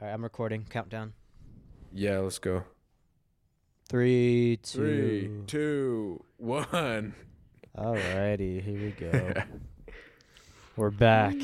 All 0.00 0.06
right, 0.06 0.14
I'm 0.14 0.22
recording. 0.22 0.64
Countdown. 0.70 1.12
Yeah, 1.92 2.18
let's 2.18 2.38
go. 2.38 2.62
Three, 3.88 4.60
two. 4.62 4.78
Three, 4.78 5.30
two, 5.48 6.24
one. 6.36 7.14
Alrighty, 7.76 8.62
here 8.62 8.80
we 8.80 8.90
go. 8.92 9.32
We're 10.76 10.90
back. 10.90 11.34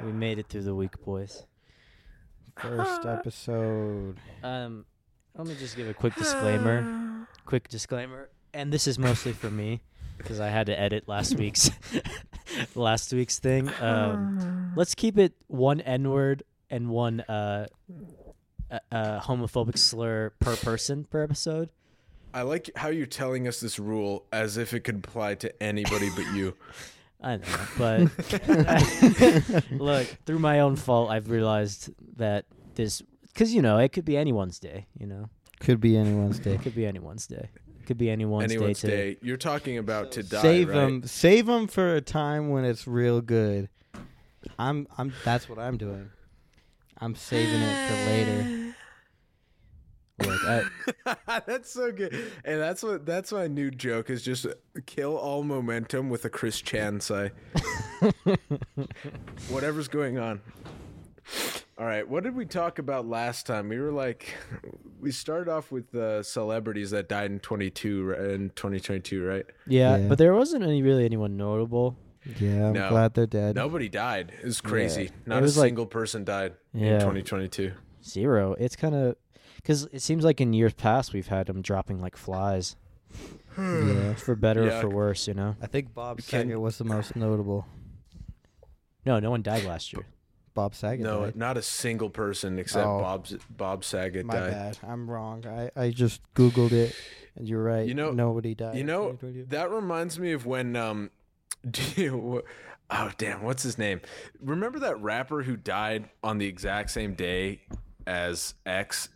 we 0.00 0.12
made 0.12 0.38
it 0.38 0.48
through 0.48 0.62
the 0.62 0.74
week, 0.74 1.02
boys. 1.04 1.44
First 2.58 3.04
episode. 3.06 4.16
Um, 4.42 4.86
let 5.36 5.46
me 5.46 5.54
just 5.58 5.76
give 5.76 5.86
a 5.86 5.92
quick 5.92 6.14
disclaimer. 6.16 7.26
Quick 7.44 7.68
disclaimer, 7.68 8.30
and 8.54 8.72
this 8.72 8.86
is 8.86 8.98
mostly 8.98 9.32
for 9.32 9.50
me 9.50 9.82
because 10.16 10.40
I 10.40 10.48
had 10.48 10.64
to 10.66 10.80
edit 10.80 11.08
last 11.08 11.36
week's 11.36 11.70
last 12.74 13.12
week's 13.12 13.38
thing. 13.38 13.70
Um, 13.80 14.72
let's 14.76 14.94
keep 14.94 15.18
it 15.18 15.34
one 15.48 15.80
N 15.80 16.10
word 16.10 16.42
and 16.70 16.88
one 16.88 17.20
uh, 17.22 17.66
uh, 18.70 18.78
uh, 18.90 19.20
homophobic 19.20 19.78
slur 19.78 20.30
per 20.40 20.56
person 20.56 21.04
per 21.04 21.22
episode. 21.22 21.68
I 22.34 22.42
like 22.42 22.70
how 22.76 22.88
you're 22.88 23.04
telling 23.06 23.46
us 23.46 23.60
this 23.60 23.78
rule 23.78 24.24
as 24.32 24.56
if 24.56 24.72
it 24.72 24.80
could 24.80 24.96
apply 24.96 25.34
to 25.36 25.62
anybody 25.62 26.08
but 26.16 26.24
you. 26.32 26.56
I 27.24 27.36
know, 27.36 27.44
but 27.78 28.00
look, 29.70 30.06
through 30.26 30.40
my 30.40 30.58
own 30.58 30.74
fault, 30.74 31.08
I've 31.10 31.30
realized 31.30 31.90
that 32.16 32.46
this 32.74 33.00
because 33.28 33.54
you 33.54 33.62
know 33.62 33.78
it 33.78 33.90
could 33.92 34.04
be 34.04 34.16
anyone's 34.16 34.58
day. 34.58 34.86
You 34.98 35.06
know, 35.06 35.30
Could 35.60 35.80
be 35.80 35.96
anyone's 35.96 36.40
day. 36.40 36.54
it 36.54 36.62
could 36.62 36.74
be 36.74 36.84
anyone's 36.84 37.28
day. 37.28 37.50
Could 37.86 37.98
be 37.98 38.10
anyone's, 38.10 38.52
Anyone's 38.52 38.80
day. 38.80 39.14
Day. 39.14 39.18
You're 39.22 39.36
talking 39.36 39.78
about 39.78 40.12
to 40.12 40.22
die, 40.22 40.42
save 40.42 40.68
right? 40.68 40.74
them. 40.74 41.06
Save 41.06 41.46
them 41.46 41.66
for 41.66 41.94
a 41.94 42.00
time 42.00 42.50
when 42.50 42.64
it's 42.64 42.86
real 42.86 43.20
good. 43.20 43.68
I'm. 44.58 44.86
I'm. 44.98 45.12
That's 45.24 45.48
what 45.48 45.58
I'm 45.58 45.76
doing. 45.76 46.10
I'm 46.98 47.14
saving 47.14 47.60
it 47.60 47.88
for 47.88 47.96
later. 48.10 48.74
Look, 50.28 50.40
I, 50.44 51.40
that's 51.46 51.70
so 51.70 51.90
good. 51.90 52.14
And 52.44 52.60
that's 52.60 52.82
what 52.82 53.04
that's 53.04 53.32
my 53.32 53.48
new 53.48 53.70
joke 53.70 54.10
is 54.10 54.22
just 54.22 54.46
kill 54.86 55.16
all 55.16 55.42
momentum 55.42 56.10
with 56.10 56.24
a 56.24 56.30
Chris 56.30 56.60
Chan 56.60 57.00
sigh. 57.00 57.32
Whatever's 59.48 59.88
going 59.88 60.18
on. 60.18 60.40
All 61.78 61.86
right, 61.86 62.06
what 62.06 62.22
did 62.22 62.36
we 62.36 62.44
talk 62.44 62.78
about 62.78 63.06
last 63.08 63.46
time? 63.46 63.68
We 63.68 63.80
were 63.80 63.90
like, 63.92 64.34
we 65.00 65.10
started 65.10 65.50
off 65.50 65.72
with 65.72 65.90
the 65.90 66.22
celebrities 66.22 66.90
that 66.90 67.08
died 67.08 67.30
in 67.30 67.40
22 67.40 68.02
ri- 68.04 68.34
in 68.34 68.50
2022, 68.50 69.24
right? 69.24 69.46
yeah, 69.66 69.96
Yeah. 69.96 70.08
but 70.08 70.18
there 70.18 70.34
wasn't 70.34 70.64
any 70.64 70.82
really 70.82 71.04
anyone 71.04 71.36
notable. 71.36 71.96
Yeah, 72.38 72.68
I'm 72.68 72.72
No. 72.74 72.88
glad 72.90 73.14
they're 73.14 73.26
dead. 73.26 73.56
Nobody 73.56 73.88
died. 73.88 74.32
It 74.40 74.44
was 74.44 74.60
crazy. 74.60 75.04
Yeah. 75.04 75.10
Not 75.26 75.36
It 75.42 75.56
a 75.56 75.58
like- 75.60 75.68
single 75.68 75.86
person 75.86 76.24
died 76.24 76.52
in 76.74 77.00
2022. 77.00 77.72
Zero. 78.04 78.54
It's 78.60 78.76
kind 78.76 78.94
of 78.94 79.16
because 79.56 79.84
it 79.92 80.02
seems 80.02 80.24
like 80.24 80.40
in 80.40 80.52
years 80.52 80.74
past 80.74 81.12
we've 81.12 81.26
had 81.28 81.46
them 81.46 81.62
dropping 81.62 82.00
like 82.00 82.16
flies, 82.16 82.76
Yeah. 83.58 84.14
for 84.14 84.36
better 84.36 84.66
Yeah. 84.66 84.78
or 84.78 84.82
for 84.82 84.88
worse. 84.90 85.26
You 85.26 85.34
know. 85.34 85.56
I 85.60 85.66
think 85.66 85.94
Bob 85.94 86.18
You 86.18 86.22
Saget 86.22 86.60
was 86.60 86.78
the 86.78 86.84
most 86.84 87.16
notable. 87.16 87.66
No, 89.04 89.18
no 89.18 89.30
one 89.30 89.42
died 89.42 89.64
last 89.64 89.92
year. 89.92 90.04
Bob 90.54 90.74
Saget. 90.74 91.00
No, 91.04 91.24
died. 91.26 91.36
not 91.36 91.56
a 91.56 91.62
single 91.62 92.10
person 92.10 92.58
except 92.58 92.86
Oh. 92.86 92.98
Bob's 93.00 93.34
Bob 93.50 93.84
Saget 93.84 94.24
my 94.26 94.34
died. 94.34 94.50
bad. 94.50 94.78
I'm 94.86 95.10
wrong. 95.10 95.44
I 95.46 95.70
I 95.76 95.90
just 95.90 96.20
googled 96.34 96.72
it, 96.72 96.94
and 97.36 97.48
you're 97.48 97.62
right. 97.62 97.86
You 97.86 97.94
know- 97.94 98.12
nobody 98.12 98.54
died. 98.54 98.76
You 98.76 98.84
know, 98.84 99.18
that 99.48 99.70
reminds 99.70 100.18
me 100.18 100.32
of 100.32 100.46
when 100.46 100.76
um 100.76 101.10
do 101.70 101.82
you 101.96 102.42
oh 102.90 103.10
damn, 103.18 103.42
what's 103.42 103.62
his 103.62 103.78
name? 103.78 104.00
Remember 104.40 104.78
that 104.80 105.00
rapper 105.00 105.42
who 105.42 105.56
died 105.56 106.08
on 106.22 106.38
the 106.38 106.46
exact 106.46 106.90
same 106.90 107.14
day 107.14 107.62
as 108.06 108.54
X 108.66 109.08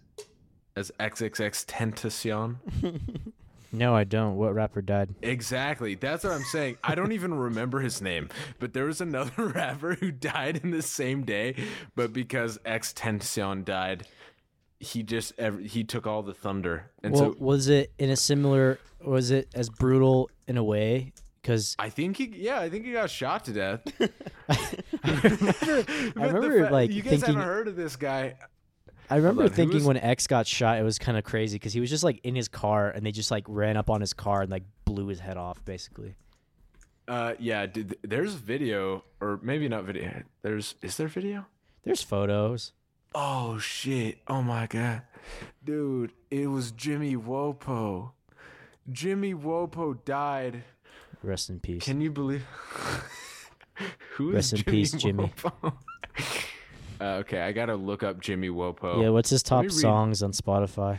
as 0.77 0.91
XXX 1.00 1.65
Tentacion? 1.67 2.56
No, 3.72 3.95
I 3.95 4.05
don't. 4.05 4.36
What 4.36 4.55
rapper 4.55 4.81
died? 4.82 5.15
Exactly. 5.22 5.94
That's 5.94 6.25
what 6.25 6.32
I'm 6.32 6.44
saying. 6.44 6.78
I 6.84 6.94
don't 6.94 7.12
even 7.12 7.34
remember 7.34 7.81
his 7.81 8.00
name, 8.00 8.28
but 8.59 8.72
there 8.72 8.84
was 8.84 9.00
another 9.00 9.47
rapper 9.54 9.94
who 9.94 10.10
died 10.10 10.60
in 10.62 10.71
the 10.71 10.82
same 10.82 11.25
day, 11.25 11.56
but 11.94 12.12
because 12.12 12.59
X 12.65 12.93
Tentacion 12.93 13.65
died, 13.65 14.06
he 14.81 15.03
just 15.03 15.32
he 15.41 15.84
took 15.84 16.06
all 16.06 16.22
the 16.22 16.34
thunder. 16.34 16.91
And 17.03 17.12
well, 17.15 17.32
so 17.32 17.37
was 17.38 17.69
it 17.69 17.93
in 17.99 18.10
a 18.10 18.16
similar? 18.16 18.78
Was 19.04 19.31
it 19.31 19.49
as 19.54 19.69
brutal 19.69 20.31
in 20.47 20.56
a 20.56 20.65
way? 20.65 21.12
Because 21.43 21.77
I 21.78 21.91
think 21.91 22.16
he, 22.16 22.25
yeah, 22.37 22.59
I 22.60 22.69
think 22.69 22.84
he 22.84 22.93
got 22.93 23.09
shot 23.09 23.44
to 23.44 23.53
death. 23.53 23.81
I 24.48 24.56
But 25.03 25.87
the 25.87 26.12
remember, 26.16 26.71
like, 26.71 26.91
you 26.91 27.03
guys 27.03 27.10
thinking- 27.21 27.34
haven't 27.34 27.43
heard 27.48 27.69
of 27.69 27.77
this 27.77 27.97
guy. 27.97 28.34
I 29.11 29.17
remember 29.17 29.43
on, 29.43 29.49
who 29.49 29.55
thinking 29.55 29.77
was- 29.78 29.84
when 29.87 29.97
X 29.97 30.27
got 30.27 30.47
shot, 30.47 30.78
it 30.78 30.83
was 30.83 30.99
kind 30.99 31.17
of 31.17 31.25
crazy 31.25 31.56
because 31.56 31.72
he 31.72 31.81
was 31.81 31.91
just 31.91 32.05
like 32.05 32.21
in 32.25 32.34
his 32.34 32.49
car 32.49 32.91
and 32.91 33.05
they 33.06 33.12
just 33.12 33.31
like 33.31 33.44
ran 33.47 33.77
up 33.77 33.89
on 33.91 34.00
his 34.00 34.12
car 34.12 34.43
and 34.43 34.50
like 34.50 34.65
blew 34.84 35.06
his 35.06 35.21
head 35.21 35.37
off, 35.37 35.65
basically. 35.65 36.15
Uh, 37.09 37.34
yeah, 37.39 37.66
dude, 37.66 37.97
there's 38.03 38.34
video, 38.34 39.05
or 39.21 39.39
maybe 39.43 39.69
not 39.69 39.84
video. 39.84 40.22
There's 40.43 40.75
is 40.83 40.97
there 40.97 41.06
video? 41.09 41.47
There's 41.84 42.03
photos. 42.03 42.72
Oh 43.15 43.59
shit! 43.59 44.19
Oh 44.27 44.43
my 44.43 44.66
god, 44.66 45.03
dude, 45.65 46.12
it 46.31 46.49
was 46.49 46.72
Jimmy 46.72 47.16
Wopo. 47.16 48.11
Jimmy 48.91 49.34
Wopo 49.34 50.05
died. 50.05 50.65
Rest 51.22 51.49
in 51.49 51.61
peace. 51.61 51.84
Can 51.84 52.00
you 52.00 52.11
believe? 52.11 52.45
Who 54.16 54.31
is 54.31 54.34
Rest 54.34 54.53
in 54.55 54.59
Jimmy 54.59 54.77
peace, 54.77 54.93
Jimmy. 54.93 55.33
Wopo? 55.37 55.75
uh, 57.01 57.05
okay, 57.21 57.41
I 57.41 57.53
gotta 57.53 57.77
look 57.77 58.03
up 58.03 58.21
Jimmy 58.21 58.49
Wopo. 58.49 59.03
yeah, 59.03 59.09
what's 59.11 59.31
his 59.31 59.43
top 59.43 59.71
songs 59.71 60.23
on 60.23 60.33
Spotify? 60.33 60.99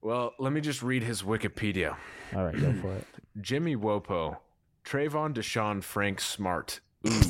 Well, 0.00 0.32
let 0.38 0.52
me 0.52 0.60
just 0.60 0.82
read 0.82 1.02
his 1.02 1.22
Wikipedia. 1.22 1.96
All 2.34 2.44
right, 2.44 2.58
go 2.58 2.72
for 2.74 2.92
it. 2.94 3.06
Jimmy 3.40 3.76
Wopo, 3.76 4.38
Trayvon 4.84 5.32
Deshaun 5.34 5.82
Frank 5.82 6.20
Smart. 6.20 6.80
Ooh. 7.08 7.20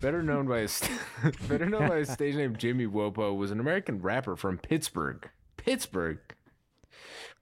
Better 0.00 0.22
known 0.22 0.46
by 0.46 0.58
his 0.60 0.82
better 1.48 1.66
known 1.66 1.88
by 1.88 1.96
his 1.98 2.10
stage 2.10 2.34
name 2.36 2.56
Jimmy 2.56 2.86
Wopo 2.86 3.36
was 3.36 3.50
an 3.50 3.58
American 3.60 4.00
rapper 4.02 4.36
from 4.36 4.58
Pittsburgh. 4.58 5.28
Pittsburgh. 5.56 6.18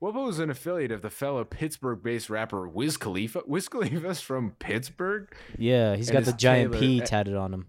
Wopo 0.00 0.26
was 0.26 0.38
an 0.38 0.48
affiliate 0.48 0.92
of 0.92 1.02
the 1.02 1.10
fellow 1.10 1.44
Pittsburgh-based 1.44 2.30
rapper 2.30 2.66
Wiz 2.68 2.96
Khalifa. 2.96 3.42
Wiz 3.46 3.68
Khalifa's 3.68 4.20
from 4.20 4.52
Pittsburgh, 4.58 5.28
Yeah, 5.58 5.96
he's 5.96 6.08
And 6.08 6.18
got 6.18 6.24
the 6.24 6.32
giant 6.38 6.72
Taylor- 6.72 6.80
P 6.80 7.00
tatted 7.00 7.34
on 7.36 7.52
him. 7.52 7.66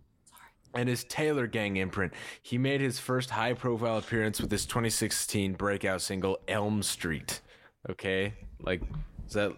And 0.73 0.87
his 0.89 1.03
Taylor 1.05 1.47
Gang 1.47 1.77
imprint. 1.77 2.13
He 2.41 2.57
made 2.57 2.81
his 2.81 2.99
first 2.99 3.29
high-profile 3.31 3.97
appearance 3.97 4.39
with 4.41 4.51
his 4.51 4.65
2016 4.65 5.53
breakout 5.53 6.01
single 6.01 6.39
"Elm 6.47 6.81
Street." 6.83 7.41
Okay, 7.89 8.33
like 8.61 8.81
is 9.27 9.33
that? 9.33 9.53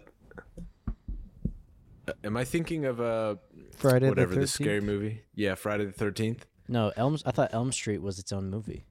Uh, 2.06 2.12
Am 2.22 2.36
I 2.36 2.44
thinking 2.44 2.84
of 2.84 3.00
uh 3.00 3.36
Friday 3.76 4.08
whatever 4.08 4.34
the 4.34 4.40
the, 4.40 4.46
13th. 4.46 4.50
scary 4.50 4.80
movie? 4.80 5.22
Yeah, 5.34 5.54
Friday 5.54 5.84
the 5.86 5.92
Thirteenth. 5.92 6.46
No, 6.68 6.92
Elm. 6.96 7.18
I 7.26 7.30
thought 7.30 7.50
Elm 7.52 7.72
Street 7.72 8.00
was 8.02 8.18
its 8.18 8.32
own 8.32 8.50
movie. 8.50 8.84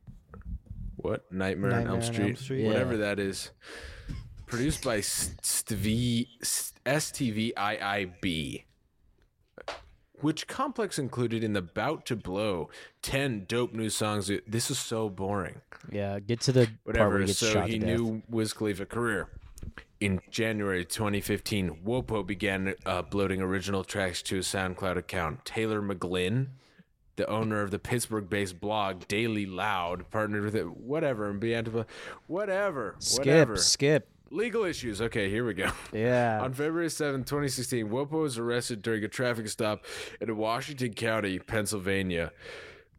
What 0.97 1.29
Nightmare, 1.31 1.73
on 1.73 1.87
Elm 1.87 2.01
Street? 2.01 2.27
Elm 2.27 2.35
Street. 2.35 2.65
Whatever 2.65 2.93
Yeah. 2.93 2.97
that 2.99 3.19
is. 3.19 3.51
Produced 4.45 4.83
by 4.83 4.99
STV 4.99 6.27
STVIIB. 6.85 8.63
Which 10.23 10.47
complex 10.47 10.97
included 10.97 11.43
in 11.43 11.53
the 11.53 11.61
Bout 11.61 12.05
to 12.07 12.15
Blow 12.15 12.69
10 13.03 13.45
dope 13.47 13.73
new 13.73 13.89
songs. 13.89 14.31
This 14.47 14.71
is 14.71 14.79
so 14.79 15.09
boring. 15.09 15.61
Yeah, 15.91 16.19
get 16.19 16.39
to 16.41 16.51
the 16.51 16.65
part 16.65 16.71
where 16.85 16.93
Whatever. 16.95 17.19
he 17.19 17.25
gets 17.27 17.39
So 17.39 17.51
shot 17.51 17.67
he 17.69 17.77
to 17.79 17.85
death. 17.85 17.99
knew 17.99 18.23
Wiz 18.29 18.53
Khalifa 18.53 18.85
career. 18.85 19.27
In 19.99 20.19
January 20.31 20.83
2015, 20.85 21.81
Wopo 21.85 22.25
began 22.25 22.69
uh, 22.85 22.89
uploading 22.89 23.41
original 23.41 23.83
tracks 23.83 24.21
to 24.23 24.37
his 24.37 24.47
SoundCloud 24.47 24.97
account. 24.97 25.45
Taylor 25.45 25.81
McGlynn, 25.81 26.47
the 27.15 27.25
owner 27.27 27.61
of 27.61 27.71
the 27.71 27.79
Pittsburgh-based 27.79 28.59
blog 28.59 29.07
Daily 29.07 29.45
Loud, 29.45 30.09
partnered 30.09 30.43
with 30.43 30.55
it. 30.55 30.75
Whatever, 30.77 31.29
and 31.29 31.39
began 31.39 31.63
to 31.65 31.85
whatever, 32.27 32.95
Skip, 32.99 33.19
whatever. 33.25 33.55
skip. 33.57 34.09
Legal 34.29 34.63
issues. 34.63 35.01
Okay, 35.01 35.29
here 35.29 35.45
we 35.45 35.53
go. 35.53 35.69
Yeah. 35.91 36.41
On 36.41 36.53
February 36.53 36.89
7, 36.89 37.23
2016, 37.23 37.89
Wopo 37.89 38.21
was 38.21 38.37
arrested 38.37 38.81
during 38.81 39.03
a 39.03 39.07
traffic 39.07 39.47
stop 39.47 39.85
in 40.19 40.35
Washington 40.37 40.93
County, 40.93 41.37
Pennsylvania. 41.39 42.31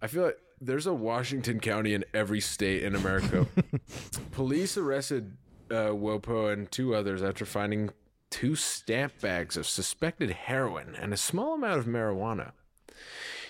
I 0.01 0.07
feel 0.07 0.25
like 0.25 0.39
there's 0.61 0.87
a 0.87 0.95
Washington 0.95 1.61
County 1.61 1.93
in 1.95 2.05
every 2.15 2.41
state 2.41 2.85
in 2.85 2.95
America. 2.95 3.47
Police 4.33 4.77
arrested 4.77 5.37
uh, 5.71 5.91
Wopo 5.91 6.53
and 6.53 6.71
two 6.71 6.95
others 6.95 7.23
after 7.23 7.45
finding 7.45 7.91
two 8.31 8.55
stamp 8.55 9.21
bags 9.21 9.57
of 9.57 9.67
suspected 9.67 10.31
heroin 10.31 10.95
and 11.01 11.13
a 11.13 11.17
small 11.17 11.55
amount 11.55 11.79
of 11.79 11.87
marijuana. 11.87 12.53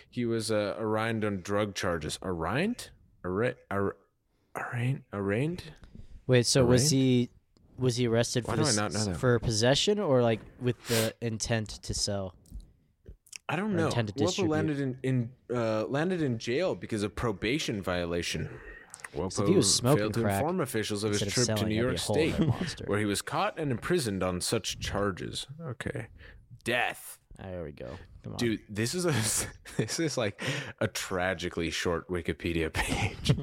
He 0.09 0.25
was 0.25 0.51
uh, 0.51 0.77
arraigned 0.79 1.25
on 1.25 1.41
drug 1.41 1.75
charges. 1.75 2.19
Arraigned? 2.23 2.91
Arra- 3.25 3.57
ar- 3.71 3.97
arraigned? 4.57 5.03
Arraigned? 5.13 5.65
Wait, 6.27 6.47
so 6.47 6.65
was 6.65 6.91
he 6.91 7.31
was 7.79 7.97
he 7.97 8.07
arrested 8.07 8.47
Why 8.47 8.57
for 8.57 8.73
know 8.73 9.15
for 9.15 9.39
possession 9.39 9.99
or 9.99 10.23
like 10.23 10.41
with 10.61 10.77
the 10.89 11.15
intent 11.21 11.69
to 11.83 11.95
sell? 11.95 12.35
I 13.49 13.57
don't 13.57 13.77
know. 13.77 13.91
Wopo 13.91 14.15
distribute. 14.15 14.51
landed 14.51 14.81
in, 14.81 14.99
in 15.03 15.31
uh, 15.55 15.85
landed 15.87 16.23
in 16.23 16.39
jail 16.39 16.75
because 16.75 17.03
of 17.03 17.15
probation 17.15 17.83
violation. 17.83 18.49
If 19.17 19.47
he 19.47 19.55
was 19.55 19.73
smoking 19.73 19.99
failed 19.99 20.15
to 20.15 20.23
crack 20.23 20.41
inform 20.41 20.61
officials 20.61 21.05
of 21.05 21.13
his 21.13 21.23
instead 21.23 21.41
of 21.41 21.47
trip 21.47 21.59
to 21.59 21.67
New 21.67 21.75
York 21.77 21.93
be 21.93 21.97
a 21.97 22.31
whole 22.31 22.67
State, 22.67 22.89
where 22.89 22.99
he 22.99 23.05
was 23.05 23.23
caught 23.23 23.59
and 23.59 23.71
imprisoned 23.71 24.25
on 24.25 24.41
such 24.41 24.81
charges. 24.81 25.47
Okay, 25.63 26.09
death. 26.65 27.19
Ah, 27.41 27.47
there 27.51 27.65
we 27.65 27.73
go. 27.73 27.89
Come 28.23 28.33
on. 28.35 28.39
Dude, 28.39 28.61
this 28.69 28.95
is 28.95 29.05
a 29.07 29.15
this 29.77 29.99
is 29.99 30.17
like 30.17 30.41
a 30.81 30.87
tragically 30.89 31.71
short 31.71 32.09
Wikipedia 32.09 32.73
page. 32.73 33.35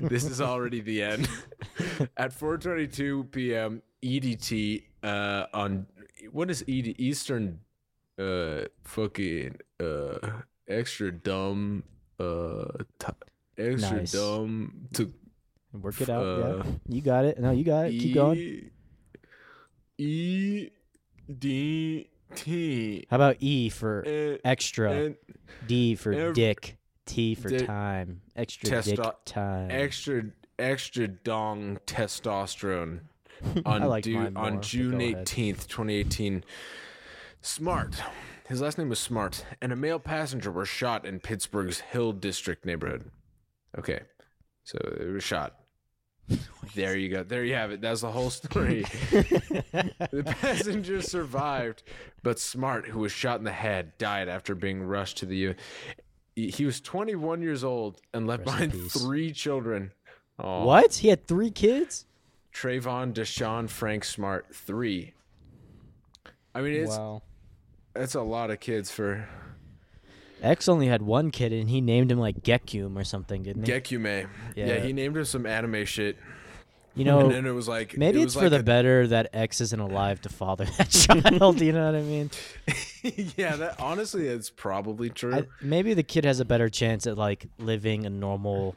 this 0.00 0.24
is 0.24 0.40
already 0.40 0.80
the 0.80 1.02
end. 1.02 1.28
At 2.16 2.32
4:22 2.32 3.30
p.m. 3.30 3.82
EDT 4.02 4.82
uh, 5.02 5.46
on 5.52 5.86
what 6.32 6.50
is 6.50 6.62
ED, 6.68 6.94
Eastern 6.98 7.60
uh 8.18 8.62
fucking 8.84 9.56
uh 9.80 10.18
extra 10.68 11.10
dumb 11.10 11.82
uh 12.20 12.64
t- 12.98 13.06
extra 13.58 13.96
Nice. 13.98 14.12
dumb 14.12 14.86
to 14.94 15.12
Work 15.72 16.00
it 16.00 16.08
out. 16.08 16.22
uh, 16.24 16.62
yeah. 16.64 16.72
You 16.88 17.00
got 17.02 17.24
it. 17.24 17.40
No, 17.40 17.50
you 17.50 17.64
got 17.64 17.86
it. 17.86 17.90
Keep 17.90 18.14
going. 18.14 18.36
E 18.38 18.70
E 19.98 20.68
D 21.38 22.08
T 22.36 23.06
How 23.10 23.16
about 23.16 23.36
E 23.40 23.68
for 23.68 24.00
and, 24.00 24.38
extra, 24.44 24.92
and 24.92 25.16
D 25.66 25.94
for 25.94 26.32
dick, 26.32 26.76
T 27.06 27.34
for 27.34 27.48
di- 27.48 27.64
time, 27.66 28.20
extra 28.36 28.82
dick 28.82 28.98
time. 29.24 29.70
extra 29.70 30.24
extra 30.58 31.08
dong 31.08 31.78
testosterone 31.86 33.00
on 33.66 33.82
I 33.82 33.86
like 33.86 34.04
du- 34.04 34.30
more, 34.30 34.44
on 34.44 34.62
June 34.62 35.00
eighteenth, 35.00 35.68
twenty 35.68 35.94
eighteen. 35.94 36.44
Smart. 37.40 37.94
His 38.48 38.60
last 38.60 38.76
name 38.76 38.90
was 38.90 38.98
Smart, 38.98 39.44
and 39.62 39.72
a 39.72 39.76
male 39.76 39.98
passenger 39.98 40.50
was 40.50 40.68
shot 40.68 41.06
in 41.06 41.18
Pittsburgh's 41.18 41.80
Hill 41.80 42.12
District 42.12 42.64
neighborhood. 42.66 43.10
Okay, 43.78 44.00
so 44.64 44.76
it 45.00 45.12
was 45.12 45.24
shot. 45.24 45.56
There 46.74 46.96
you 46.96 47.08
go. 47.08 47.22
There 47.22 47.44
you 47.44 47.54
have 47.54 47.70
it. 47.70 47.80
That's 47.80 48.00
the 48.00 48.10
whole 48.10 48.30
story. 48.30 48.82
the 49.10 50.24
passenger 50.40 51.00
survived, 51.02 51.84
but 52.24 52.40
Smart, 52.40 52.88
who 52.88 52.98
was 52.98 53.12
shot 53.12 53.38
in 53.38 53.44
the 53.44 53.52
head, 53.52 53.96
died 53.96 54.28
after 54.28 54.56
being 54.56 54.82
rushed 54.82 55.18
to 55.18 55.26
the. 55.26 55.36
U- 55.36 55.54
he 56.34 56.64
was 56.64 56.80
21 56.80 57.42
years 57.42 57.62
old 57.62 58.00
and 58.12 58.26
left 58.26 58.40
Rest 58.40 58.46
behind 58.46 58.90
three 58.90 59.30
children. 59.30 59.92
Aw. 60.40 60.64
What? 60.64 60.94
He 60.94 61.08
had 61.08 61.28
three 61.28 61.50
kids? 61.50 62.06
Trayvon 62.52 63.12
Deshaun 63.12 63.68
Frank 63.68 64.04
Smart, 64.04 64.54
three. 64.54 65.14
I 66.54 66.60
mean, 66.60 66.74
it's 66.74 66.96
wow. 66.96 67.22
it's 67.94 68.14
a 68.14 68.22
lot 68.22 68.50
of 68.50 68.60
kids 68.60 68.90
for 68.90 69.28
X 70.42 70.68
only 70.68 70.86
had 70.88 71.02
one 71.02 71.30
kid, 71.30 71.52
and 71.52 71.70
he 71.70 71.80
named 71.80 72.10
him 72.12 72.18
like 72.18 72.42
Gekum 72.42 72.96
or 72.96 73.04
something, 73.04 73.42
didn't 73.42 73.66
he? 73.66 73.72
Gekyume. 73.72 74.28
Yeah. 74.54 74.66
Yeah. 74.66 74.80
he 74.80 74.92
named 74.92 75.16
him 75.16 75.24
some 75.24 75.46
anime 75.46 75.84
shit. 75.86 76.16
you 76.94 77.04
know, 77.04 77.20
and 77.26 77.30
then 77.30 77.46
it 77.46 77.52
was 77.52 77.66
like 77.66 77.96
maybe 77.96 78.20
it 78.20 78.24
it's 78.24 78.34
for 78.34 78.42
like 78.42 78.50
the 78.50 78.62
better 78.62 79.06
that 79.08 79.30
X 79.32 79.60
isn't 79.60 79.80
alive 79.80 80.20
to 80.22 80.28
father 80.28 80.64
that 80.78 80.90
child. 80.90 81.60
you 81.60 81.72
know 81.72 81.86
what 81.86 81.94
I 81.94 82.02
mean? 82.02 82.30
yeah, 83.36 83.56
that 83.56 83.80
honestly, 83.80 84.26
it's 84.28 84.50
probably 84.50 85.08
true. 85.10 85.34
I, 85.34 85.42
maybe 85.62 85.94
the 85.94 86.02
kid 86.02 86.24
has 86.24 86.40
a 86.40 86.44
better 86.44 86.68
chance 86.68 87.06
at 87.06 87.16
like 87.18 87.46
living 87.58 88.04
a 88.06 88.10
normal. 88.10 88.76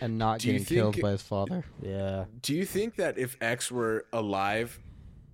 And 0.00 0.16
not 0.16 0.40
Do 0.40 0.50
getting 0.52 0.64
killed 0.64 0.98
by 1.02 1.10
his 1.10 1.20
father. 1.22 1.64
Yeah. 1.82 2.24
Do 2.40 2.54
you 2.54 2.64
think 2.64 2.96
that 2.96 3.18
if 3.18 3.36
X 3.42 3.70
were 3.70 4.06
alive, 4.10 4.80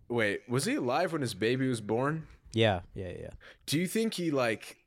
wait, 0.09 0.41
was 0.49 0.65
he 0.65 0.75
alive 0.75 1.13
when 1.13 1.23
his 1.23 1.33
baby 1.33 1.69
was 1.69 1.81
born? 1.81 2.27
Yeah. 2.53 2.81
Yeah. 2.95 3.13
Yeah. 3.17 3.31
Do 3.67 3.79
you 3.79 3.87
think 3.87 4.15
he 4.15 4.33
like 4.33 4.79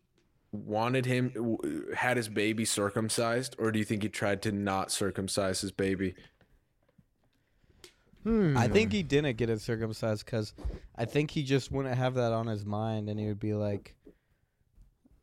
wanted 0.52 1.06
him 1.06 1.58
had 1.96 2.18
his 2.18 2.30
baby 2.30 2.66
circumcised, 2.66 3.56
or 3.60 3.72
do 3.72 3.80
you 3.80 3.86
think 3.86 4.04
he 4.04 4.10
tried 4.10 4.42
to 4.44 4.52
not 4.52 4.92
circumcise 4.92 5.62
his 5.62 5.72
baby? 5.72 6.16
Hmm. 8.24 8.58
I 8.58 8.68
think 8.68 8.92
he 8.92 9.02
didn't 9.02 9.38
get 9.38 9.50
it 9.50 9.62
circumcised 9.62 10.26
because 10.26 10.54
I 10.96 11.06
think 11.06 11.32
he 11.32 11.44
just 11.44 11.72
wouldn't 11.72 11.96
have 11.96 12.16
that 12.16 12.34
on 12.34 12.48
his 12.48 12.66
mind, 12.66 13.10
and 13.10 13.20
he 13.20 13.28
would 13.28 13.40
be 13.40 13.54
like, 13.54 13.96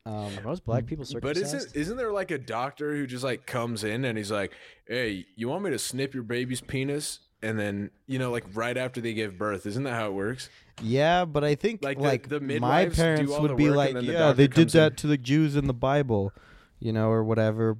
um, 0.06 0.38
Are 0.38 0.42
most 0.42 0.64
black 0.64 0.86
people 0.86 1.04
But 1.20 1.36
isn't 1.36 1.74
isn't 1.74 1.96
there 1.96 2.12
like 2.12 2.30
a 2.30 2.38
doctor 2.38 2.94
who 2.94 3.08
just 3.08 3.24
like 3.24 3.44
comes 3.44 3.82
in 3.82 4.04
and 4.04 4.16
he's 4.16 4.30
like, 4.30 4.52
"Hey, 4.86 5.26
you 5.34 5.48
want 5.48 5.64
me 5.64 5.70
to 5.70 5.80
snip 5.80 6.14
your 6.14 6.22
baby's 6.22 6.60
penis?" 6.60 7.18
And 7.42 7.58
then 7.58 7.90
you 8.06 8.20
know, 8.20 8.30
like 8.30 8.44
right 8.54 8.76
after 8.76 9.00
they 9.00 9.14
give 9.14 9.36
birth, 9.36 9.66
isn't 9.66 9.82
that 9.82 9.94
how 9.94 10.06
it 10.06 10.12
works? 10.12 10.48
Yeah, 10.82 11.24
but 11.24 11.44
I 11.44 11.54
think 11.54 11.82
Like 11.82 11.98
like, 11.98 12.28
the- 12.28 12.38
the 12.40 12.58
my 12.60 12.86
parents 12.86 13.32
would 13.38 13.56
be 13.56 13.70
like, 13.70 13.94
then 13.94 14.06
the 14.06 14.12
yeah, 14.12 14.32
they 14.32 14.44
did 14.46 14.54
comes 14.54 14.74
in." 14.74 14.80
that 14.80 14.96
to 14.98 15.06
the 15.06 15.16
Jews 15.16 15.56
in 15.56 15.66
the 15.66 15.74
Bible, 15.74 16.32
you 16.80 16.92
know, 16.92 17.08
or 17.10 17.24
whatever. 17.24 17.78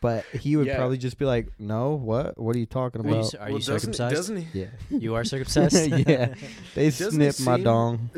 But 0.00 0.24
he 0.32 0.56
would 0.56 0.66
Yeah. 0.66 0.76
probably 0.78 0.96
just 0.96 1.18
be 1.18 1.26
like, 1.26 1.48
no, 1.58 1.92
what? 1.94 2.38
What 2.38 2.56
are 2.56 2.58
you 2.58 2.64
talking 2.64 3.02
Are 3.02 3.08
you, 3.08 3.14
about? 3.14 3.26
c- 3.26 3.36
are 3.36 3.50
you 3.50 3.58
doesn't, 3.58 3.80
circumcised? 3.80 4.14
Doesn't 4.16 4.36
he? 4.38 4.60
yeah, 4.60 4.66
You 4.88 5.14
are 5.16 5.24
circumcised? 5.34 5.76
yeah. 6.08 6.34
They 6.74 6.90
snip 6.90 7.38
my 7.40 7.56
seem- 7.56 7.64
dong. 7.64 8.10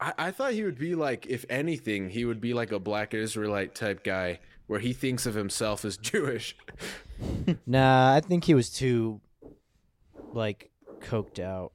I, 0.00 0.12
I 0.18 0.30
thought 0.30 0.52
he 0.54 0.62
would 0.64 0.78
be 0.78 0.94
like, 0.94 1.26
if 1.26 1.44
anything, 1.50 2.08
he 2.08 2.24
would 2.24 2.40
be 2.40 2.54
like 2.54 2.72
a 2.72 2.78
black 2.78 3.12
Israelite 3.12 3.74
type 3.74 4.02
guy, 4.02 4.40
where 4.66 4.80
he 4.80 4.94
thinks 4.94 5.26
of 5.26 5.34
himself 5.34 5.84
as 5.84 5.96
Jewish. 6.10 6.56
Nah, 7.66 8.14
I 8.14 8.20
think 8.20 8.44
he 8.44 8.54
was 8.54 8.70
too, 8.70 9.20
like, 10.32 10.70
coked 11.00 11.38
out 11.38 11.72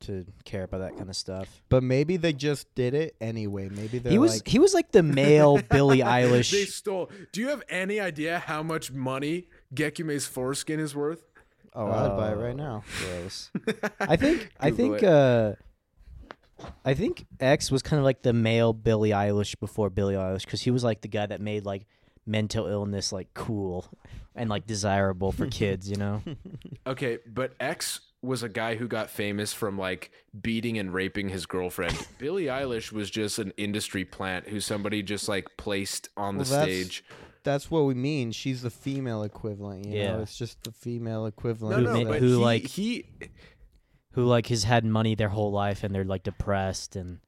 to 0.00 0.24
care 0.44 0.64
about 0.64 0.78
that 0.78 0.96
kind 0.96 1.08
of 1.08 1.16
stuff. 1.16 1.62
But 1.68 1.82
maybe 1.82 2.16
they 2.16 2.32
just 2.32 2.72
did 2.74 2.94
it 2.94 3.16
anyway. 3.20 3.68
Maybe 3.68 3.98
they're 3.98 4.12
he 4.12 4.18
was 4.18 4.34
like, 4.34 4.48
he 4.48 4.58
was 4.58 4.74
like 4.74 4.92
the 4.92 5.02
male 5.02 5.60
Billie 5.70 6.00
Eilish. 6.00 6.50
They 6.50 6.64
stole. 6.64 7.10
Do 7.32 7.40
you 7.40 7.48
have 7.48 7.62
any 7.68 8.00
idea 8.00 8.38
how 8.38 8.62
much 8.62 8.92
money 8.92 9.48
Gekyume's 9.74 10.26
foreskin 10.26 10.80
is 10.80 10.94
worth? 10.94 11.24
oh, 11.74 11.86
I'd 11.86 12.16
buy 12.16 12.32
it 12.32 12.36
right 12.36 12.56
now. 12.56 12.82
Gross. 12.98 13.50
I 14.00 14.16
think 14.16 14.50
I 14.58 14.70
think 14.70 15.02
uh 15.02 15.52
I 16.84 16.94
think 16.94 17.26
X 17.38 17.70
was 17.70 17.82
kind 17.82 17.98
of 17.98 18.04
like 18.04 18.22
the 18.22 18.32
male 18.32 18.72
Billie 18.72 19.10
Eilish 19.10 19.58
before 19.60 19.90
Billie 19.90 20.14
Eilish 20.14 20.44
because 20.44 20.62
he 20.62 20.70
was 20.70 20.82
like 20.82 21.02
the 21.02 21.08
guy 21.08 21.26
that 21.26 21.40
made 21.40 21.64
like 21.64 21.86
mental 22.26 22.66
illness 22.66 23.12
like 23.12 23.32
cool 23.32 23.86
and 24.34 24.50
like 24.50 24.66
desirable 24.66 25.32
for 25.32 25.46
kids, 25.46 25.88
you 25.90 25.96
know. 25.96 26.22
Okay, 26.86 27.18
but 27.26 27.52
X 27.60 28.00
was 28.22 28.42
a 28.42 28.48
guy 28.48 28.74
who 28.74 28.88
got 28.88 29.08
famous 29.10 29.52
from 29.52 29.78
like 29.78 30.10
beating 30.40 30.76
and 30.78 30.92
raping 30.92 31.28
his 31.28 31.46
girlfriend. 31.46 31.96
Billie 32.18 32.46
Eilish 32.46 32.90
was 32.92 33.10
just 33.10 33.38
an 33.38 33.52
industry 33.56 34.04
plant 34.04 34.48
who 34.48 34.60
somebody 34.60 35.02
just 35.02 35.28
like 35.28 35.46
placed 35.56 36.08
on 36.16 36.36
the 36.38 36.42
Well, 36.44 36.50
that's- 36.60 36.68
stage. 36.86 37.04
That's 37.44 37.70
what 37.70 37.84
we 37.84 37.94
mean. 37.94 38.32
She's 38.32 38.62
the 38.62 38.70
female 38.70 39.22
equivalent. 39.22 39.86
You 39.86 39.94
Yeah. 39.98 40.16
know, 40.16 40.22
it's 40.22 40.36
just 40.36 40.62
the 40.64 40.72
female 40.72 41.24
equivalent. 41.26 41.82
no, 41.84 42.04
ma- 42.04 42.10
but 42.10 42.18
who, 42.20 42.26
he, 42.26 42.34
like- 42.34 42.66
he 42.66 43.06
Who 44.12 44.24
like 44.24 44.48
has 44.48 44.64
had 44.64 44.84
money 44.84 45.14
their 45.14 45.28
whole 45.28 45.52
life 45.52 45.84
and 45.84 45.94
they're 45.94 46.04
like 46.04 46.24
depressed 46.24 46.96
and 46.96 47.20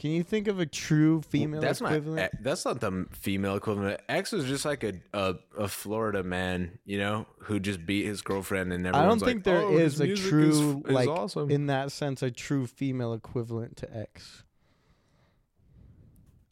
Can 0.00 0.10
you 0.12 0.22
think 0.22 0.48
of 0.48 0.58
a 0.58 0.64
true 0.66 1.20
female 1.20 1.60
that's 1.60 1.80
not 1.82 1.92
equivalent? 1.92 2.20
eh, 2.20 2.28
that's 2.40 2.64
not 2.64 2.80
the 2.80 3.06
female 3.12 3.54
equivalent. 3.54 4.00
X 4.08 4.32
was 4.32 4.46
just 4.46 4.64
like 4.64 4.82
a, 4.82 4.94
a 5.12 5.34
a 5.58 5.68
Florida 5.68 6.22
man, 6.22 6.78
you 6.86 6.98
know, 6.98 7.26
who 7.40 7.60
just 7.60 7.84
beat 7.84 8.06
his 8.06 8.22
girlfriend 8.22 8.72
and 8.72 8.82
never. 8.82 8.96
I 8.96 9.04
don't 9.04 9.18
think 9.20 9.38
like, 9.38 9.44
there 9.44 9.60
"Oh, 9.60 9.76
is 9.76 10.00
a 10.00 10.04
music 10.06 10.24
is- 10.24 10.28
true 10.30 10.82
is 10.86 10.90
like 10.92 11.08
awesome. 11.08 11.50
in 11.50 11.66
that 11.66 11.92
sense 11.92 12.22
a 12.22 12.30
true 12.30 12.66
female 12.66 13.12
equivalent 13.12 13.76
to 13.76 13.94
X. 13.94 14.42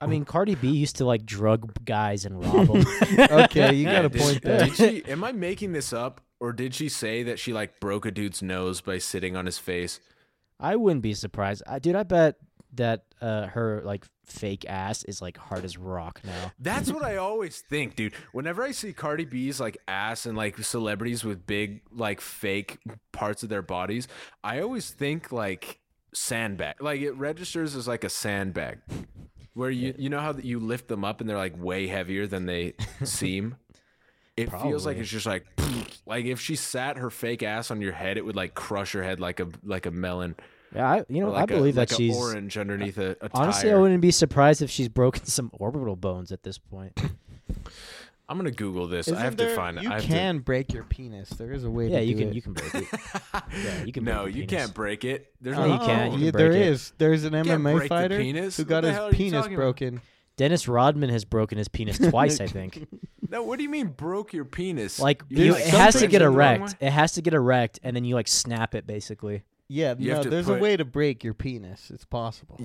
I 0.01 0.07
mean 0.07 0.25
Cardi 0.25 0.55
B 0.55 0.69
used 0.69 0.97
to 0.97 1.05
like 1.07 1.25
drug 1.27 1.73
guys 1.85 2.25
and 2.25 2.45
rob 2.45 2.67
them. 2.69 2.85
Okay, 3.19 3.75
you 3.75 3.85
got 3.91 4.05
a 4.05 4.09
did 4.11 4.21
point 4.21 4.35
she- 4.35 4.41
there. 4.41 4.65
Did 4.67 4.75
she? 4.77 5.05
Am 5.07 5.25
I 5.25 5.33
making 5.33 5.73
this 5.73 5.93
up, 5.93 6.21
or 6.39 6.53
did 6.53 6.75
she 6.75 6.89
say 6.91 7.23
that 7.25 7.39
she 7.39 7.53
like 7.55 7.81
broke 7.81 8.07
a 8.07 8.11
dude's 8.11 8.43
nose 8.43 8.81
by 8.83 8.99
sitting 8.99 9.37
on 9.37 9.47
his 9.47 9.59
face? 9.59 10.01
I 10.61 10.77
wouldn't 10.77 11.03
be 11.03 11.15
surprised. 11.15 11.63
I, 11.67 11.79
dude, 11.79 11.97
I 11.97 12.03
bet 12.03 12.37
that 12.79 13.05
uh, 13.21 13.47
her 13.49 13.83
like 13.85 14.05
fake 14.25 14.65
ass 14.69 15.05
is 15.05 15.23
like 15.23 15.37
hard 15.37 15.65
as 15.65 15.77
rock 15.77 16.21
now. 16.25 16.53
That's 16.59 16.91
what 16.91 17.05
I 17.05 17.17
always 17.29 17.61
think, 17.61 17.95
dude. 17.95 18.15
Whenever 18.33 18.63
I 18.63 18.73
see 18.73 18.93
Cardi 18.93 19.25
B's 19.25 19.61
like 19.61 19.77
ass 19.87 20.27
and 20.27 20.37
like 20.37 20.59
celebrities 20.59 21.25
with 21.25 21.47
big 21.47 21.83
like 21.93 22.21
fake 22.21 22.79
parts 23.13 23.43
of 23.43 23.49
their 23.49 23.63
bodies, 23.63 24.09
I 24.43 24.61
always 24.61 24.91
think 24.91 25.31
like 25.31 25.81
sandbag. 26.15 26.81
Like 26.81 27.01
it 27.01 27.13
registers 27.13 27.77
as 27.77 27.87
like 27.87 28.05
a 28.05 28.09
sandbag. 28.09 28.79
Where 29.55 29.71
you 29.71 29.95
you 29.99 30.09
know 30.09 30.21
how 30.21 30.33
that 30.33 30.45
you 30.45 30.61
lift 30.61 30.89
them 30.89 31.05
up 31.05 31.21
and 31.21 31.29
they're 31.29 31.37
like 31.37 31.61
way 31.61 31.89
heavier 31.89 32.27
than 32.27 32.47
they 32.47 32.75
seem. 33.05 33.57
It 34.37 34.53
feels 34.53 34.87
like 34.87 34.99
it's 34.99 35.11
just 35.11 35.27
like 35.27 35.47
like 36.07 36.27
if 36.27 36.41
she 36.41 36.55
sat 36.55 36.97
her 36.97 37.11
fake 37.11 37.43
ass 37.43 37.73
on 37.73 37.81
your 37.81 37.93
head, 37.93 38.17
it 38.17 38.25
would 38.25 38.37
like 38.37 38.55
crush 38.55 38.95
your 38.95 39.03
head 39.03 39.19
like 39.19 39.41
a 39.41 39.49
like 39.65 39.87
a 39.87 39.91
melon. 39.91 40.37
Yeah, 40.75 40.89
I 40.91 41.05
you 41.09 41.21
know 41.21 41.31
like 41.31 41.43
I 41.51 41.55
believe 41.55 41.77
a, 41.77 41.81
like 41.81 41.89
that 41.89 41.95
a 41.95 41.97
she's 41.99 42.17
orange 42.17 42.59
underneath 42.59 42.99
a, 42.99 43.17
a 43.21 43.31
honestly. 43.33 43.71
I 43.73 43.77
wouldn't 43.77 44.01
be 44.03 44.11
surprised 44.11 44.61
if 44.63 44.71
she's 44.71 44.89
broken 44.89 45.25
some 45.27 45.51
orbital 45.55 45.97
bones 45.97 46.31
at 46.33 46.43
this 46.43 46.59
point. 46.59 46.99
I'm 48.31 48.37
gonna 48.37 48.51
Google 48.51 48.87
this. 48.87 49.09
Isn't 49.09 49.19
I 49.19 49.23
have 49.23 49.39
there, 49.39 49.49
to 49.49 49.57
find 49.57 49.79
it. 49.79 49.85
You 49.85 49.91
I 49.91 49.95
have 49.95 50.03
to- 50.03 50.09
can 50.09 50.39
break 50.41 50.75
your 50.75 50.85
penis. 50.85 51.31
There 51.31 51.51
is 51.51 51.65
a 51.65 51.71
way 51.71 51.89
yeah, 51.89 52.01
to 52.01 52.05
you 52.05 52.15
do 52.15 52.21
can 52.21 52.29
it. 52.29 52.35
you 52.35 52.43
can 52.43 52.53
break 52.53 52.75
it. 52.75 52.85
Yeah, 53.65 53.85
you 53.85 53.93
can. 53.93 54.05
no, 54.05 54.25
break 54.25 54.35
you 54.37 54.47
penis. 54.47 54.63
can't 54.65 54.75
break 54.75 55.05
it. 55.05 55.33
There's 55.41 55.57
Yeah, 55.57 55.67
no 55.67 55.73
you 55.73 55.79
can. 55.81 56.13
You 56.13 56.25
yeah, 56.27 56.31
there 56.33 56.51
it. 56.53 56.57
is. 56.57 56.93
There's 56.99 57.25
an 57.25 57.33
MMA 57.33 57.89
fighter 57.89 58.19
penis. 58.19 58.59
who 58.59 58.65
got 58.65 58.85
his 58.85 58.93
hell 58.95 59.07
are 59.07 59.11
you 59.11 59.17
penis 59.17 59.33
talking 59.41 59.55
about? 59.55 59.63
broken. 59.63 60.03
Dennis 60.37 60.69
Rodman 60.69 61.09
has 61.09 61.25
broken 61.25 61.57
his 61.59 61.69
penis 61.69 61.99
twice, 61.99 62.41
I 62.41 62.47
think. 62.47 62.87
No, 63.31 63.43
what 63.43 63.57
do 63.57 63.63
you 63.63 63.69
mean 63.71 63.89
broke 63.89 64.33
your 64.35 64.45
penis? 64.45 65.01
Like 65.01 65.23
You 65.31 65.45
you, 65.47 65.55
it 65.57 65.67
has 65.69 65.95
to 65.99 66.07
get 66.07 66.21
in 66.23 66.31
the 66.31 66.39
wrong 66.39 66.57
erect. 66.57 66.77
It 66.81 66.91
has 66.91 67.13
to 67.13 67.23
get 67.23 67.33
erect, 67.35 67.81
and 67.83 67.97
then 67.97 68.05
you 68.05 68.15
like 68.15 68.29
snap 68.29 68.75
it 68.75 68.87
basically. 68.87 69.43
Yeah, 69.69 69.95
You 69.99 70.15
no, 70.15 70.23
there's 70.23 70.47
put- 70.47 70.59
a 70.59 70.63
way 70.63 70.77
to 70.77 70.85
break 70.85 71.23
your 71.23 71.35
penis. 71.35 71.91
It's 71.93 72.05
possible. 72.05 72.59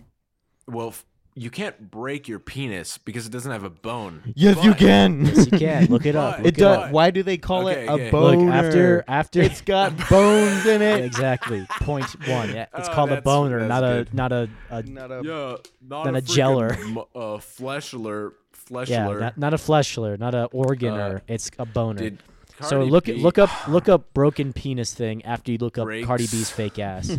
Well, 0.67 0.89
f- 0.89 1.05
you 1.35 1.49
can't 1.49 1.89
break 1.91 2.27
your 2.27 2.37
penis 2.39 2.97
because 2.99 3.25
it 3.25 3.31
doesn't 3.31 3.51
have 3.51 3.63
a 3.63 3.69
bone. 3.69 4.21
Yes, 4.35 4.63
you 4.63 4.73
can. 4.75 5.25
Yes, 5.25 5.47
you 5.51 5.57
can 5.57 5.85
look 5.87 6.05
it 6.05 6.15
up. 6.15 6.37
Look 6.37 6.47
It 6.47 6.55
does. 6.55 6.77
but- 6.77 6.91
Why 6.91 7.09
do 7.11 7.23
they 7.23 7.37
call 7.37 7.67
Okay, 7.67 7.83
it 7.85 7.89
a 7.89 7.91
okay. 7.93 8.11
Look 8.11 8.53
after 8.53 9.03
after 9.07 9.41
it's 9.47 9.59
got 9.61 9.91
bones 10.09 10.65
in 10.65 10.81
it. 10.81 11.03
exactly 11.03 11.65
point 11.81 12.05
one. 12.29 12.53
Yeah, 12.53 12.67
it's 12.77 12.87
Oh, 12.87 12.93
called 12.93 13.11
a 13.11 13.21
boner, 13.21 13.67
not 13.67 13.81
good. 13.81 14.09
a 14.13 14.15
not 14.15 14.31
a, 14.31 14.49
a 14.69 14.83
Not 14.83 15.11
a. 15.11 15.21
Yeah, 15.25 15.55
not 15.85 16.03
Than 16.05 16.15
a, 16.15 16.19
a 16.19 16.21
jeller. 16.21 16.71
freaking 16.71 17.07
Uh, 17.15 17.39
fleshler, 17.39 18.33
fleshler. 18.53 18.89
yeah, 18.89 19.07
not, 19.19 19.37
not 19.37 19.53
a 19.53 19.57
fleshler, 19.57 20.17
not 20.19 20.35
a 20.35 20.47
organer. 20.53 21.17
Uh, 21.17 21.19
it's 21.27 21.49
a 21.59 21.65
boner. 21.65 21.99
Did 21.99 22.19
so 22.63 22.83
look 22.83 23.05
B 23.05 23.13
look 23.13 23.37
up 23.37 23.49
look 23.67 23.89
up 23.89 24.13
broken 24.13 24.53
penis 24.53 24.93
thing 24.93 25.23
after 25.25 25.51
you 25.51 25.57
look 25.57 25.77
up 25.77 25.87
Cardi 26.03 26.27
B's 26.27 26.49
fake 26.49 26.79
ass. 26.79 27.17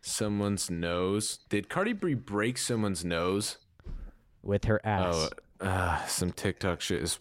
someone's 0.00 0.70
nose? 0.70 1.38
Did 1.48 1.68
Cardi 1.68 1.92
B 1.92 2.14
break 2.14 2.58
someone's 2.58 3.04
nose? 3.04 3.58
with 4.42 4.64
her 4.64 4.80
ass. 4.84 5.30
Oh, 5.60 5.66
uh, 5.66 6.04
some 6.06 6.32
TikTok 6.32 6.80
shit 6.80 7.02
is. 7.02 7.18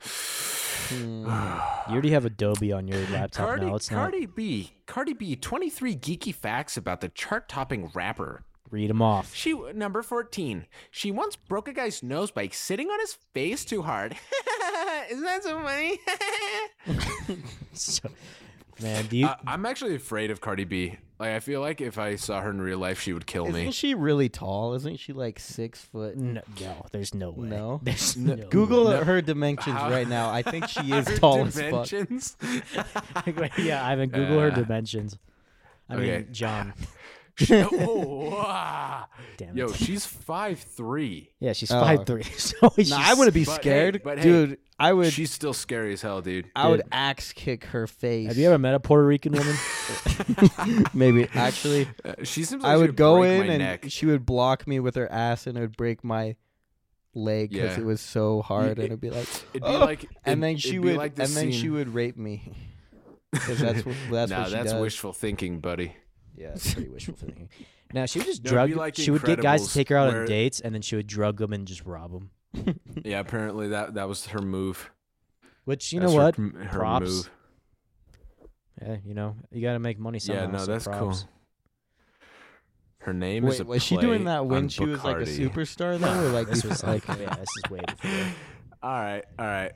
You 0.92 1.24
already 1.28 2.10
have 2.10 2.24
Adobe 2.24 2.72
on 2.72 2.88
your 2.88 2.98
laptop 3.10 3.46
Cardi, 3.46 3.66
now. 3.66 3.72
Not 3.72 3.88
Cardi 3.88 4.26
B, 4.26 4.72
Cardi 4.86 5.12
B, 5.12 5.36
23 5.36 5.94
geeky 5.94 6.34
facts 6.34 6.76
about 6.76 7.00
the 7.00 7.08
chart-topping 7.08 7.92
rapper. 7.94 8.42
Read 8.70 8.90
them 8.90 9.02
off. 9.02 9.34
She 9.34 9.52
number 9.74 10.02
14. 10.02 10.66
She 10.90 11.10
once 11.10 11.36
broke 11.36 11.68
a 11.68 11.72
guy's 11.72 12.02
nose 12.02 12.30
by 12.30 12.48
sitting 12.48 12.88
on 12.88 13.00
his 13.00 13.14
face 13.34 13.64
too 13.64 13.82
hard. 13.82 14.16
Isn't 15.10 15.24
that 15.24 15.42
so 15.42 15.60
funny? 15.60 15.98
So, 17.72 18.08
man, 18.82 19.06
do 19.06 19.16
you? 19.16 19.26
I, 19.26 19.36
I'm 19.46 19.64
actually 19.64 19.94
afraid 19.94 20.30
of 20.30 20.40
Cardi 20.40 20.64
B. 20.64 20.98
Like 21.18 21.30
I 21.30 21.40
feel 21.40 21.60
like 21.60 21.80
if 21.80 21.98
I 21.98 22.16
saw 22.16 22.40
her 22.40 22.50
in 22.50 22.60
real 22.60 22.78
life, 22.78 23.00
she 23.00 23.12
would 23.12 23.26
kill 23.26 23.46
me. 23.46 23.60
Isn't 23.60 23.72
she 23.72 23.94
really 23.94 24.28
tall? 24.28 24.74
Isn't 24.74 24.98
she 24.98 25.12
like 25.12 25.38
six 25.38 25.80
foot? 25.80 26.16
no, 26.16 26.40
no, 26.60 26.86
there's 26.92 27.14
no 27.14 27.30
way. 27.30 27.48
No? 27.48 27.80
there's 27.82 28.16
No. 28.16 28.34
no. 28.34 28.48
Google 28.48 28.84
No. 28.90 29.04
her 29.04 29.20
dimensions 29.22 29.76
How- 29.76 29.90
right 29.90 30.08
now. 30.08 30.30
I 30.30 30.42
think 30.42 30.66
she 30.68 30.92
is 30.92 31.08
Her 31.08 31.16
tall 31.18 31.44
as 31.46 31.54
fuck. 31.60 31.86
dimensions. 31.88 32.36
yeah, 33.58 33.84
I 33.86 33.90
haven't 33.90 34.12
Google 34.12 34.40
her 34.40 34.50
Uh, 34.50 34.54
dimensions. 34.54 35.18
I 35.88 35.94
okay. 35.96 36.06
mean, 36.18 36.28
John. 36.32 36.72
She- 37.46 37.54
oh, 37.72 38.30
wow. 38.30 39.06
Damn 39.36 39.50
it. 39.50 39.56
Yo, 39.56 39.72
she's 39.72 40.04
five 40.04 40.58
three. 40.60 41.30
yeah, 41.40 41.52
she's 41.54 41.70
Oh. 41.72 41.80
five 41.80 42.04
three. 42.06 42.22
So 42.38 42.70
she's, 42.76 42.90
No, 42.90 42.98
I 43.00 43.14
wouldn't 43.14 43.34
be 43.34 43.44
But 43.44 43.52
hey- 43.52 43.56
scared, 43.60 44.02
but 44.04 44.18
hey, 44.18 44.22
dude. 44.24 44.58
I 44.78 44.92
would. 44.94 45.12
She's 45.12 45.30
still 45.30 45.52
scary 45.52 45.92
as 45.92 46.00
hell, 46.02 46.22
dude. 46.22 46.50
I 46.56 46.68
would 46.68 46.82
axe 46.90 47.32
kick 47.32 47.64
her 47.64 47.86
face. 47.86 48.28
Have 48.28 48.38
you 48.38 48.46
ever 48.46 48.58
met 48.58 48.74
a 48.74 48.80
Puerto 48.80 49.04
Rican 49.06 49.32
woman? 49.32 49.54
Maybe 50.94 51.28
actually, 51.34 51.86
Uh, 52.04 52.14
she 52.24 52.44
seems 52.44 52.62
like 52.62 52.72
I 52.72 52.76
she 52.76 52.80
would 52.82 52.96
go 52.96 53.18
break 53.18 53.40
in 53.42 53.46
my 53.46 53.52
and 53.54 53.62
neck. 53.62 53.84
she 53.88 54.06
would 54.06 54.24
block 54.24 54.66
me 54.66 54.80
with 54.80 54.94
her 54.94 55.10
ass, 55.10 55.46
and 55.46 55.56
it 55.58 55.60
would 55.60 55.76
break 55.76 56.02
my 56.04 56.36
leg 57.14 57.50
because 57.50 57.76
Yeah. 57.76 57.82
it 57.82 57.86
was 57.86 58.00
so 58.00 58.40
hard, 58.42 58.78
it- 58.78 58.78
and 58.78 58.84
it'd 58.86 59.00
be 59.00 59.10
like, 59.10 59.28
It'd 59.52 59.62
be 59.62 59.68
"Oh," 59.68 59.80
like, 59.80 60.06
and 60.24 60.38
it- 60.38 60.40
then 60.46 60.56
she 60.56 60.70
it'd 60.70 60.82
be 60.82 60.88
would, 60.88 60.96
like 60.96 61.14
the 61.14 61.24
and 61.24 61.32
then 61.32 61.52
she 61.52 61.60
scene- 61.62 61.72
would 61.72 61.92
rape 61.94 62.16
me. 62.16 62.52
Because 63.32 63.60
that's 63.60 63.84
what 63.84 63.94
that's 64.10 64.30
nah, 64.30 64.38
what 64.40 64.48
she 64.48 64.54
that's 64.54 64.72
does. 64.72 64.80
wishful 64.80 65.12
thinking, 65.12 65.60
buddy. 65.60 65.94
Yeah, 66.40 66.48
it's 66.54 66.72
pretty 66.74 66.88
wishful 66.88 67.14
thinking. 67.14 67.48
Now 67.92 68.06
she 68.06 68.18
would 68.20 68.26
just 68.26 68.44
No, 68.44 68.50
it'd 68.52 68.66
be 68.68 68.72
drug. 68.72 68.78
like 68.80 68.96
she 68.96 69.10
would 69.10 69.22
get 69.24 69.40
guys 69.42 69.66
to 69.68 69.74
take 69.74 69.88
her 69.90 69.96
out 69.96 70.12
where- 70.12 70.22
on 70.22 70.26
dates, 70.26 70.60
and 70.60 70.74
then 70.74 70.82
she 70.82 70.96
would 70.96 71.06
drug 71.06 71.38
them 71.38 71.52
and 71.52 71.66
just 71.66 71.84
rob 71.84 72.12
them. 72.12 72.30
Yeah, 73.04 73.20
apparently 73.20 73.68
that 73.68 73.94
that 73.94 74.08
was 74.08 74.26
her 74.28 74.40
move. 74.40 74.90
Which 75.64 75.92
you 75.92 76.00
That's 76.00 76.12
know 76.12 76.18
what? 76.18 76.34
pr- 76.34 76.58
Her, 76.58 76.78
Props. 76.78 77.06
move. 77.06 77.30
Yeah, 78.82 78.96
you 79.04 79.14
know 79.14 79.36
you 79.52 79.60
got 79.62 79.74
to 79.74 79.78
make 79.78 79.98
money 79.98 80.18
somehow. 80.18 80.42
Yeah, 80.46 80.50
no, 80.50 80.58
so 80.58 80.66
that's 80.66 80.84
props. 80.86 80.98
cool. 80.98 81.28
Her 83.02 83.12
name 83.14 83.46
is 83.46 83.58
Wait, 83.58 83.60
a 83.60 83.64
was 83.64 83.82
she 83.82 83.96
doing 83.96 84.24
play 84.24 84.32
that 84.32 84.46
when 84.46 84.64
on 84.64 84.68
she 84.68 84.84
was 84.84 85.02
like 85.04 85.16
a 85.16 85.20
Bacardi. 85.20 85.48
superstar 85.50 85.98
though, 85.98 86.26
or 86.26 86.30
like 86.30 86.48
This 86.50 86.64
was 86.64 86.82
like, 86.82 87.06
yeah, 87.08 87.14
this 87.36 87.48
is 87.64 87.70
way 87.70 87.80
before. 87.86 88.26
All 88.82 88.90
right, 89.00 89.24
all 89.38 89.46
right. 89.46 89.72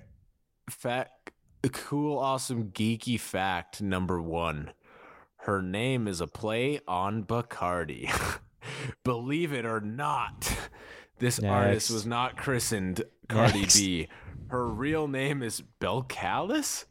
Fact, 0.70 1.30
cool, 1.72 2.18
awesome, 2.18 2.70
geeky 2.72 3.18
fact 3.18 3.80
number 3.80 4.20
one. 4.20 4.72
Her 5.44 5.60
name 5.60 6.08
is 6.08 6.22
a 6.22 6.26
play 6.26 6.80
on 6.88 7.24
Bacardi. 7.24 8.10
Believe 9.04 9.52
it 9.52 9.66
or 9.66 9.78
not, 9.78 10.50
this 11.18 11.38
artist 11.38 11.90
was 11.90 12.06
not 12.06 12.38
christened 12.38 13.02
Cardi 13.28 13.60
Next. 13.60 13.76
B. 13.78 14.08
Her 14.48 14.66
real 14.66 15.06
name 15.06 15.42
is 15.42 15.62
Belcalis. 15.80 16.86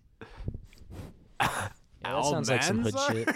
Yeah, 1.41 1.69
that 2.03 2.25
sounds 2.25 2.49
like 2.49 2.61
some 2.61 2.83
hood 2.83 2.95
shit. 3.07 3.29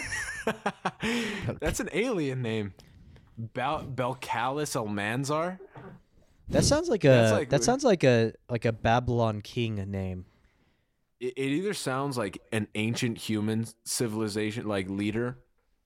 That's 1.60 1.80
an 1.80 1.90
alien 1.94 2.44
name. 2.44 2.74
Bel- 3.40 3.86
Belcalis 3.92 4.76
Almanzar. 4.76 5.58
That 6.50 6.64
sounds 6.64 6.90
like 6.90 7.06
a 7.06 7.32
like- 7.32 7.50
that 7.50 7.64
sounds 7.64 7.84
like 7.84 8.04
a 8.04 8.34
like 8.50 8.66
a 8.66 8.72
Babylon 8.72 9.42
king 9.42 9.76
name. 9.90 10.26
It, 11.20 11.34
it 11.38 11.48
either 11.50 11.74
sounds 11.74 12.18
like 12.18 12.40
an 12.52 12.68
ancient 12.76 13.18
human 13.18 13.66
civilization, 13.84 14.68
like 14.68 14.90
leader. 14.90 15.38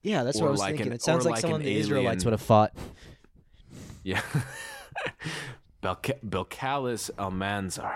Yeah, 0.02 0.24
that's 0.24 0.40
what 0.40 0.48
I 0.48 0.50
was 0.50 0.60
like 0.60 0.70
thinking. 0.72 0.88
an- 0.88 0.92
it 0.94 1.02
sounds 1.02 1.24
like 1.24 1.32
like 1.32 1.40
someone 1.40 1.62
the 1.62 1.76
Israelites 1.76 2.24
would 2.24 2.32
have 2.32 2.42
fought. 2.42 2.72
Yeah. 4.02 4.20
Belca- 5.82 6.20
Belcalis 6.24 7.10
Almanzar. 7.12 7.92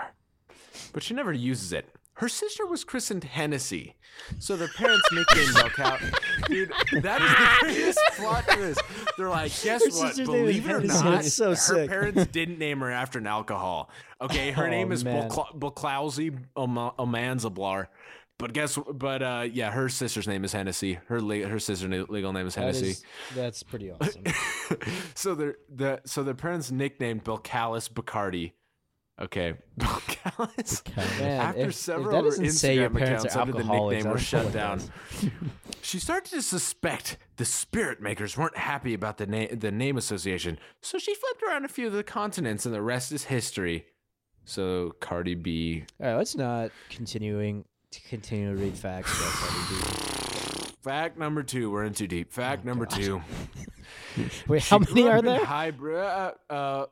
But 0.93 1.03
she 1.03 1.13
never 1.13 1.31
uses 1.33 1.73
it. 1.73 1.87
Her 2.17 2.27
sister 2.29 2.65
was 2.65 2.83
christened 2.83 3.23
Hennessy. 3.23 3.95
So 4.39 4.57
their 4.57 4.67
parents 4.69 5.03
nicknamed 5.11 5.49
Belcal. 5.55 6.47
Dude, 6.47 6.71
that 7.03 7.21
is 7.21 7.29
the 7.29 7.57
greatest 7.61 7.99
plot 8.15 8.47
twist. 8.47 8.81
They're 9.17 9.29
like, 9.29 9.51
guess 9.61 9.83
Her 9.83 9.89
what? 9.91 9.93
sister's 10.15 10.27
name 10.27 10.47
is 10.47 10.55
Believe 10.57 10.65
it 10.69 10.71
or 10.73 10.79
Hennessy. 10.81 11.03
not, 11.03 11.11
That's 11.11 11.33
so 11.33 11.49
her 11.51 11.55
sick. 11.55 11.89
parents 11.89 12.25
didn't 12.27 12.57
name 12.57 12.79
her 12.79 12.89
after 12.91 13.19
an 13.19 13.27
alcohol. 13.27 13.89
Okay, 14.19 14.49
her 14.51 14.65
Oh, 14.65 14.69
name 14.69 14.91
is 14.91 15.05
man. 15.05 15.29
Belclausi 15.29 16.37
Almanzablar. 16.57 17.87
But 18.39 18.53
guess, 18.53 18.77
but 18.93 19.23
uh, 19.23 19.45
yeah, 19.51 19.71
her 19.71 19.89
sister's 19.89 20.27
name 20.27 20.43
is 20.43 20.53
Hennessy. 20.53 20.99
Her 21.07 21.19
le- 21.21 21.47
her 21.47 21.57
sister's 21.59 22.07
legal 22.09 22.33
name 22.33 22.45
is 22.45 22.53
That 22.55 22.61
Hennessy. 22.61 22.89
is, 22.89 23.03
that's 23.35 23.63
pretty 23.63 23.91
awesome. 24.01 24.23
so 25.15 25.33
their 25.33 25.55
the 25.73 26.01
so 26.05 26.21
their 26.23 26.35
parents 26.35 26.69
nicknamed 26.71 27.23
Bill 27.23 27.39
Callis 27.39 27.89
Bacardi. 27.89 28.51
Okay, 29.19 29.55
Belcalis. 29.79 30.95
Man, 31.19 31.41
After 31.41 31.61
if, 31.61 31.67
if 31.69 31.75
several 31.75 32.11
that 32.11 32.23
doesn't 32.23 32.51
say 32.51 32.75
your 32.75 32.89
Instagram 32.89 33.01
accounts 33.01 33.35
under 33.35 33.53
the 33.53 33.63
nickname 33.63 34.11
were 34.11 34.17
shut 34.17 34.51
down. 34.51 34.81
She 35.81 35.99
started 35.99 36.29
to 36.31 36.41
suspect 36.41 37.17
the 37.37 37.45
spirit 37.45 38.01
makers 38.01 38.37
weren't 38.37 38.57
happy 38.57 38.93
about 38.93 39.17
the 39.17 39.25
name 39.25 39.57
the 39.57 39.71
name 39.71 39.95
association, 39.95 40.59
so 40.81 40.97
she 40.97 41.15
flipped 41.15 41.41
around 41.43 41.63
a 41.63 41.69
few 41.69 41.87
of 41.87 41.93
the 41.93 42.03
continents, 42.03 42.65
and 42.65 42.75
the 42.75 42.81
rest 42.81 43.13
is 43.13 43.23
history. 43.23 43.85
So 44.43 44.91
Cardi 44.99 45.35
B. 45.35 45.85
All 46.01 46.07
right, 46.07 46.15
let's 46.17 46.35
not 46.35 46.71
continuing 46.89 47.63
to 47.91 48.01
continue 48.01 48.53
to 48.53 48.61
read 48.61 48.77
facts 48.77 49.17
about 49.17 49.31
Cardi 49.31 50.73
Fact 50.83 51.17
number 51.17 51.43
two. 51.43 51.71
We're 51.71 51.85
in 51.85 51.93
too 51.93 52.07
deep. 52.07 52.33
Fact 52.33 52.65
number 52.65 52.85
God. 52.85 52.99
two. 52.99 53.21
B. 54.17 54.25
Wait, 54.49 54.63
how 54.63 54.79
She 54.79 54.93
many 54.93 55.01
grew 55.03 55.11
are 55.11 55.17
up 55.17 55.19
in 55.19 55.25
there? 55.25 55.45
Hybrid. 55.45 55.97
Uh, 55.99 56.31
uh, 56.49 56.85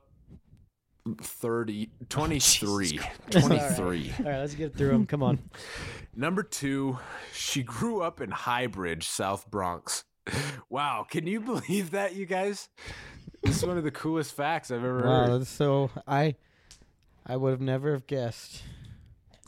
30, 1.22 1.90
23. 2.10 2.98
Christ. 3.32 3.48
23. 3.48 4.14
All 4.20 4.26
right, 4.26 4.40
let's 4.40 4.56
get 4.56 4.76
through 4.76 4.90
them. 4.90 5.06
Come 5.06 5.22
on. 5.24 5.40
Number 6.16 6.44
two, 6.44 6.98
she 7.34 7.62
grew 7.64 8.02
up 8.02 8.22
in 8.22 8.32
Highbridge, 8.32 9.04
South 9.04 9.50
Bronx. 9.50 10.04
Wow, 10.70 11.06
can 11.10 11.28
you 11.28 11.40
believe 11.40 11.92
that, 11.92 12.16
you 12.16 12.26
guys? 12.26 12.68
This 13.44 13.58
is 13.58 13.66
one 13.66 13.78
of 13.78 13.84
the 13.84 13.92
coolest 13.92 14.36
facts 14.36 14.72
I've 14.72 14.84
ever 14.84 15.04
Wow, 15.08 15.26
heard. 15.28 15.48
so 15.48 15.92
I 16.08 16.36
I 17.26 17.38
would 17.38 17.52
have 17.52 17.62
never 17.62 17.94
have 17.94 18.08
guessed. 18.08 18.64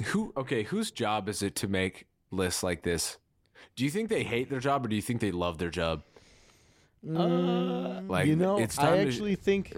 Who? 0.05 0.31
Okay, 0.37 0.63
whose 0.63 0.91
job 0.91 1.27
is 1.27 1.41
it 1.41 1.55
to 1.55 1.67
make 1.67 2.05
lists 2.31 2.61
like 2.63 2.83
this? 2.83 3.17
Do 3.75 3.83
you 3.83 3.89
think 3.89 4.07
they 4.09 4.23
hate 4.23 4.49
their 4.51 4.59
job 4.59 4.85
or 4.85 4.87
do 4.87 4.95
you 4.95 5.01
think 5.01 5.19
they 5.19 5.31
love 5.31 5.57
their 5.57 5.71
job? 5.71 6.03
Uh, 7.05 8.01
Like, 8.07 8.27
you 8.27 8.35
know, 8.35 8.59
it's 8.59 8.77
I 8.77 8.83
time 8.83 8.97
to- 8.97 9.07
actually 9.07 9.35
think 9.35 9.75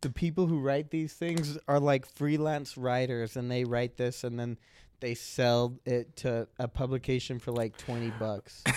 the 0.00 0.10
people 0.10 0.46
who 0.46 0.60
write 0.60 0.90
these 0.90 1.12
things 1.12 1.58
are 1.68 1.80
like 1.80 2.06
freelance 2.06 2.76
writers, 2.76 3.36
and 3.36 3.50
they 3.50 3.64
write 3.64 3.96
this 3.96 4.24
and 4.24 4.38
then 4.38 4.58
they 5.00 5.14
sell 5.14 5.78
it 5.84 6.16
to 6.16 6.48
a 6.58 6.68
publication 6.68 7.38
for 7.38 7.52
like 7.52 7.76
twenty 7.76 8.10
bucks. 8.18 8.64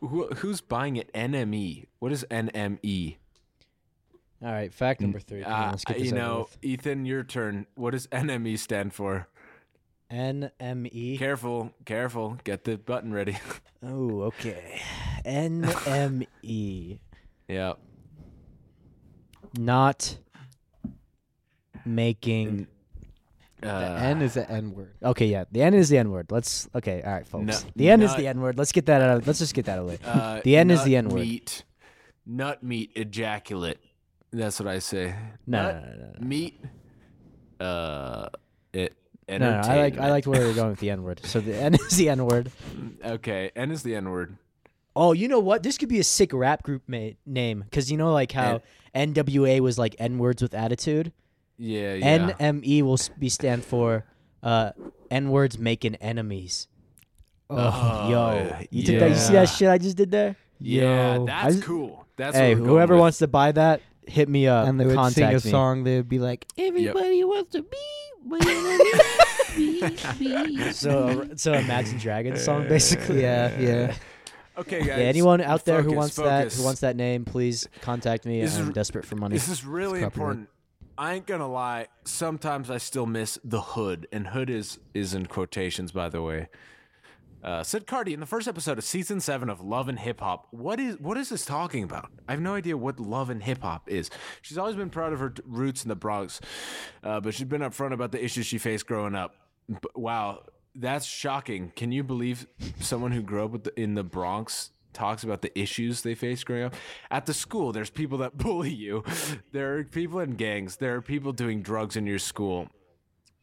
Who, 0.00 0.28
who's 0.28 0.60
buying 0.60 0.96
it? 0.96 1.10
NME. 1.14 1.86
What 1.98 2.12
is 2.12 2.26
NME? 2.30 3.16
All 4.42 4.52
right, 4.52 4.72
fact 4.72 5.00
number 5.00 5.20
three. 5.20 5.42
Uh, 5.42 5.70
let's 5.70 5.84
get 5.84 5.96
this 5.96 6.06
you 6.06 6.12
know. 6.12 6.48
Ethan, 6.60 7.06
your 7.06 7.24
turn. 7.24 7.66
What 7.74 7.92
does 7.92 8.06
NME 8.08 8.58
stand 8.58 8.92
for? 8.92 9.26
NME. 10.10 11.18
Careful, 11.18 11.72
careful. 11.86 12.36
Get 12.44 12.64
the 12.64 12.76
button 12.76 13.12
ready. 13.12 13.38
Oh, 13.86 14.22
okay. 14.22 14.80
NME. 15.26 16.98
yeah. 17.48 17.74
Not 19.58 20.18
making. 21.84 22.66
Uh, 23.62 23.66
The 23.96 24.00
N 24.04 24.22
is 24.22 24.34
the 24.34 24.50
N 24.50 24.74
word. 24.74 24.94
Okay, 25.02 25.26
yeah, 25.26 25.44
the 25.50 25.62
N 25.62 25.74
is 25.74 25.88
the 25.88 25.96
N 25.98 26.10
word. 26.10 26.26
Let's 26.30 26.68
okay, 26.74 27.02
all 27.02 27.12
right, 27.12 27.26
folks. 27.26 27.46
Nut- 27.46 27.66
the 27.76 27.88
N 27.90 28.02
is 28.02 28.10
nut- 28.10 28.18
the 28.18 28.26
N 28.26 28.40
word. 28.40 28.58
Let's 28.58 28.72
get 28.72 28.86
that 28.86 29.00
out. 29.00 29.18
Of, 29.18 29.26
let's 29.26 29.38
just 29.38 29.54
get 29.54 29.64
that 29.66 29.78
away. 29.78 29.98
uh, 30.04 30.40
The 30.44 30.56
N 30.56 30.70
is 30.70 30.80
nut 30.80 30.86
the 30.86 30.96
N 30.96 31.08
word. 31.08 31.20
Meat, 31.20 31.64
nut 32.26 32.62
meat 32.62 32.90
ejaculate. 32.94 33.78
That's 34.32 34.58
what 34.60 34.68
I 34.68 34.80
say. 34.80 35.14
No, 35.46 35.62
Nut 35.62 35.74
no, 35.74 35.80
no, 35.90 35.96
no, 35.96 36.12
no. 36.18 36.26
meat. 36.26 36.60
Uh, 37.60 38.28
it. 38.72 38.94
No, 39.28 39.38
no, 39.38 39.60
I 39.64 39.76
like 39.78 39.98
I 39.98 40.10
liked 40.10 40.26
where 40.26 40.40
we 40.42 40.48
were 40.48 40.52
going 40.54 40.70
with 40.70 40.80
the 40.80 40.90
N 40.90 41.02
word. 41.02 41.20
So 41.24 41.40
the 41.40 41.56
N 41.56 41.74
is 41.74 41.96
the 41.96 42.10
N 42.10 42.26
word. 42.26 42.50
Okay, 43.02 43.50
N 43.56 43.70
is 43.70 43.82
the 43.82 43.94
N 43.96 44.10
word. 44.10 44.36
Oh, 44.96 45.12
you 45.12 45.26
know 45.28 45.40
what? 45.40 45.62
This 45.62 45.78
could 45.78 45.88
be 45.88 45.98
a 46.00 46.04
sick 46.04 46.32
rap 46.34 46.62
group 46.62 46.82
ma- 46.86 47.10
name 47.24 47.62
because 47.62 47.90
you 47.90 47.96
know 47.96 48.12
like 48.12 48.32
how 48.32 48.60
NWA 48.94 49.60
was 49.60 49.78
like 49.78 49.96
N 49.98 50.18
words 50.18 50.42
with 50.42 50.54
attitude. 50.54 51.12
Yeah, 51.56 51.94
yeah. 51.94 52.32
NME 52.32 52.82
will 52.82 52.98
be 53.18 53.28
stand 53.28 53.64
for 53.64 54.04
uh, 54.42 54.72
N 55.10 55.30
words 55.30 55.58
making 55.58 55.94
enemies. 55.96 56.68
Oh, 57.50 58.08
yo, 58.10 58.56
you 58.70 58.82
took 58.82 58.98
that? 59.00 59.10
You 59.10 59.16
see 59.16 59.32
that 59.34 59.48
shit 59.48 59.68
I 59.68 59.78
just 59.78 59.96
did 59.96 60.10
there? 60.10 60.36
yeah, 60.58 61.16
Yo. 61.16 61.26
that's 61.26 61.58
I- 61.58 61.60
cool. 61.60 62.06
That's 62.16 62.36
hey, 62.36 62.54
what 62.54 62.60
we're 62.60 62.66
going 62.66 62.76
whoever 62.76 62.96
wants 62.96 63.18
to 63.18 63.26
buy 63.26 63.50
that, 63.52 63.80
hit 64.06 64.28
me 64.28 64.46
up. 64.46 64.68
and 64.68 64.78
they 64.80 64.86
would 64.86 65.12
sing 65.12 65.24
a 65.30 65.32
me. 65.32 65.38
song. 65.40 65.82
They 65.84 65.96
would 65.96 66.08
be 66.08 66.20
like, 66.20 66.46
"Everybody 66.56 67.24
wants 67.24 67.50
to 67.52 67.62
be 67.62 67.76
my 68.24 68.38
enemy." 68.40 69.90
be, 70.18 70.46
be." 70.56 70.58
So, 70.72 71.28
so 71.36 71.52
Imagine 71.54 71.98
Dragons 71.98 72.42
song 72.42 72.68
basically. 72.68 73.22
yeah, 73.22 73.58
yeah. 73.58 73.94
Okay, 74.56 74.78
guys. 74.78 74.88
Yeah, 74.88 74.94
anyone 74.96 75.40
out 75.40 75.64
there 75.64 75.82
who 75.82 75.94
focus, 75.94 75.96
wants 75.96 76.16
that, 76.16 76.52
who 76.52 76.64
wants 76.64 76.80
that 76.80 76.96
name, 76.96 77.24
please 77.24 77.68
contact 77.80 78.24
me. 78.24 78.40
This 78.40 78.56
I'm 78.56 78.72
desperate 78.72 79.04
for 79.04 79.16
money. 79.16 79.34
This 79.34 79.48
is 79.48 79.64
really 79.64 80.02
important. 80.02 80.48
I 80.96 81.14
ain't 81.14 81.26
gonna 81.26 81.50
lie. 81.50 81.88
Sometimes 82.04 82.70
I 82.70 82.78
still 82.78 83.06
miss 83.06 83.38
the 83.42 83.60
hood, 83.60 84.06
and 84.12 84.28
hood 84.28 84.50
is 84.50 84.78
is 84.92 85.12
in 85.12 85.26
quotations, 85.26 85.90
by 85.90 86.08
the 86.08 86.22
way. 86.22 86.48
Uh, 87.42 87.62
Sid 87.62 87.86
Cardi 87.86 88.14
in 88.14 88.20
the 88.20 88.26
first 88.26 88.48
episode 88.48 88.78
of 88.78 88.84
season 88.84 89.20
seven 89.20 89.50
of 89.50 89.60
Love 89.60 89.88
and 89.88 89.98
Hip 89.98 90.20
Hop. 90.20 90.46
What 90.50 90.80
is 90.80 90.98
what 90.98 91.18
is 91.18 91.28
this 91.28 91.44
talking 91.44 91.82
about? 91.82 92.10
I 92.26 92.32
have 92.32 92.40
no 92.40 92.54
idea 92.54 92.76
what 92.76 92.98
love 92.98 93.28
and 93.28 93.42
hip 93.42 93.60
hop 93.60 93.90
is. 93.90 94.08
She's 94.40 94.56
always 94.56 94.76
been 94.76 94.88
proud 94.88 95.12
of 95.12 95.18
her 95.18 95.34
roots 95.44 95.82
in 95.82 95.90
the 95.90 95.96
Bronx, 95.96 96.40
uh, 97.02 97.20
but 97.20 97.34
she's 97.34 97.46
been 97.46 97.60
upfront 97.60 97.92
about 97.92 98.12
the 98.12 98.24
issues 98.24 98.46
she 98.46 98.56
faced 98.56 98.86
growing 98.86 99.14
up. 99.14 99.34
Wow, 99.94 100.44
that's 100.74 101.06
shocking. 101.06 101.72
Can 101.76 101.92
you 101.92 102.02
believe 102.02 102.46
someone 102.80 103.12
who 103.12 103.22
grew 103.22 103.44
up 103.44 103.50
with 103.50 103.64
the, 103.64 103.80
in 103.80 103.94
the 103.94 104.04
Bronx 104.04 104.70
talks 104.92 105.24
about 105.24 105.42
the 105.42 105.56
issues 105.58 106.02
they 106.02 106.14
face 106.14 106.44
growing 106.44 106.64
up? 106.64 106.74
At 107.10 107.26
the 107.26 107.34
school, 107.34 107.72
there's 107.72 107.90
people 107.90 108.18
that 108.18 108.36
bully 108.38 108.72
you. 108.72 109.04
There 109.52 109.76
are 109.78 109.84
people 109.84 110.20
in 110.20 110.32
gangs. 110.36 110.76
There 110.76 110.94
are 110.96 111.02
people 111.02 111.32
doing 111.32 111.62
drugs 111.62 111.96
in 111.96 112.06
your 112.06 112.18
school. 112.18 112.68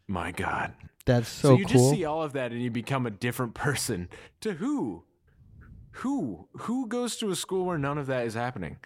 My 0.07 0.31
God. 0.31 0.73
That's 1.05 1.27
So, 1.29 1.49
so, 1.49 1.57
you 1.57 1.65
cool. 1.65 1.73
just 1.73 1.89
see 1.91 2.05
all 2.05 2.21
of 2.21 2.33
that 2.33 2.51
and 2.51 2.61
you 2.61 2.69
become 2.69 3.05
a 3.05 3.11
different 3.11 3.53
person. 3.53 4.09
To 4.41 4.53
who? 4.53 5.03
Who? 5.95 6.47
Who 6.53 6.87
goes 6.87 7.15
to 7.17 7.31
a 7.31 7.35
school 7.35 7.65
where 7.65 7.77
none 7.77 7.97
of 7.97 8.07
that 8.07 8.25
is 8.25 8.33
happening? 8.33 8.77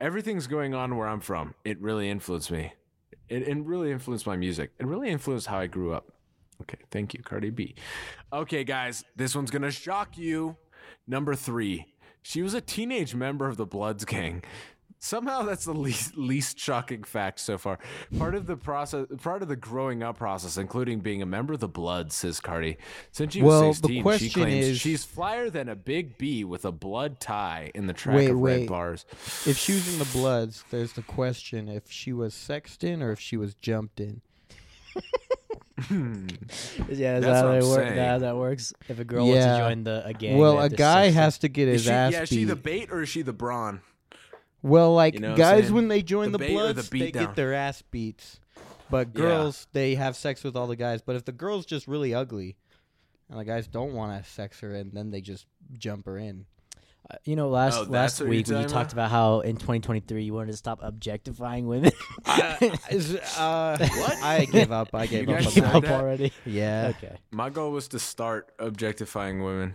Everything's 0.00 0.46
going 0.46 0.74
on 0.74 0.96
where 0.96 1.06
I'm 1.06 1.20
from. 1.20 1.54
It 1.64 1.80
really 1.80 2.08
influenced 2.10 2.50
me. 2.50 2.72
It, 3.28 3.46
it 3.46 3.56
really 3.58 3.92
influenced 3.92 4.26
my 4.26 4.36
music. 4.36 4.72
It 4.78 4.86
really 4.86 5.08
influenced 5.10 5.46
how 5.46 5.58
I 5.58 5.66
grew 5.68 5.92
up. 5.92 6.12
Okay, 6.62 6.78
thank 6.90 7.14
you, 7.14 7.22
Cardi 7.22 7.50
B. 7.50 7.74
Okay, 8.32 8.64
guys, 8.64 9.04
this 9.16 9.34
one's 9.34 9.50
gonna 9.50 9.70
shock 9.70 10.16
you. 10.18 10.56
Number 11.06 11.34
three, 11.34 11.86
she 12.22 12.42
was 12.42 12.54
a 12.54 12.60
teenage 12.60 13.14
member 13.14 13.46
of 13.46 13.56
the 13.56 13.66
Bloods 13.66 14.04
gang. 14.04 14.42
Somehow 15.02 15.44
that's 15.44 15.64
the 15.64 15.72
least 15.72 16.18
least 16.18 16.58
shocking 16.58 17.02
fact 17.04 17.40
so 17.40 17.56
far. 17.56 17.78
Part 18.18 18.34
of 18.34 18.46
the 18.46 18.56
process, 18.58 19.06
part 19.22 19.40
of 19.40 19.48
the 19.48 19.56
growing 19.56 20.02
up 20.02 20.18
process, 20.18 20.58
including 20.58 21.00
being 21.00 21.22
a 21.22 21.26
member 21.26 21.54
of 21.54 21.60
the 21.60 21.68
Bloods, 21.68 22.14
says 22.14 22.38
Cardi. 22.38 22.76
Since 23.10 23.32
she 23.32 23.40
was 23.40 23.48
Well, 23.48 23.72
the 23.72 24.02
16, 24.02 24.18
she 24.18 24.28
claims 24.34 24.66
is- 24.66 24.78
she's 24.80 25.04
flyer 25.06 25.48
than 25.48 25.70
a 25.70 25.74
big 25.74 26.18
B 26.18 26.44
with 26.44 26.66
a 26.66 26.72
blood 26.72 27.18
tie 27.18 27.70
in 27.74 27.86
the 27.86 27.94
track 27.94 28.16
Wait, 28.16 28.30
of 28.30 28.36
Red 28.38 28.68
Barz. 28.68 29.06
if 29.48 29.56
she 29.56 29.72
was 29.72 29.90
in 29.90 29.98
the 29.98 30.04
Bloods, 30.12 30.64
there's 30.70 30.92
the 30.92 31.02
question: 31.02 31.66
if 31.70 31.90
she 31.90 32.12
was 32.12 32.34
sexed 32.34 32.84
in 32.84 33.02
or 33.02 33.10
if 33.10 33.18
she 33.20 33.38
was 33.38 33.54
jumped 33.54 34.00
in. 34.00 34.20
Hmm. 35.88 36.26
yeah, 36.88 37.16
is 37.16 37.22
That's 37.22 37.24
that 37.24 37.34
how 37.34 37.44
what 37.46 37.52
that, 37.52 37.62
I'm 37.62 37.68
work, 37.68 37.78
saying. 37.78 37.96
that, 37.96 38.08
how 38.08 38.18
that 38.18 38.36
works? 38.36 38.72
If 38.88 38.98
a 38.98 39.04
girl 39.04 39.26
wants 39.26 39.36
Yeah. 39.44 39.52
to 39.58 39.58
join 39.68 39.84
the 39.84 40.06
a 40.06 40.12
gang, 40.12 40.38
well, 40.38 40.52
they 40.54 40.58
a 40.58 40.62
have 40.62 40.70
to 40.72 40.76
guy 40.76 41.04
sex 41.06 41.14
has 41.16 41.38
to 41.38 41.48
get 41.48 41.68
Is 41.68 41.72
his 41.74 41.82
she, 41.84 41.90
ass 41.90 42.12
yeah, 42.12 42.22
is 42.22 42.28
she 42.28 42.36
beat. 42.36 42.44
the 42.44 42.56
bait 42.56 42.90
or 42.90 43.02
is 43.02 43.08
she 43.08 43.22
the 43.22 43.32
brawn? 43.32 43.80
Well, 44.62 44.94
like 44.94 45.14
You 45.14 45.20
know 45.20 45.28
what 45.30 45.32
I'm 45.34 45.38
guys, 45.38 45.62
saying? 45.64 45.74
when 45.74 45.88
they 45.88 46.02
join 46.02 46.32
The 46.32 46.38
the, 46.38 46.44
bait 46.44 46.54
or 46.56 46.68
the 46.68 46.74
Bloods, 46.74 46.88
beat 46.90 47.00
they 47.00 47.10
down. 47.12 47.26
get 47.26 47.36
their 47.36 47.54
ass 47.54 47.82
beats. 47.90 48.40
But 48.90 49.08
Yeah. 49.14 49.20
girls, 49.20 49.66
they 49.72 49.94
have 49.94 50.16
sex 50.16 50.42
with 50.44 50.56
all 50.56 50.66
the 50.66 50.76
guys. 50.76 51.00
But 51.00 51.16
if 51.16 51.24
the 51.24 51.32
girl's 51.32 51.64
just 51.64 51.86
really 51.88 52.12
ugly, 52.12 52.56
and 53.30 53.38
the 53.38 53.44
guys 53.44 53.66
don't 53.68 53.92
want 53.94 54.22
to 54.22 54.28
sex 54.30 54.60
her, 54.60 54.74
and 54.74 54.92
then 54.92 55.10
they 55.12 55.20
just 55.20 55.46
jump 55.78 56.04
her 56.06 56.18
in. 56.18 56.46
You 57.24 57.36
know, 57.36 57.48
last 57.48 57.78
Oh, 57.78 57.82
last 57.90 58.20
week 58.20 58.28
when 58.28 58.56
you 58.58 58.62
talking 58.64 58.68
talked 58.68 58.92
about? 58.92 59.06
about 59.06 59.10
how 59.10 59.40
in 59.40 59.56
2023 59.56 60.22
you 60.24 60.32
wanted 60.34 60.50
to 60.52 60.56
stop 60.56 60.80
objectifying 60.82 61.66
women. 61.66 61.92
Is- 62.90 63.16
uh, 63.16 63.76
I 64.22 64.46
gave 64.50 64.70
up. 64.72 64.94
I 64.94 65.06
gave 65.08 65.28
You 65.28 65.34
up 65.34 65.38
guys 65.42 65.46
on 65.48 65.52
Give 65.54 65.64
said 65.64 65.82
that. 65.82 65.84
up 65.92 66.00
already. 66.00 66.32
Yeah. 66.44 66.92
Okay. 66.96 67.16
My 67.30 67.50
goal 67.50 67.72
was 67.72 67.88
to 67.88 67.98
start 67.98 68.52
objectifying 68.58 69.42
women 69.42 69.74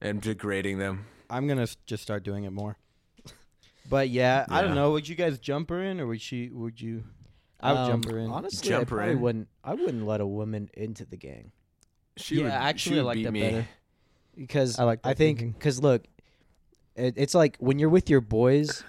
and 0.00 0.20
degrading 0.20 0.78
them. 0.78 1.06
I'm 1.30 1.46
gonna 1.46 1.66
just 1.86 2.02
start 2.02 2.22
doing 2.24 2.44
it 2.44 2.52
more. 2.52 2.76
But 3.88 4.10
yeah, 4.10 4.44
I 4.50 4.60
don't 4.62 4.74
know. 4.74 4.92
Would 4.92 5.08
you 5.08 5.14
guys 5.14 5.38
jump 5.38 5.70
her 5.70 5.82
in, 5.82 5.98
or 6.00 6.06
would 6.06 6.20
she? 6.20 6.50
Would 6.50 6.80
you? 6.80 7.04
I 7.60 7.72
would 7.72 7.86
jump 7.88 8.06
Um, 8.06 8.12
her 8.12 8.18
in. 8.18 8.30
Honestly, 8.30 8.68
Jump 8.68 8.80
I 8.88 8.90
her 8.90 8.96
probably 8.96 9.12
in? 9.14 9.20
wouldn't. 9.20 9.48
I 9.64 9.74
wouldn't 9.74 10.06
let 10.06 10.20
a 10.20 10.26
woman 10.26 10.68
into 10.74 11.04
the 11.04 11.16
gang 11.16 11.52
She 12.16 12.36
Yeah, 12.36 12.42
would, 12.44 12.52
actually, 12.52 12.96
she 12.96 13.00
I 13.00 13.02
like 13.02 13.22
that 13.24 13.32
me. 13.32 13.40
better. 13.40 13.68
because 14.36 14.78
I 14.78 14.84
like 14.84 15.00
I 15.04 15.14
think 15.14 15.40
because 15.58 15.82
look, 15.82 16.04
it, 16.98 17.14
it's 17.16 17.34
like 17.34 17.56
when 17.58 17.78
you're 17.78 17.88
with 17.88 18.10
your 18.10 18.20
boys, 18.20 18.82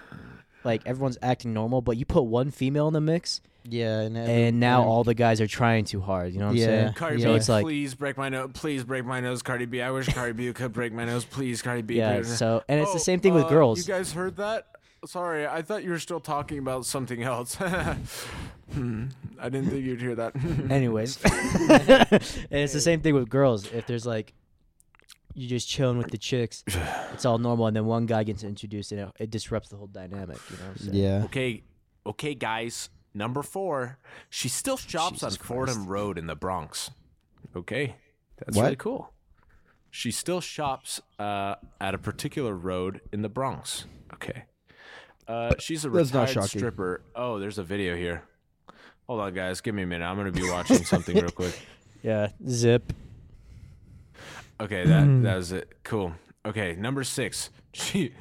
like 0.63 0.81
everyone's 0.85 1.17
acting 1.21 1.53
normal, 1.53 1.81
but 1.81 1.97
you 1.97 2.05
put 2.05 2.23
one 2.23 2.51
female 2.51 2.87
in 2.87 2.93
the 2.93 3.01
mix, 3.01 3.39
Yeah, 3.63 3.99
and, 4.01 4.17
every- 4.17 4.43
and 4.45 4.59
now 4.59 4.81
and- 4.81 4.89
all 4.89 5.03
the 5.03 5.13
guys 5.13 5.39
are 5.41 5.47
trying 5.47 5.85
too 5.85 6.01
hard. 6.01 6.33
You 6.33 6.39
know 6.39 6.47
what 6.47 6.55
Yeah. 6.55 6.65
I'm 6.65 6.71
saying? 6.71 6.93
Cardi 6.93 7.15
Yeah. 7.21 7.27
B, 7.27 7.31
So 7.31 7.35
it's 7.35 7.49
like- 7.49 7.63
please 7.65 7.95
break 7.95 8.17
my 8.17 8.29
nose. 8.29 8.49
Please 8.53 8.83
break 8.83 9.05
my 9.05 9.19
nose, 9.19 9.41
Cardi 9.41 9.65
B. 9.65 9.81
I 9.81 9.91
wish 9.91 10.07
Cardi 10.13 10.33
B 10.33 10.51
could 10.53 10.73
break 10.73 10.91
my 10.91 11.05
nose. 11.05 11.23
Please, 11.25 11.61
Cardi 11.61 11.81
B. 11.81 11.95
Yeah. 11.95 12.23
So 12.23 12.63
and 12.67 12.79
it's 12.81 12.89
Oh, 12.89 12.93
the 12.93 12.99
same 12.99 13.19
thing 13.19 13.33
with 13.33 13.45
uh, 13.45 13.49
girls. 13.49 13.87
You 13.87 13.93
guys 13.93 14.11
heard 14.13 14.35
that? 14.37 14.67
Sorry, 15.05 15.47
I 15.47 15.61
thought 15.61 15.85
you 15.85 15.91
were 15.91 15.99
still 15.99 16.19
talking 16.19 16.57
about 16.59 16.85
something 16.85 17.23
else. 17.23 17.57
Hmm, 18.73 19.05
I 19.39 19.49
didn't 19.49 19.71
think 19.71 19.83
you'd 19.83 19.99
hear 19.99 20.13
that. 20.13 20.35
Anyways, 20.69 21.17
and 21.25 22.21
it's 22.51 22.71
the 22.73 22.79
same 22.79 23.01
thing 23.01 23.15
with 23.15 23.27
girls. 23.27 23.65
If 23.71 23.87
there's 23.87 24.05
like 24.05 24.33
you 25.39 25.47
just 25.47 25.69
chilling 25.69 25.97
with 25.97 26.11
the 26.11 26.17
chicks, 26.17 26.63
it's 27.13 27.25
all 27.25 27.37
normal, 27.37 27.67
and 27.67 27.75
then 27.75 27.85
one 27.85 28.05
guy 28.05 28.23
gets 28.23 28.43
introduced, 28.43 28.91
and 28.91 29.01
it, 29.01 29.09
it 29.19 29.29
disrupts 29.31 29.69
the 29.69 29.77
whole 29.77 29.87
dynamic. 29.87 30.37
You 30.49 30.57
know? 30.57 30.63
What 30.71 30.93
Yeah. 30.93 31.23
Okay, 31.25 31.63
okay, 32.05 32.35
guys. 32.35 32.89
Number 33.13 33.41
four, 33.41 33.97
she 34.29 34.49
still 34.49 34.77
shops 34.77 35.23
on 35.23 35.31
Jesus 35.31 35.45
Fordham 35.45 35.87
Road 35.87 36.17
in 36.17 36.27
the 36.27 36.35
Bronx. 36.35 36.91
Okay, 37.55 37.95
that's 38.37 38.55
What? 38.55 38.63
really 38.63 38.75
cool. 38.75 39.11
She 39.89 40.11
still 40.11 40.41
shops 40.41 41.01
uh, 41.17 41.55
at 41.81 41.95
a 41.95 41.97
particular 41.97 42.53
road 42.53 43.01
in 43.11 43.23
the 43.23 43.29
Bronx. 43.29 43.85
Okay, 44.13 44.43
uh, 45.27 45.53
she's 45.57 45.85
a 45.85 45.89
That's 45.89 46.13
not 46.13 46.27
retired 46.29 46.49
stripper. 46.49 47.01
Oh, 47.15 47.39
there's 47.39 47.57
a 47.57 47.63
video 47.63 47.95
here. 47.95 48.23
Hold 49.07 49.21
on, 49.21 49.33
guys. 49.33 49.61
Give 49.61 49.73
me 49.73 49.81
a 49.83 49.87
minute. 49.87 50.05
I'm 50.05 50.17
gonna 50.17 50.31
be 50.31 50.47
watching 50.47 50.83
something 50.83 51.15
real 51.19 51.31
quick. 51.31 51.59
Yeah. 52.03 52.29
Zip. 52.47 52.93
Okay, 54.61 54.85
that 54.85 55.03
hmm. 55.03 55.23
that 55.23 55.35
was 55.35 55.51
it. 55.51 55.83
Cool. 55.83 56.13
Okay, 56.45 56.75
number 56.75 57.03
six. 57.03 57.49
She 57.71 58.13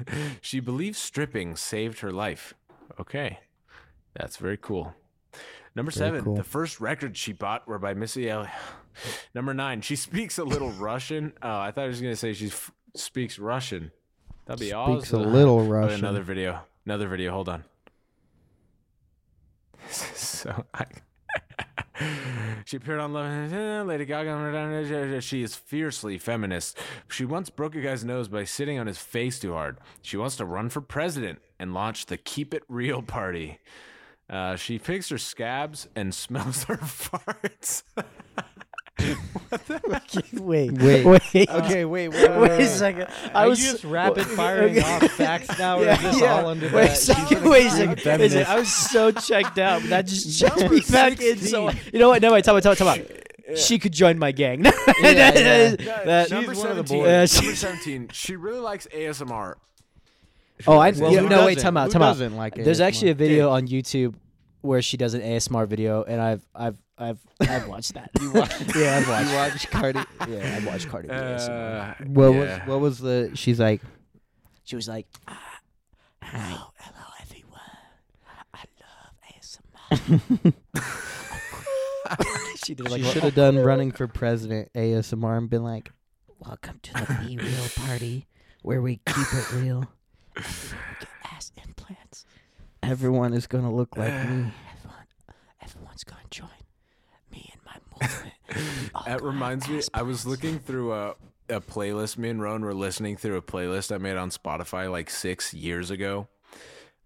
she 0.43 0.61
believes 0.61 0.99
stripping 0.99 1.57
saved 1.57 2.01
her 2.01 2.13
life. 2.13 2.53
Okay, 3.01 3.39
that's 4.15 4.37
very 4.37 4.59
cool. 4.59 4.95
Number 5.75 5.91
Very 5.91 6.07
seven. 6.09 6.25
cool. 6.25 6.37
The 6.37 6.45
first 6.45 6.81
records 6.81 7.19
she 7.19 7.33
bought 7.33 7.67
were 7.67 7.79
by 7.79 7.95
Missy 7.95 8.29
Elliott. 8.29 8.51
Number 9.35 9.55
nine. 9.55 9.81
She 9.81 9.97
speaks 10.09 10.37
a 10.39 10.45
little 10.45 10.69
Russian. 10.73 11.33
Oh, 11.43 11.59
I 11.61 11.71
thought 11.71 11.85
I 11.85 11.87
was 11.87 12.03
gonna 12.03 12.15
say 12.15 12.35
she 12.35 12.49
f- 12.49 12.71
speaks 12.95 13.39
Russian. 13.39 13.91
That'd 14.45 14.61
be 14.61 14.73
awesome. 14.75 15.01
Speaks 15.01 15.13
a 15.15 15.19
little 15.19 15.61
Oh, 15.61 15.65
Russian. 15.65 16.01
another 16.01 16.23
video. 16.23 16.61
Another 16.85 17.09
video. 17.09 17.33
Hold 17.33 17.49
on. 17.55 17.65
so 19.89 20.65
I. 20.75 20.85
she 22.65 22.77
appeared 22.77 23.01
on 23.01 23.13
Love 23.13 23.87
Lady 23.87 24.05
Gaga. 24.05 25.21
She 25.21 25.43
is 25.43 25.55
fiercely 25.55 26.19
feminist. 26.19 26.79
She 27.09 27.25
once 27.25 27.51
broke 27.51 27.75
a 27.75 27.81
guy's 27.81 28.05
nose 28.05 28.29
by 28.29 28.45
sitting 28.45 28.79
on 28.79 28.87
his 28.87 28.99
face 28.99 29.39
too 29.39 29.53
hard. 29.53 29.79
She 30.03 30.17
wants 30.17 30.37
to 30.37 30.45
run 30.45 30.69
for 30.69 30.81
president 30.81 31.41
and 31.59 31.75
launch 31.75 32.07
the 32.07 32.17
Keep 32.17 32.55
It 32.55 32.63
Real 32.69 33.03
party. 33.03 33.59
Uh, 34.31 34.57
she 34.57 34.79
picks 34.79 35.09
her 35.09 35.19
scabs 35.19 35.89
and 35.97 36.15
smells 36.15 36.65
her 36.65 36.77
farts. 36.77 37.83
what 39.15 39.67
the 39.67 40.43
wait, 40.43 40.73
Wait. 40.73 41.05
wait, 41.05 41.49
Okay, 41.51 41.85
wait, 41.85 42.09
wait, 42.09 42.09
wait, 42.09 42.31
wait, 42.41 42.51
a 42.51 42.57
wait. 42.59 42.67
second. 42.69 43.03
Are 43.03 43.11
I 43.35 43.47
was 43.47 43.65
you 43.65 43.73
just 43.73 43.85
rapid 43.85 44.27
firing 44.27 44.79
okay. 44.79 44.95
off 45.07 45.11
facts 45.13 45.59
now, 45.59 45.79
or 45.79 45.85
Yeah, 45.87 45.95
is 45.97 46.03
this 46.03 46.21
yeah. 46.21 46.41
all 46.41 46.47
under 46.49 46.67
wait, 46.67 46.87
that? 46.89 46.93
a 46.93 46.97
second, 46.97 47.39
an 47.39 47.51
wait 47.51 47.63
a 47.63 47.67
extreme 47.67 47.97
second. 47.97 48.21
Wait 48.21 48.27
a 48.27 48.31
second. 48.31 48.47
I 48.53 48.59
was 48.59 48.73
so 48.75 49.11
checked 49.13 49.59
out, 49.59 49.81
but 49.83 49.91
that 49.91 50.07
just 50.07 50.39
checked 50.41 50.59
Number 50.59 50.75
me 50.75 50.81
back 50.91 51.21
in. 51.21 51.39
So 51.39 51.71
you 51.93 51.99
know 51.99 52.09
what? 52.09 52.23
No, 52.23 52.33
wait. 52.33 52.45
Tell 52.45 52.55
me, 52.55 52.61
tell 52.61 52.73
me, 52.73 52.77
tell 52.77 52.97
me. 52.97 53.05
She 53.57 53.79
could 53.79 53.93
join 53.93 54.19
my 54.19 54.31
gang. 54.33 54.65
yeah. 54.65 54.73
Yeah, 55.03 55.77
That- 56.05 56.31
number 56.31 56.53
one 56.55 56.67
of 56.71 56.77
the 56.77 56.87
17. 56.87 57.03
boys. 57.03 57.33
She- 57.33 57.41
number 57.47 57.57
17. 57.57 58.09
She 58.13 58.37
really 58.37 58.61
likes 58.61 58.87
ASMR. 58.95 59.55
Oh, 60.67 60.77
I 60.79 60.91
Well, 60.91 61.13
yeah, 61.13 61.21
no 61.21 61.47
wait, 61.47 61.55
doesn't? 61.55 61.63
time 61.63 61.77
out, 61.77 61.91
time 61.91 62.03
out. 62.03 62.19
like 62.33 62.55
There's 62.57 62.81
ASMR? 62.81 62.87
actually 62.87 63.11
a 63.13 63.15
video 63.15 63.51
on 63.51 63.69
YouTube 63.69 64.15
where 64.61 64.83
she 64.83 64.97
does 64.97 65.15
an 65.15 65.23
ASMR 65.23 65.67
video, 65.69 66.03
and 66.03 66.21
I've 66.21 66.45
I've 66.55 66.77
I've 66.99 67.19
I've 67.41 67.69
watched 67.69 67.95
that. 67.95 68.11
You 68.21 68.33
watch- 68.33 68.53
yeah, 68.77 68.97
I've 68.99 69.09
watched. 69.09 69.31
You 69.31 69.37
watch 69.37 69.71
Cardi? 69.71 70.01
Yeah, 70.29 70.57
I've 70.57 70.67
watched 70.67 70.89
Cardi 70.89 71.09
B 71.09 71.15
ASMR. 71.15 72.01
Uh, 72.01 72.05
What 72.07 72.29
yeah. 72.31 72.39
was 72.39 72.69
what 72.69 72.81
was 72.81 72.99
the? 72.99 73.31
She's 73.35 73.61
like, 73.61 73.81
She 74.65 74.75
was 74.77 74.89
like, 74.89 75.07
ah, 75.29 75.61
"Hello, 76.23 76.73
hello, 76.77 77.07
everyone. 77.23 77.61
I 78.53 78.65
love 78.81 80.03
ASMR." 80.43 80.55
she 82.65 82.75
did 82.75 82.91
like 82.91 83.03
she 83.03 83.11
should 83.11 83.23
have 83.23 83.35
done 83.35 83.57
running 83.59 83.93
for 83.93 84.07
president 84.09 84.71
ASMR 84.75 85.39
and 85.39 85.49
been 85.51 85.63
like, 85.63 85.93
"Welcome 86.39 86.81
to 86.83 86.93
the 86.95 87.19
Be 87.27 87.37
Real 87.39 87.69
party, 87.77 88.27
where 88.63 88.83
we 88.83 88.97
keep 89.07 89.33
it 89.35 89.53
real. 89.53 89.87
get 90.35 90.45
ass 91.33 91.53
implants. 91.65 92.25
Everyone 92.83 93.33
is 93.33 93.47
gonna 93.47 93.73
look 93.73 93.97
like 93.97 94.13
me." 94.13 94.53
Everyone, 94.75 95.07
everyone's 95.63 96.05
gonna 96.05 96.21
join 96.31 96.49
me 97.31 97.51
and 97.53 97.61
my 97.65 97.73
movement. 97.73 97.88
We 97.88 97.88
all 97.88 97.88
That 99.07 99.23
reminds 99.23 99.69
me. 99.69 99.83
I 99.95 100.03
was 100.03 100.27
looking 100.27 100.59
through 100.59 100.93
a 100.93 101.15
a 101.49 101.61
playlist. 101.61 102.19
Me 102.19 102.29
and 102.29 102.43
Roan 102.43 102.63
were 102.63 102.75
listening 102.75 103.17
through 103.17 103.37
a 103.37 103.43
playlist 103.43 103.95
I 103.95 103.99
made 103.99 104.17
on 104.17 104.31
Spotify 104.31 104.91
like 104.91 105.11
six 105.11 105.55
years 105.55 105.91
ago. 105.91 106.29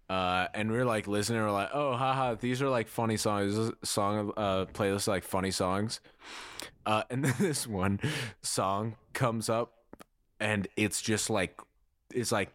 Uh, 0.09 0.47
and 0.53 0.71
we 0.71 0.77
were 0.77 0.85
like 0.85 1.07
listening. 1.07 1.41
We're 1.41 1.51
like, 1.51 1.69
oh, 1.73 1.95
haha, 1.95 2.35
these 2.35 2.61
are 2.61 2.69
like 2.69 2.87
funny 2.87 3.17
songs. 3.17 3.55
This 3.55 3.67
is 3.67 3.71
a 3.81 3.85
song 3.85 4.33
uh 4.35 4.65
playlist 4.65 5.07
like 5.07 5.23
funny 5.23 5.51
songs. 5.51 6.01
Uh, 6.85 7.03
and 7.09 7.23
then 7.25 7.35
this 7.39 7.65
one 7.65 7.99
song 8.41 8.95
comes 9.13 9.49
up, 9.49 9.73
and 10.39 10.67
it's 10.75 11.01
just 11.01 11.29
like, 11.29 11.59
it's 12.13 12.31
like. 12.31 12.51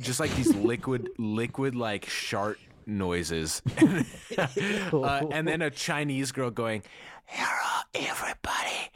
Just 0.00 0.20
like 0.20 0.34
these 0.36 0.54
liquid, 0.54 1.08
liquid 1.18 1.74
like 1.74 2.08
shart 2.08 2.60
noises, 2.88 3.62
uh, 4.38 5.26
and 5.30 5.46
then 5.46 5.62
a 5.62 5.70
Chinese 5.70 6.32
girl 6.32 6.50
going, 6.50 6.82
"Hello, 7.26 7.82
everybody. 7.94 8.90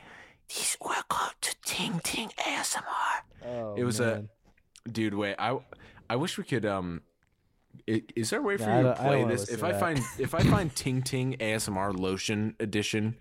This 0.49 0.77
welcome 0.81 1.33
to 1.43 1.55
Ting 1.65 2.01
Ting 2.03 2.31
ASMR." 2.39 2.83
Oh, 3.47 3.75
It 3.77 3.85
was 3.85 4.01
a- 4.01 4.25
Dude, 4.91 5.15
wait. 5.15 5.37
I 5.39 5.59
I 6.11 6.17
wish 6.17 6.39
we 6.39 6.45
could 6.45 6.65
um. 6.67 7.03
Is 7.87 8.31
there 8.31 8.41
a 8.41 8.43
way 8.43 8.57
for 8.59 8.67
Nah, 8.67 8.77
you 8.79 8.83
to 8.85 8.95
play 8.95 9.25
this? 9.25 9.49
If 9.49 9.63
I 9.65 9.73
that. 9.73 9.81
find 9.81 10.01
if 10.19 10.35
I 10.35 10.41
find 10.43 10.75
Ting 10.83 11.03
Ting 11.03 11.37
ASMR 11.39 11.97
Lotion 11.99 12.55
Edition, 12.61 13.17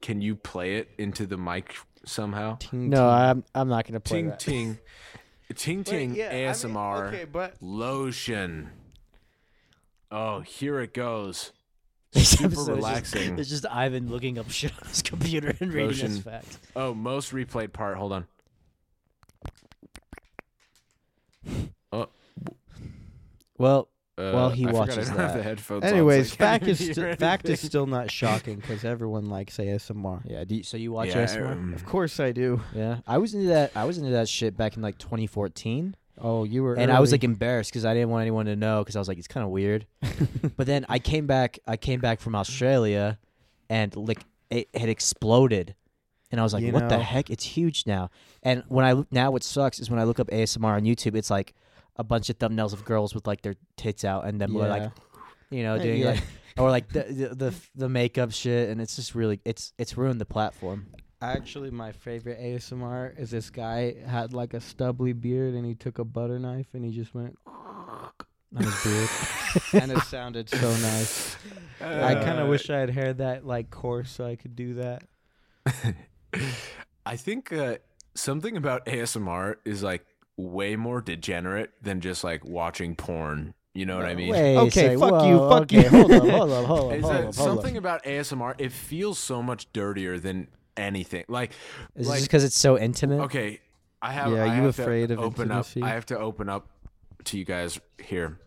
can 0.00 0.20
you 0.22 0.34
play 0.36 0.76
it 0.76 0.88
into 0.98 1.26
the 1.26 1.36
mic 1.36 1.76
somehow? 2.04 2.56
Ting 2.58 2.88
No, 2.88 2.96
ting. 2.96 3.04
I'm 3.06 3.44
I'm 3.54 3.68
not 3.68 3.86
gonna 3.86 4.00
play 4.00 4.18
Ting 4.22 4.28
that. 4.30 4.40
Ting, 4.40 4.78
Ting 5.54 5.84
Ting 5.84 6.10
Wait, 6.12 6.18
yeah, 6.18 6.28
I 6.30 6.32
mean, 6.32 6.48
ASMR 6.48 7.08
okay, 7.08 7.24
but 7.24 7.54
Lotion. 7.60 8.70
Oh, 10.12 10.40
here 10.40 10.78
it 10.80 10.92
goes. 10.94 11.52
Super 12.14 12.44
episode 12.44 12.44
is 12.44 12.54
just- 12.54 12.68
relaxing. 12.68 13.38
It's 13.38 13.48
just 13.48 13.64
Ivan 13.66 14.10
looking 14.10 14.38
up 14.38 14.50
shit 14.50 14.72
on 14.82 14.88
his 14.88 15.00
computer 15.02 15.56
and 15.60 15.72
reading 15.72 15.88
his 15.90 16.02
Lotion. 16.02 16.20
facts. 16.22 16.58
Oh, 16.76 16.92
most 16.94 17.32
replayed 17.32 17.72
part. 17.72 17.96
Hold 17.96 18.12
on. 18.12 18.26
Oh, 21.94 22.08
Well, 23.58 23.88
uh, 24.16 24.30
Well, 24.32 24.50
he 24.50 24.64
I 24.64 24.68
forgot 24.68 24.78
watches 24.88 25.10
I 25.10 25.12
don't 25.12 25.20
have 25.20 25.32
that. 25.32 25.36
the 25.36 25.42
headphones 25.42 25.84
on, 25.84 25.88
so 25.90 25.94
anyways, 25.94 26.34
fact 26.34 26.66
is 26.66 26.78
st- 26.94 27.18
fact 27.18 27.48
is 27.48 27.60
still 27.60 27.86
not 27.86 28.10
shocking 28.10 28.56
because 28.56 28.82
everyone 28.84 29.26
likes 29.28 29.58
ASMR. 29.58 30.22
yeah. 30.24 30.44
Do 30.44 30.54
you, 30.56 30.62
so 30.62 30.76
you 30.78 30.92
watch 30.92 31.08
Yeah, 31.08 31.24
ASMR? 31.26 31.52
um, 31.52 31.74
Of 31.74 31.84
course 31.84 32.18
I 32.20 32.32
do. 32.32 32.62
Yeah, 32.74 32.98
I 33.06 33.18
was 33.18 33.34
into 33.34 33.48
that. 33.48 33.72
I 33.74 33.84
was 33.84 33.98
into 33.98 34.10
that 34.12 34.28
shit 34.28 34.56
back 34.56 34.76
in 34.76 34.82
like 34.82 34.96
2014, 34.98 35.94
Oh, 36.24 36.44
you 36.44 36.62
were. 36.62 36.74
and 36.74 36.90
I 36.92 37.00
was 37.00 37.10
like 37.12 37.24
embarrassed 37.24 37.70
because 37.72 37.84
I 37.84 37.92
didn't 37.94 38.10
want 38.10 38.22
anyone 38.22 38.46
to 38.46 38.54
know 38.56 38.80
because 38.82 38.94
I 38.96 39.00
was 39.00 39.08
like, 39.08 39.18
it's 39.18 39.26
kind 39.28 39.44
of 39.44 39.50
weird. 39.50 39.86
but 40.56 40.66
then 40.66 40.86
I 40.88 40.98
came 40.98 41.26
back. 41.26 41.58
I 41.66 41.76
came 41.76 42.00
back 42.00 42.20
from 42.20 42.34
Australia, 42.36 43.18
and 43.68 43.94
like 43.96 44.24
it 44.50 44.68
had 44.74 44.88
exploded, 44.88 45.74
and 46.30 46.40
I 46.40 46.44
was 46.44 46.52
like, 46.54 46.62
You 46.62 46.72
what 46.72 46.88
the 46.88 46.98
know. 46.98 47.02
heck? 47.02 47.28
It's 47.28 47.44
huge 47.44 47.84
now. 47.86 48.10
And 48.42 48.62
when 48.68 48.84
I 48.84 49.04
now, 49.10 49.30
what 49.32 49.42
sucks 49.42 49.80
is 49.80 49.90
when 49.90 49.98
I 49.98 50.04
look 50.04 50.20
up 50.20 50.28
ASMR 50.28 50.76
on 50.76 50.82
YouTube, 50.84 51.16
it's 51.16 51.30
like 51.30 51.54
a 51.96 52.04
bunch 52.04 52.30
of 52.30 52.38
thumbnails 52.38 52.72
of 52.72 52.84
girls 52.84 53.14
with 53.14 53.26
like 53.26 53.42
their 53.42 53.56
tits 53.76 54.04
out, 54.04 54.24
and 54.24 54.40
then 54.40 54.54
we're 54.54 54.68
like, 54.68 54.90
you 55.50 55.62
know, 55.64 55.76
doing 55.78 56.00
Yeah. 56.02 56.10
like 56.12 56.22
or 56.58 56.70
like 56.70 56.88
the, 56.92 57.02
the 57.02 57.34
the 57.34 57.54
the 57.74 57.88
makeup 57.88 58.30
shit, 58.32 58.68
and 58.70 58.80
it's 58.80 58.94
just 58.96 59.14
really 59.14 59.40
it's 59.44 59.72
it's 59.76 59.96
ruined 59.96 60.20
the 60.20 60.24
platform. 60.26 60.86
Actually, 61.22 61.70
my 61.70 61.92
favorite 61.92 62.40
ASMR 62.40 63.16
is 63.18 63.30
this 63.30 63.48
guy 63.48 63.94
had 64.04 64.32
like 64.32 64.54
a 64.54 64.60
stubbly 64.60 65.12
beard 65.12 65.54
and 65.54 65.64
he 65.64 65.74
took 65.74 65.98
a 66.00 66.04
butter 66.04 66.38
knife 66.38 66.66
and 66.74 66.84
he 66.84 66.90
just 66.90 67.14
went 67.14 67.38
on 67.46 68.64
his 68.64 68.84
beard, 68.84 69.08
and 69.82 69.92
it 69.92 69.98
sounded 70.00 70.48
so 70.48 70.70
nice. 70.76 71.36
I 71.80 72.14
kind 72.16 72.38
Uh, 72.40 72.42
of 72.42 72.48
wish 72.48 72.68
I 72.70 72.78
had 72.78 72.90
hair 72.90 73.12
that 73.14 73.46
like 73.46 73.70
coarse 73.70 74.10
so 74.10 74.26
I 74.26 74.36
could 74.36 74.56
do 74.56 74.74
that. 74.74 75.04
I 77.06 77.16
think 77.16 77.52
uh, 77.52 77.76
something 78.14 78.56
about 78.56 78.86
ASMR 78.86 79.56
is 79.64 79.82
like 79.82 80.04
way 80.36 80.76
more 80.76 81.00
degenerate 81.00 81.70
than 81.82 82.00
just 82.00 82.24
like 82.24 82.44
watching 82.44 82.96
porn. 82.96 83.54
You 83.74 83.86
know 83.86 83.96
what 83.96 84.04
I 84.06 84.14
mean? 84.14 84.28
Wait, 84.30 84.56
Okay, 84.58 84.70
say, 84.70 84.96
fuck 84.96 85.24
you, 85.24 85.38
fuck 85.48 85.62
okay, 85.62 85.84
you. 85.84 85.88
Hold 85.88 86.12
up, 86.12 86.22
hold 86.28 86.50
up, 86.52 86.64
hold 86.66 86.92
up, 86.92 86.98
Is 86.98 87.02
hold 87.04 87.14
that 87.14 87.18
up, 87.20 87.22
hold 87.22 87.34
something 87.34 87.76
up. 87.76 87.80
about 87.80 88.04
ASMR? 88.04 88.54
It 88.58 88.70
feels 88.72 89.18
so 89.18 89.42
much 89.42 89.72
dirtier 89.72 90.18
than 90.18 90.48
anything. 90.76 91.24
Like, 91.28 91.52
Is 91.94 92.06
like 92.08 92.16
it 92.16 92.18
just 92.20 92.28
because 92.30 92.44
it's 92.44 92.58
so 92.58 92.78
intimate? 92.78 93.20
okay, 93.24 93.60
I 94.00 94.12
have. 94.12 94.32
Yeah, 94.32 94.44
I 94.44 94.48
are 94.58 94.62
you 94.62 94.68
afraid 94.68 95.10
of 95.10 95.18
open 95.18 95.42
intimacy? 95.44 95.82
up? 95.82 95.88
I 95.88 95.90
have 95.92 96.06
to 96.06 96.18
open 96.18 96.48
up 96.48 96.68
to 97.24 97.38
you 97.38 97.44
guys 97.44 97.80
here. 98.02 98.38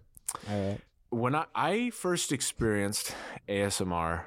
All 0.49 0.69
right. 0.69 0.79
when 1.09 1.33
I, 1.35 1.45
I 1.55 1.89
first 1.91 2.31
experienced 2.31 3.15
ASMR 3.47 4.23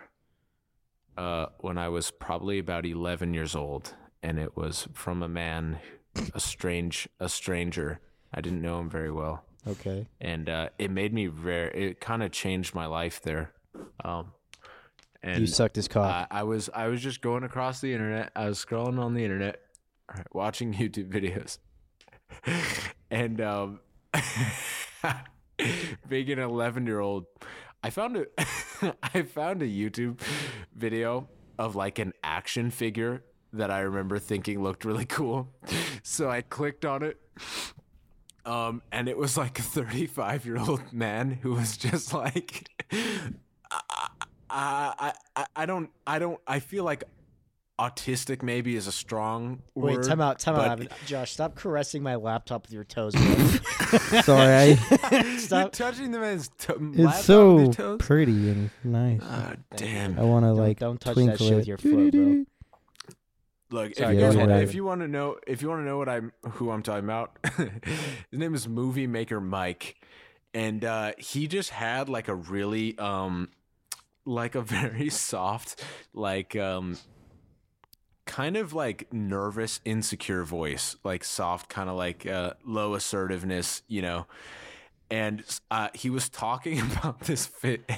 uh, 1.16 1.46
when 1.58 1.76
I 1.78 1.88
was 1.88 2.10
probably 2.10 2.58
about 2.58 2.86
11 2.86 3.34
years 3.34 3.54
old, 3.54 3.94
and 4.22 4.38
it 4.38 4.56
was 4.56 4.88
from 4.94 5.22
a 5.22 5.28
man, 5.28 5.80
a 6.34 6.40
strange, 6.40 7.08
a 7.20 7.28
stranger. 7.28 8.00
I 8.32 8.40
didn't 8.40 8.62
know 8.62 8.78
him 8.80 8.88
very 8.90 9.10
well, 9.10 9.44
Okay. 9.66 10.06
and 10.20 10.48
uh, 10.48 10.68
it 10.78 10.90
made 10.90 11.12
me 11.12 11.26
very. 11.26 11.70
It 11.90 12.00
kind 12.00 12.22
of 12.22 12.30
changed 12.30 12.74
my 12.74 12.86
life 12.86 13.20
there. 13.22 13.52
Um, 14.04 14.32
and 15.22 15.40
You 15.40 15.46
sucked 15.46 15.76
his 15.76 15.88
cock. 15.88 16.28
uh, 16.30 16.34
I 16.34 16.42
was 16.44 16.70
I 16.74 16.88
was 16.88 17.02
just 17.02 17.20
going 17.20 17.42
across 17.44 17.80
the 17.80 17.92
internet. 17.92 18.30
I 18.36 18.48
was 18.48 18.64
scrolling 18.64 18.98
on 18.98 19.14
the 19.14 19.24
internet, 19.24 19.60
watching 20.32 20.74
YouTube 20.80 21.10
videos, 21.10 21.58
and 23.10 23.40
um, 23.40 23.80
being 26.08 26.30
an 26.30 26.38
eleven 26.38 26.86
year 26.86 27.00
old, 27.00 27.26
I 27.82 27.90
found 27.90 28.16
a 28.16 28.26
I 29.02 29.22
found 29.22 29.62
a 29.62 29.66
YouTube 29.68 30.20
video 30.74 31.28
of 31.58 31.74
like 31.74 31.98
an 31.98 32.12
action 32.22 32.70
figure 32.70 33.22
that 33.52 33.70
I 33.70 33.80
remember 33.80 34.18
thinking 34.18 34.62
looked 34.62 34.84
really 34.84 35.06
cool. 35.06 35.48
So 36.02 36.28
I 36.30 36.42
clicked 36.42 36.84
on 36.84 37.02
it. 37.02 37.18
Um, 38.44 38.82
and 38.92 39.08
it 39.08 39.18
was 39.18 39.36
like 39.36 39.58
a 39.58 39.62
35 39.62 40.46
year 40.46 40.58
old 40.58 40.92
man 40.92 41.32
who 41.42 41.52
was 41.54 41.76
just 41.76 42.14
like, 42.14 42.66
I, 42.90 44.08
I, 44.50 45.12
I, 45.36 45.46
I 45.56 45.66
don't, 45.66 45.90
I 46.06 46.18
don't, 46.18 46.40
I 46.46 46.60
feel 46.60 46.84
like 46.84 47.04
autistic 47.78 48.42
maybe 48.42 48.74
is 48.74 48.86
a 48.88 48.92
strong 48.92 49.62
Wait, 49.74 49.98
word. 49.98 50.04
time 50.04 50.20
out, 50.20 50.38
time 50.40 50.56
out, 50.56 50.68
Ivan. 50.68 50.88
Josh, 51.06 51.32
stop 51.32 51.54
caressing 51.54 52.02
my 52.02 52.16
laptop 52.16 52.62
with 52.62 52.72
your 52.72 52.84
toes, 52.84 53.14
bro. 53.14 53.22
Sorry, 54.22 54.78
You're 55.12 55.38
stop. 55.38 55.72
touching 55.72 56.10
the 56.10 56.18
man's 56.18 56.48
to- 56.58 56.74
it's 56.92 56.98
laptop 56.98 57.22
so 57.24 57.54
with 57.54 57.64
your 57.64 57.72
toes. 57.74 57.98
pretty 58.00 58.50
and 58.50 58.70
nice. 58.84 59.20
Ah, 59.22 59.54
damn. 59.76 60.18
I 60.18 60.22
want 60.22 60.44
to 60.44 60.52
like 60.52 60.78
don't 60.80 61.00
touch 61.00 61.16
that 61.16 61.38
shit 61.38 61.52
it. 61.52 61.56
with 61.56 61.66
your 61.68 61.78
foot, 61.78 62.12
bro. 62.12 62.44
Look, 63.70 63.96
Sorry, 63.96 64.14
if 64.14 64.20
you 64.20 64.26
guys 64.26 64.34
ahead, 64.34 64.48
want, 64.48 64.62
if 64.62 64.74
you 64.74 64.84
want 64.84 65.00
to 65.02 65.08
know, 65.08 65.36
if 65.46 65.60
you 65.62 65.68
want 65.68 65.82
to 65.82 65.84
know 65.84 65.98
what 65.98 66.08
I'm, 66.08 66.32
who 66.52 66.70
I'm 66.70 66.82
talking 66.82 67.04
about, 67.04 67.36
his 68.30 68.38
name 68.38 68.54
is 68.54 68.66
Movie 68.66 69.06
Maker 69.06 69.40
Mike, 69.42 69.96
and 70.54 70.82
uh, 70.84 71.12
he 71.18 71.46
just 71.46 71.68
had 71.70 72.08
like 72.08 72.28
a 72.28 72.34
really, 72.34 72.96
um, 72.98 73.50
like 74.28 74.54
a 74.54 74.60
very 74.78 75.10
soft, 75.10 75.82
like, 76.14 76.54
um, 76.56 76.96
kind 78.26 78.56
of 78.56 78.72
like 78.72 79.12
nervous, 79.12 79.80
insecure 79.84 80.44
voice, 80.44 80.96
like 81.02 81.24
soft, 81.24 81.68
kind 81.68 81.88
of 81.88 81.96
like 81.96 82.26
uh, 82.26 82.52
low 82.64 82.94
assertiveness, 82.94 83.82
you 83.88 84.02
know. 84.02 84.26
and 85.10 85.42
uh, 85.70 85.88
he 85.94 86.10
was 86.10 86.28
talking 86.28 86.80
about 86.92 87.20
this 87.20 87.46
fit, 87.46 87.90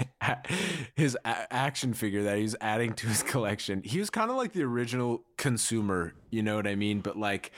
his 0.94 1.16
a- 1.24 1.52
action 1.52 1.92
figure 1.94 2.22
that 2.24 2.38
he's 2.38 2.54
adding 2.60 2.92
to 2.94 3.08
his 3.08 3.22
collection. 3.22 3.82
He 3.84 3.98
was 3.98 4.10
kind 4.10 4.30
of 4.30 4.36
like 4.36 4.52
the 4.52 4.62
original 4.62 5.24
consumer, 5.36 6.14
you 6.30 6.42
know 6.42 6.54
what 6.56 6.66
I 6.68 6.76
mean? 6.76 7.00
But 7.00 7.16
like 7.18 7.50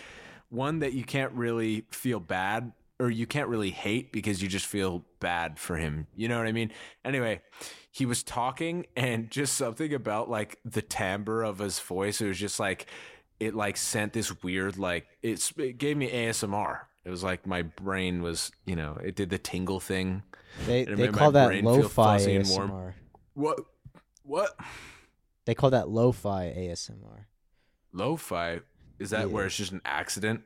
one 0.49 0.79
that 0.81 0.95
you 0.95 1.05
can't 1.05 1.33
really 1.33 1.85
feel 1.91 2.21
bad 2.21 2.73
or 2.99 3.11
you 3.11 3.27
can't 3.27 3.49
really 3.49 3.71
hate 3.71 4.13
because 4.13 4.43
you 4.43 4.49
just 4.49 4.67
feel 4.67 5.05
bad 5.21 5.59
for 5.59 5.77
him. 5.77 6.07
You 6.17 6.29
know 6.29 6.39
what 6.39 6.47
I 6.47 6.53
mean? 6.53 6.71
Anyway, 7.05 7.43
he 7.93 8.07
was 8.07 8.23
talking 8.25 8.87
and 8.97 9.31
just 9.31 9.55
something 9.55 9.93
about 9.95 10.29
like 10.29 10.59
the 10.65 10.83
timbre 10.83 11.43
of 11.45 11.59
his 11.59 11.79
voice. 11.79 12.21
It 12.21 12.27
was 12.29 12.39
just 12.39 12.59
like 12.59 12.87
it 13.39 13.55
like 13.55 13.77
sent 13.77 14.13
this 14.15 14.43
weird 14.43 14.79
like 14.79 15.07
it's 15.23 15.53
it 15.59 15.79
gave 15.79 15.97
me 15.97 16.11
ASMR. 16.11 16.81
It 17.05 17.11
was 17.11 17.23
like 17.23 17.47
my 17.47 17.63
brain 17.63 18.23
was, 18.23 18.51
you 18.65 18.77
know, 18.77 18.97
it 19.05 19.15
did 19.15 19.29
the 19.31 19.39
tingle 19.39 19.79
thing. 19.79 20.23
They 20.67 20.85
they 20.85 21.09
call 21.09 21.33
that 21.33 21.63
lo-fi 21.65 22.19
fuzzy 22.19 22.37
and 22.37 22.49
warm. 22.49 22.71
ASMR. 22.71 22.93
What? 23.35 23.61
What? 24.25 24.57
They 25.45 25.55
call 25.55 25.71
that 25.71 25.89
lo-fi 25.89 26.47
ASMR. 26.57 27.27
Lo-fi? 27.93 28.61
Is 28.99 29.11
that 29.11 29.31
where 29.31 29.47
it's 29.47 29.57
just 29.57 29.73
an 29.73 29.81
accident? 29.85 30.43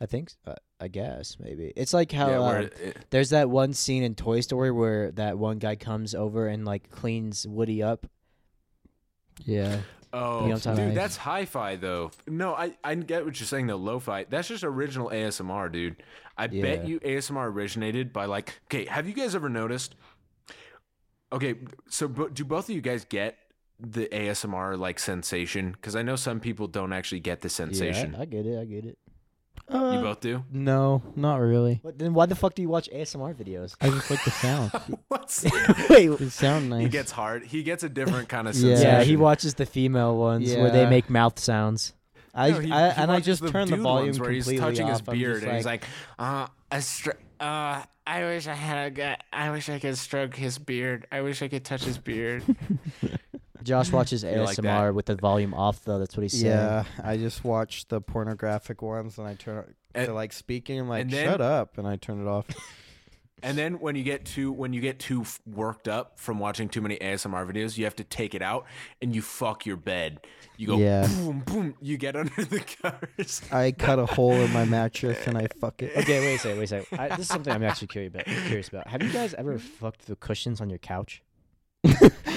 I 0.00 0.06
think. 0.06 0.28
s- 0.30 0.36
Uh, 0.46 0.54
I 0.80 0.88
guess 0.88 1.36
maybe 1.40 1.72
it's 1.76 1.94
like 1.94 2.10
how 2.12 2.28
yeah, 2.28 2.38
uh, 2.40 2.52
it, 2.82 2.96
there's 3.10 3.30
that 3.30 3.48
one 3.48 3.72
scene 3.72 4.02
in 4.02 4.14
Toy 4.14 4.40
Story 4.40 4.70
where 4.70 5.12
that 5.12 5.38
one 5.38 5.58
guy 5.58 5.76
comes 5.76 6.14
over 6.14 6.46
and 6.48 6.64
like 6.64 6.90
cleans 6.90 7.46
Woody 7.46 7.82
up. 7.82 8.06
Yeah. 9.44 9.80
Oh, 10.12 10.42
You 10.42 10.46
know 10.46 10.48
what 10.48 10.52
I'm 10.54 10.60
talking 10.60 10.76
dude, 10.76 10.84
about? 10.92 10.94
that's 10.94 11.16
hi-fi 11.16 11.76
though. 11.76 12.10
No, 12.28 12.54
I, 12.54 12.76
I 12.84 12.94
get 12.94 13.24
what 13.24 13.38
you're 13.40 13.46
saying 13.46 13.66
though. 13.66 13.76
Lo-fi, 13.76 14.24
that's 14.30 14.46
just 14.48 14.62
original 14.62 15.10
ASMR, 15.10 15.70
dude. 15.72 15.96
I 16.38 16.46
Yeah. 16.50 16.62
bet 16.62 16.86
you 16.88 17.00
ASMR 17.00 17.46
originated 17.46 18.12
by 18.12 18.26
like. 18.26 18.60
Okay, 18.66 18.84
have 18.84 19.08
you 19.08 19.14
guys 19.14 19.34
ever 19.34 19.48
noticed? 19.48 19.94
Okay, 21.32 21.54
so 21.88 22.06
bo- 22.06 22.28
do 22.28 22.44
both 22.44 22.68
of 22.68 22.74
you 22.74 22.80
guys 22.80 23.04
get 23.04 23.36
the 23.80 24.06
ASMR 24.12 24.78
like 24.78 25.00
sensation? 25.00 25.72
Because 25.72 25.96
I 25.96 26.02
know 26.02 26.14
some 26.16 26.38
people 26.38 26.68
don't 26.68 26.92
actually 26.92 27.20
get 27.20 27.40
the 27.40 27.48
sensation. 27.48 28.12
Yeah, 28.12 28.20
I 28.20 28.24
get 28.26 28.46
it. 28.46 28.58
I 28.60 28.64
get 28.64 28.84
it. 28.84 28.98
You 29.70 30.00
both 30.02 30.20
do. 30.20 30.44
No, 30.52 31.02
not 31.16 31.36
really. 31.36 31.78
What, 31.82 31.98
then 31.98 32.14
why 32.14 32.26
the 32.26 32.34
fuck 32.34 32.54
do 32.54 32.62
you 32.62 32.68
watch 32.68 32.88
ASMR 32.92 33.34
videos? 33.34 33.74
I 33.80 33.88
just 33.90 34.10
like 34.10 34.22
the 34.24 34.30
sound. 34.30 34.70
What's 35.08 35.44
Wait. 35.90 36.10
It 36.10 36.30
sound 36.30 36.70
nice. 36.70 36.82
he 36.82 36.88
gets 36.88 37.10
hard. 37.12 37.44
He 37.46 37.62
gets 37.62 37.82
a 37.82 37.88
different 37.88 38.28
kind 38.28 38.46
of 38.48 38.54
Yeah. 38.54 38.76
sensation. 38.76 38.92
Yeah, 38.98 39.02
he 39.04 39.16
watches 39.16 39.54
the 39.54 39.66
female 39.66 40.16
ones 40.16 40.54
where 40.54 40.70
they 40.70 40.86
make 40.86 41.08
mouth 41.10 41.38
sounds. 41.38 41.94
I, 42.36 42.50
No, 42.50 42.58
he- 42.58 42.72
I 42.72 42.90
he 42.90 43.00
and 43.02 43.10
I 43.10 43.14
watches 43.14 43.40
just 43.40 43.52
turn 43.52 43.70
the 43.70 43.76
volume 43.76 44.06
ones 44.08 44.20
where 44.20 44.30
he's 44.30 44.46
touching 44.58 44.86
his 44.88 45.00
off. 45.00 45.08
I'm 45.08 45.18
beard 45.18 45.34
just 45.36 45.46
and 45.46 45.56
he's 45.56 45.64
like, 45.66 45.84
uh, 46.18 46.48
a 46.72 46.82
str- 46.82 47.10
uh, 47.40 47.82
I 48.06 48.20
wish 48.24 48.46
I 48.46 48.54
had 48.54 48.86
a 48.86 48.90
guy. 48.90 49.16
I 49.32 49.50
wish 49.50 49.68
I 49.68 49.78
could 49.78 49.96
stroke 49.98 50.36
his 50.36 50.58
beard. 50.58 51.06
I 51.10 51.22
wish 51.22 51.42
I 51.42 51.48
could 51.48 51.64
touch 51.64 51.84
his 51.84 51.98
beard. 51.98 52.44
Josh 53.62 53.90
watches 53.90 54.22
You 54.22 54.42
like 54.42 54.58
ASMR 54.58 54.62
that? 54.62 54.94
with 54.94 55.06
the 55.06 55.14
volume 55.16 55.54
off, 55.54 55.84
though. 55.84 55.98
That's 55.98 56.16
what 56.16 56.22
he's 56.22 56.32
saying. 56.38 56.44
Yeah, 56.52 56.84
I 57.02 57.16
just 57.16 57.44
watch 57.44 57.88
the 57.88 58.00
pornographic 58.00 58.82
ones 58.82 59.16
and 59.18 59.26
I 59.26 59.34
turn. 59.34 59.74
And- 59.94 60.06
they're 60.06 60.14
like 60.14 60.32
speaking. 60.34 60.80
I'm 60.80 60.88
like, 60.88 61.02
and 61.02 61.10
then- 61.10 61.26
shut 61.30 61.40
up, 61.40 61.78
and 61.78 61.86
I 61.86 61.96
turn 61.96 62.20
it 62.20 62.28
off. 62.28 62.46
And 63.44 63.58
then 63.58 63.74
when 63.74 63.94
you 63.94 64.02
get 64.02 64.24
too 64.24 64.50
when 64.50 64.72
you 64.72 64.80
get 64.80 64.98
too 64.98 65.24
worked 65.46 65.86
up 65.86 66.18
from 66.18 66.38
watching 66.38 66.68
too 66.68 66.80
many 66.80 66.96
ASMR 66.96 67.46
videos, 67.46 67.76
you 67.76 67.84
have 67.84 67.94
to 67.96 68.04
take 68.04 68.34
it 68.34 68.40
out 68.42 68.64
and 69.02 69.14
you 69.14 69.20
fuck 69.22 69.66
your 69.66 69.76
bed. 69.76 70.20
You 70.56 70.66
go 70.66 70.78
Yeah. 70.78 71.06
boom 71.06 71.40
boom. 71.44 71.74
You 71.82 71.98
get 71.98 72.16
under 72.22 72.44
the 72.44 72.60
covers. 72.82 73.42
I 73.52 73.72
cut 73.72 73.98
a 73.98 74.06
hole 74.06 74.32
in 74.32 74.50
my 74.52 74.64
mattress 74.64 75.26
and 75.26 75.36
I 75.36 75.48
fuck 75.60 75.82
it. 75.82 75.92
Okay, 75.96 76.20
wait 76.20 76.36
a 76.36 76.38
second, 76.38 76.58
wait 76.58 76.64
a 76.64 76.66
second. 76.68 76.98
I, 76.98 77.08
this 77.10 77.18
is 77.20 77.28
something 77.28 77.52
I'm 77.52 77.62
actually 77.64 77.88
curious 77.88 78.14
about. 78.14 78.24
Curious 78.24 78.68
about. 78.68 78.86
Have 78.88 79.02
you 79.02 79.12
guys 79.12 79.34
ever 79.34 79.58
fucked 79.58 80.06
the 80.06 80.16
cushions 80.16 80.60
on 80.62 80.70
your 80.70 80.78
couch? 80.78 81.22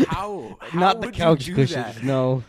How? 0.09 0.57
how 0.59 0.79
Not 0.79 1.01
the 1.01 1.11
couch 1.11 1.45
cushions. 1.47 1.73
that? 1.95 2.03
No, 2.03 2.43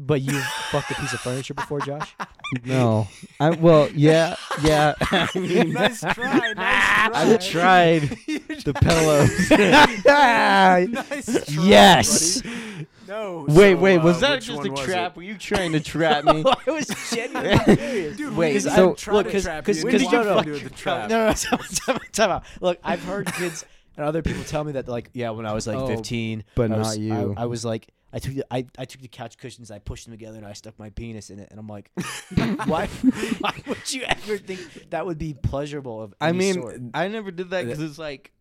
But 0.00 0.20
you 0.22 0.38
fucked 0.70 0.90
a 0.92 0.94
piece 0.94 1.12
of 1.12 1.20
furniture 1.20 1.54
before, 1.54 1.80
Josh? 1.80 2.14
no. 2.64 3.08
I 3.40 3.50
well, 3.50 3.88
yeah, 3.92 4.36
yeah. 4.62 4.94
I 5.00 5.28
mean, 5.34 5.72
nice 5.72 6.00
try. 6.00 6.52
Nice 6.54 6.54
try. 6.54 7.10
I've 7.14 7.40
tried 7.40 8.02
the 8.64 8.74
pillows. 8.80 9.50
nice 9.50 11.44
try, 11.52 11.64
Yes. 11.64 12.42
buddy. 12.42 12.86
No. 13.08 13.46
wait, 13.48 13.72
so, 13.74 13.78
wait. 13.80 13.96
uh, 13.98 14.02
Was 14.04 14.20
that 14.20 14.30
which 14.36 14.46
just 14.46 14.58
one 14.58 14.68
a 14.68 14.70
was 14.70 14.80
trap? 14.80 15.16
Were 15.16 15.22
you 15.22 15.36
trying 15.38 15.72
to 15.72 15.80
trap 15.80 16.24
me? 16.24 16.44
I 16.66 16.70
was 16.70 16.86
genuinely 17.10 17.76
curious. 17.76 18.16
Dude, 18.18 18.36
Wait, 18.36 18.52
we 18.54 18.60
so- 18.60 18.70
didn't 18.76 18.98
try 18.98 19.14
look, 19.14 19.26
to 19.26 19.32
'cause- 19.32 19.42
trap 19.44 19.64
'cause- 19.64 19.82
you. 19.82 19.90
'cause 19.90 20.00
We 20.02 20.08
no, 20.12 20.22
no. 20.24 20.34
walked 20.36 20.48
into 20.48 20.64
the 20.64 20.70
trap. 20.74 21.08
No, 21.10 21.26
no, 21.26 21.32
time, 21.32 21.58
time, 21.86 21.98
time 22.12 22.30
out. 22.30 22.44
Look, 22.60 22.78
I've 22.84 23.02
heard 23.02 23.32
kids 23.32 23.64
and 23.96 24.04
other 24.06 24.20
people 24.22 24.44
tell 24.44 24.62
me 24.62 24.72
that, 24.72 24.88
like, 24.88 25.08
yeah, 25.14 25.30
when 25.30 25.46
I 25.46 25.54
was 25.54 25.66
like 25.66 25.78
Oh, 25.78 25.86
15, 25.88 26.44
but 26.54 26.70
I 26.70 26.76
was, 26.78 26.88
not 26.88 26.98
you. 26.98 27.34
I, 27.36 27.42
I 27.42 27.46
was 27.46 27.64
like, 27.64 27.88
I 28.12 28.18
took 28.20 28.34
the, 28.34 28.44
I, 28.50 28.64
I 28.78 28.84
took 28.86 29.02
the 29.02 29.08
couch 29.08 29.36
cushions, 29.36 29.70
I 29.70 29.78
pushed 29.80 30.04
them 30.06 30.12
together, 30.12 30.38
and 30.38 30.46
I 30.46 30.54
stuck 30.54 30.78
my 30.78 30.88
penis 30.90 31.28
in 31.28 31.38
it. 31.38 31.48
And 31.50 31.60
I'm 31.60 31.66
like, 31.68 31.90
why? 32.66 32.86
Why 32.86 33.54
would 33.66 33.92
you 33.92 34.02
ever 34.04 34.38
think 34.38 34.90
that 34.90 35.04
would 35.04 35.18
be 35.18 35.34
pleasurable? 35.34 36.00
Of 36.02 36.14
I 36.20 36.32
mean, 36.32 36.54
sort? 36.54 36.80
I 36.94 37.08
never 37.08 37.30
did 37.30 37.50
that 37.50 37.66
because 37.66 37.82
it's 37.82 37.98
like, 37.98 38.32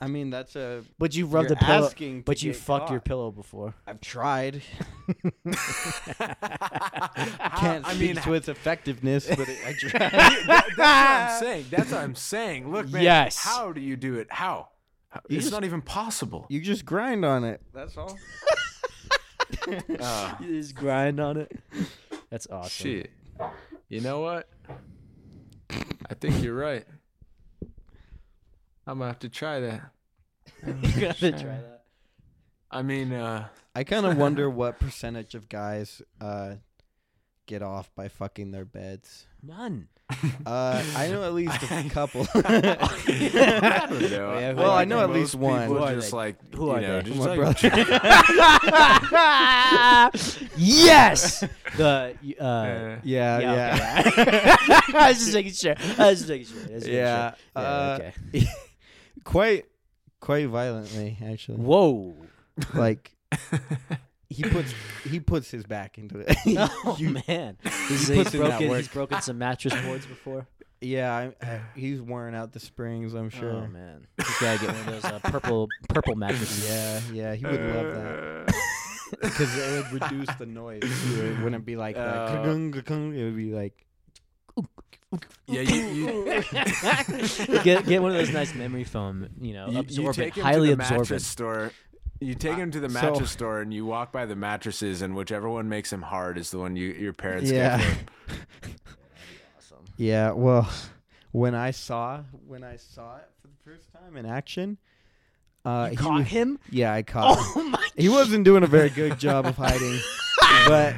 I 0.00 0.06
mean, 0.06 0.30
that's 0.30 0.54
a. 0.54 0.84
but 0.98 1.14
you 1.16 1.26
rubbed 1.26 1.48
the 1.48 1.56
pillow. 1.56 1.86
asking 1.86 2.22
But 2.22 2.42
you 2.42 2.52
get 2.52 2.60
fucked 2.60 2.90
your 2.90 3.00
pillow 3.00 3.30
before. 3.32 3.74
I've 3.86 4.00
tried. 4.00 4.62
How- 6.20 7.58
Can't 7.58 7.86
I 7.86 7.94
speak 7.94 8.14
mean, 8.14 8.16
to 8.22 8.34
its 8.34 8.48
effectiveness, 8.48 9.26
but 9.28 9.48
it, 9.48 9.58
I 9.66 9.72
tried. 9.78 10.10
that- 10.12 10.46
that's 10.46 10.78
what 10.78 10.86
I'm 10.86 11.40
saying. 11.40 11.66
That's 11.70 11.92
what 11.92 12.00
I'm 12.02 12.14
saying. 12.14 12.70
Look, 12.72 12.88
man. 12.90 13.02
Yes. 13.02 13.36
How 13.38 13.72
do 13.72 13.80
you 13.80 13.96
do 13.96 14.14
it? 14.16 14.28
How? 14.30 14.68
How- 15.14 15.20
You 15.28 15.36
it's 15.36 15.44
just- 15.46 15.52
not 15.52 15.64
even 15.64 15.80
possible. 15.80 16.44
you 16.48 16.60
just 16.60 16.84
grind 16.84 17.24
on 17.24 17.44
it. 17.44 17.62
That's 17.72 17.96
all. 17.96 18.18
Uh, 19.68 20.34
You 20.40 20.60
just 20.60 20.74
grind 20.74 21.20
on 21.20 21.36
it. 21.36 21.52
That's 22.30 22.48
awesome. 22.50 22.68
shit. 22.70 23.10
You 23.88 24.00
know 24.00 24.20
what? 24.20 24.48
I 25.70 26.14
think 26.20 26.42
you're 26.42 26.54
right. 26.56 26.84
I'm 28.86 28.98
gonna 28.98 29.06
have 29.06 29.20
to 29.20 29.28
try 29.28 29.60
that. 29.60 29.90
You're 30.66 30.74
gonna 30.74 31.06
have 31.08 31.18
to 31.20 31.32
try 31.32 31.42
that. 31.42 31.84
I 32.70 32.82
mean, 32.82 33.12
uh, 33.12 33.46
I 33.74 33.84
kind 33.84 34.04
of 34.04 34.16
wonder 34.18 34.50
what 34.60 34.78
percentage 34.80 35.34
of 35.34 35.48
guys 35.48 36.02
uh, 36.20 36.56
get 37.46 37.62
off 37.62 37.90
by 37.94 38.08
fucking 38.08 38.50
their 38.50 38.64
beds. 38.66 39.26
None. 39.42 39.88
Uh, 40.46 40.82
I 40.96 41.08
know 41.08 41.24
at 41.24 41.32
least 41.32 41.62
a 41.62 41.88
couple. 41.90 42.26
I 42.34 42.40
don't 42.50 42.62
know. 42.64 42.88
Yeah, 44.38 44.52
who 44.52 44.58
Well, 44.58 44.70
are 44.70 44.78
I 44.78 44.84
they? 44.84 44.88
know 44.90 45.00
at 45.00 45.08
Most 45.08 45.16
least 45.16 45.34
one. 45.36 45.60
people 45.62 45.76
Who 45.78 45.82
are 45.84 45.94
just 45.94 46.10
they? 46.10 46.16
like 46.16 46.54
Who 46.54 46.66
you 46.66 46.70
are 46.72 46.80
know, 46.80 47.00
they? 47.00 47.10
just 47.10 47.18
My 47.18 47.34
like- 47.34 47.60
brother. 47.60 47.74
yes. 50.56 51.40
The 51.76 52.14
uh, 52.38 53.00
yeah, 53.02 53.38
yeah, 53.38 53.38
yeah. 53.40 54.02
okay. 54.06 54.98
I 54.98 55.08
was 55.08 55.18
just 55.18 55.32
making 55.34 55.52
sure. 55.52 55.74
I 55.98 56.10
was 56.10 56.18
just 56.20 56.28
making 56.28 56.46
sure. 56.46 56.60
I 56.70 56.74
was 56.74 56.84
making 56.84 56.94
yeah. 56.94 57.30
sure. 57.30 57.38
Yeah, 57.56 57.62
uh, 57.62 57.98
okay. 58.00 58.46
quite, 59.24 59.64
quite 60.20 60.48
violently 60.48 61.18
actually. 61.24 61.58
Whoa. 61.58 62.14
Like 62.74 63.10
he 64.34 64.42
puts 64.44 64.74
he 65.08 65.20
puts 65.20 65.50
his 65.50 65.64
back 65.64 65.98
into 65.98 66.18
it. 66.18 66.36
Oh 66.58 66.96
You- 67.00 67.16
man. 67.26 67.56
He's, 67.88 68.08
He 68.08 68.14
he's 68.16 68.24
puts 68.24 68.34
in 68.34 68.40
that 68.40 68.48
broken. 68.50 68.68
work. 68.68 68.78
He's 68.78 68.88
broken 68.88 69.20
some 69.22 69.38
mattress 69.38 69.74
boards 69.82 70.06
before. 70.06 70.46
Yeah, 70.80 71.14
I, 71.40 71.46
I, 71.46 71.60
he's 71.74 72.02
wearing 72.02 72.34
out 72.34 72.52
the 72.52 72.60
springs. 72.60 73.14
I'm 73.14 73.30
sure. 73.30 73.52
Oh 73.52 73.66
man. 73.68 74.06
He's 74.18 74.38
gotta 74.38 74.58
get 74.66 74.68
one 74.74 74.80
of 74.80 74.86
those 75.02 75.04
uh, 75.06 75.18
purple 75.20 75.66
purple 75.88 76.14
mattresses. 76.14 76.68
Yeah, 76.68 77.00
yeah, 77.10 77.34
he 77.36 77.46
would 77.46 77.60
love 77.74 77.94
that 77.94 78.54
because 79.22 79.56
it 79.56 79.90
would 79.92 80.02
reduce 80.02 80.34
the 80.34 80.44
noise. 80.44 80.82
too. 80.82 81.24
It 81.24 81.42
wouldn't 81.42 81.64
be 81.64 81.76
like 81.76 81.94
that. 81.96 82.06
Uh, 82.06 82.26
ka-gung, 82.34 82.74
ka-gung. 82.74 83.16
It 83.16 83.24
would 83.24 83.36
be 83.36 83.54
like 83.54 83.86
yeah, 85.46 85.60
you, 85.60 86.24
you, 87.46 87.60
get 87.62 87.86
get 87.86 88.02
one 88.02 88.10
of 88.10 88.16
those 88.18 88.32
nice 88.32 88.54
memory 88.54 88.84
foam. 88.84 89.28
You 89.40 89.54
know, 89.54 89.68
you, 89.70 89.84
you 89.88 90.12
take 90.12 90.34
him 90.34 90.42
highly 90.44 90.70
to 90.70 90.76
the 90.76 90.82
absorbent. 90.82 91.00
mattress 91.10 91.26
store. 91.26 91.72
You 92.24 92.34
take 92.34 92.56
him 92.56 92.70
to 92.70 92.80
the 92.80 92.88
so- 92.88 92.94
mattress 93.02 93.30
store 93.30 93.60
and 93.60 93.72
you 93.72 93.84
walk 93.84 94.10
by 94.12 94.24
the 94.26 94.34
mattresses, 94.36 95.02
and 95.02 95.14
whichever 95.14 95.48
one 95.48 95.68
makes 95.68 95.92
him 95.92 96.02
hard 96.02 96.38
is 96.38 96.50
the 96.50 96.58
one 96.58 96.74
you 96.76 96.88
your 96.92 97.12
parents 97.12 97.50
Yeah. 97.50 97.78
get 97.78 97.86
him. 97.86 98.06
Awesome. 99.58 99.84
yeah. 99.96 100.30
Well, 100.32 100.68
when 101.32 101.54
I 101.54 101.70
saw 101.70 102.22
when 102.46 102.64
I 102.64 102.76
saw 102.76 103.16
it 103.16 103.28
for 103.42 103.48
the 103.48 103.70
first 103.70 103.92
time 103.92 104.16
in 104.16 104.26
action, 104.26 104.78
uh, 105.64 105.88
You 105.90 105.96
he 105.98 106.02
caught 106.02 106.18
was- 106.20 106.28
him? 106.28 106.58
yeah, 106.70 106.92
I 106.92 107.02
caught. 107.02 107.38
him. 107.38 107.44
Oh 107.56 107.64
my! 107.70 107.88
He 107.96 108.08
wasn't 108.08 108.44
doing 108.44 108.62
a 108.62 108.66
very 108.68 108.90
good 108.90 109.18
job 109.18 109.46
of 109.46 109.56
hiding, 109.56 109.98
but 110.66 110.94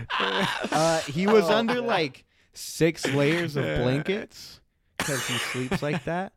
uh, 0.72 1.00
he 1.00 1.26
was 1.26 1.44
Oh, 1.50 1.56
under 1.56 1.74
man. 1.74 1.86
like 1.86 2.24
six 2.52 3.06
layers 3.06 3.56
of 3.56 3.64
blankets 3.64 4.60
because 4.98 5.26
he 5.26 5.34
sleeps 5.38 5.82
like 5.82 6.04
that. 6.04 6.32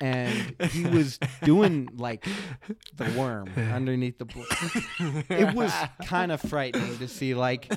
And 0.00 0.54
he 0.70 0.84
was 0.96 1.18
doing 1.42 1.88
like 1.96 2.26
the 2.96 3.04
worm 3.18 3.50
underneath 3.56 4.18
the. 4.18 4.24
Bl- 4.24 4.42
it 5.32 5.54
was 5.54 5.72
kind 6.04 6.32
of 6.32 6.40
frightening 6.40 6.98
to 6.98 7.08
see. 7.08 7.34
Like, 7.34 7.72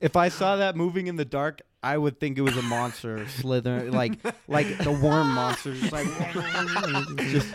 if 0.00 0.16
I 0.16 0.28
saw 0.28 0.56
that 0.56 0.76
moving 0.76 1.06
in 1.06 1.16
the 1.16 1.24
dark, 1.24 1.62
I 1.82 1.98
would 1.98 2.18
think 2.18 2.38
it 2.38 2.42
was 2.42 2.56
a 2.56 2.62
monster 2.62 3.28
slithering, 3.28 3.92
like 3.92 4.18
like 4.48 4.78
the 4.78 4.92
worm 4.92 5.32
monster, 5.32 5.74
just 5.74 5.92
like 5.92 6.06
just 7.18 7.54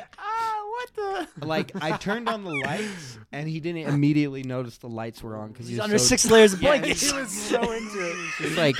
the? 0.99 1.27
like 1.45 1.71
I 1.81 1.97
turned 1.97 2.27
on 2.29 2.43
the 2.43 2.51
lights 2.65 3.17
and 3.31 3.47
he 3.47 3.59
didn't 3.59 3.87
immediately 3.93 4.43
notice 4.43 4.77
the 4.77 4.87
lights 4.89 5.21
were 5.23 5.35
on 5.37 5.51
because 5.51 5.67
he 5.67 5.73
He's 5.73 5.79
was 5.79 5.83
under 5.85 5.97
so, 5.97 6.05
six 6.05 6.29
layers 6.29 6.53
of 6.53 6.61
Yeah, 6.63 6.77
blankets. 6.77 7.09
he 7.11 7.17
was 7.17 7.29
so 7.31 7.59
into 7.59 8.09
it. 8.09 8.15
It's 8.39 8.57
like 8.57 8.75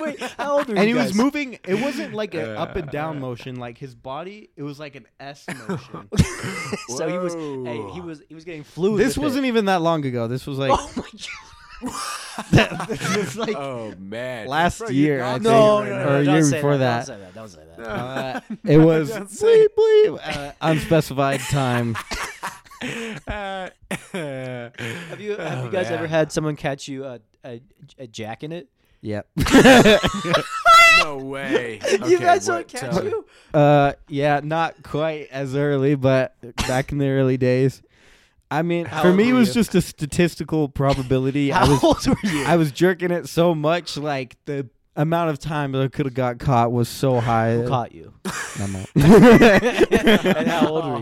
Wait, 0.00 0.20
how 0.20 0.58
old 0.58 0.68
are 0.68 0.72
you 0.72 0.78
and 0.78 0.88
he 0.88 0.94
was 0.94 1.06
guys? 1.06 1.14
moving. 1.14 1.58
It 1.66 1.80
wasn't 1.80 2.14
like 2.14 2.34
an 2.34 2.56
up 2.56 2.76
and 2.76 2.88
Uh, 2.88 2.92
down 2.92 3.20
motion. 3.20 3.56
Like 3.56 3.78
his 3.78 3.94
body, 3.94 4.50
it 4.56 4.62
was 4.62 4.78
like 4.78 4.94
an 4.96 5.06
S 5.20 5.46
motion. 5.68 6.08
so 6.88 7.08
he 7.08 7.18
was. 7.18 7.34
Hey, 7.34 7.82
he 7.94 8.00
was. 8.00 8.22
He 8.28 8.34
was 8.34 8.44
getting 8.44 8.64
fluid. 8.64 9.00
this 9.00 9.16
with 9.16 9.24
wasn't 9.24 9.44
It. 9.44 9.48
even 9.48 9.64
that 9.66 9.82
long 9.82 10.04
ago. 10.04 10.26
This 10.28 10.46
was 10.46 10.58
like 10.58 10.70
Oh 10.74 10.90
my 10.96 11.88
god. 11.90 12.00
This 12.50 13.16
was 13.16 13.36
like 13.36 13.56
Oh 13.56 13.94
man! 13.98 14.46
last 14.48 14.78
Bro, 14.78 14.88
year, 14.90 15.22
I 15.24 15.32
think, 15.34 15.44
No, 15.44 15.80
right 15.80 15.88
no, 15.88 15.96
now. 15.98 16.04
no, 16.04 16.10
or 16.10 16.16
a 16.20 16.24
don't 16.24 16.34
year 16.34 16.42
say 16.44 16.56
before 16.56 16.76
that. 16.78 17.06
that. 17.06 17.34
Don't 17.34 17.48
say 17.48 17.60
that. 17.60 17.74
Don't 17.76 17.76
say 17.78 17.82
that. 17.82 17.88
uh, 17.88 18.40
it 18.64 18.78
was 18.78 19.10
bleep 19.12 19.66
bleep 19.78 20.20
uh, 20.22 20.52
unspecified 20.60 21.40
time. 21.40 21.96
Uh, 23.26 23.70
Have 24.12 25.18
you 25.18 25.34
have 25.38 25.58
Oh, 25.58 25.64
you 25.64 25.70
guys 25.70 25.90
ever 25.90 26.06
had 26.06 26.30
someone 26.30 26.56
catch 26.56 26.88
you 26.88 27.06
uh, 27.06 27.18
a 27.44 27.62
a 27.98 28.06
jack 28.06 28.44
in 28.44 28.52
it? 28.52 28.68
Yep. 29.00 29.26
no 31.02 31.16
way. 31.16 31.80
you 32.06 32.18
guys 32.18 32.46
don't 32.46 32.68
catch 32.68 32.80
tell 32.94 33.04
you? 33.04 33.24
Uh, 33.54 33.92
yeah, 34.08 34.40
not 34.44 34.82
quite 34.82 35.28
as 35.30 35.54
early, 35.56 35.94
but 35.94 36.34
back 36.68 36.92
in 36.92 36.98
the 36.98 37.08
early 37.08 37.36
days. 37.38 37.82
I 38.50 38.62
mean, 38.62 38.86
How 38.86 39.02
for 39.02 39.12
me, 39.12 39.30
it 39.30 39.32
was 39.32 39.48
you? 39.48 39.54
just 39.54 39.74
a 39.74 39.80
statistical 39.82 40.68
probability. 40.68 41.52
I 41.52 41.58
How 41.64 41.70
was 41.70 41.84
old 41.84 42.06
were 42.06 42.30
you? 42.30 42.44
I 42.44 42.56
was 42.56 42.70
jerking 42.72 43.10
it 43.10 43.28
so 43.28 43.54
much, 43.54 43.96
like 43.96 44.36
the 44.44 44.68
amount 44.94 45.30
of 45.30 45.38
time 45.38 45.72
that 45.72 45.82
I 45.82 45.88
could 45.88 46.06
have 46.06 46.14
got 46.14 46.38
caught 46.38 46.72
was 46.72 46.88
so 46.88 47.20
high. 47.20 47.54
Who 47.54 47.68
caught 47.68 47.92
you? 47.92 48.14
I'm 48.60 48.76
and 48.94 50.48
how 50.48 50.68
old 50.68 50.84
were 50.86 50.98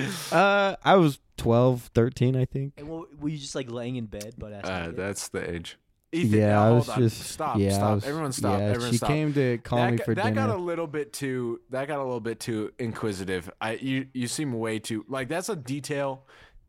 you? 0.00 0.06
uh, 0.32 0.76
I 0.84 0.94
was 0.96 1.18
12, 1.38 1.90
13, 1.94 2.36
I 2.36 2.44
think. 2.44 2.74
And 2.76 2.88
what, 2.88 3.18
were 3.18 3.28
you 3.28 3.38
just 3.38 3.54
like 3.54 3.70
laying 3.70 3.96
in 3.96 4.06
bed, 4.06 4.34
but 4.38 4.52
Uh, 4.64 4.90
that's 4.92 5.28
the 5.28 5.50
age. 5.50 5.78
Ethan, 6.12 6.38
yeah, 6.38 6.46
now, 6.50 6.62
I 6.62 6.66
hold 6.68 6.78
was 6.78 6.88
on. 6.90 6.98
just 7.00 7.20
stop. 7.24 7.58
Yeah, 7.58 7.72
stop. 7.72 7.94
was- 7.96 8.04
Everyone 8.04 8.32
stop. 8.32 8.58
Yeah, 8.60 8.66
Everyone 8.66 8.90
she 8.92 8.96
stop. 8.98 9.08
came 9.08 9.34
to 9.34 9.58
call 9.58 9.78
that 9.80 9.90
me 9.90 9.96
got, 9.98 10.04
for 10.04 10.14
that 10.14 10.24
dinner. 10.24 10.46
got 10.46 10.50
a 10.50 10.56
little 10.58 10.86
bit 10.86 11.12
too. 11.12 11.60
That 11.70 11.88
got 11.88 11.98
a 11.98 12.04
little 12.04 12.20
bit 12.20 12.38
too 12.38 12.72
inquisitive. 12.78 13.50
I 13.60 13.72
you 13.72 14.06
you 14.14 14.28
seem 14.28 14.52
way 14.52 14.78
too 14.78 15.04
like 15.08 15.28
that's 15.28 15.48
a 15.48 15.56
detail 15.56 16.24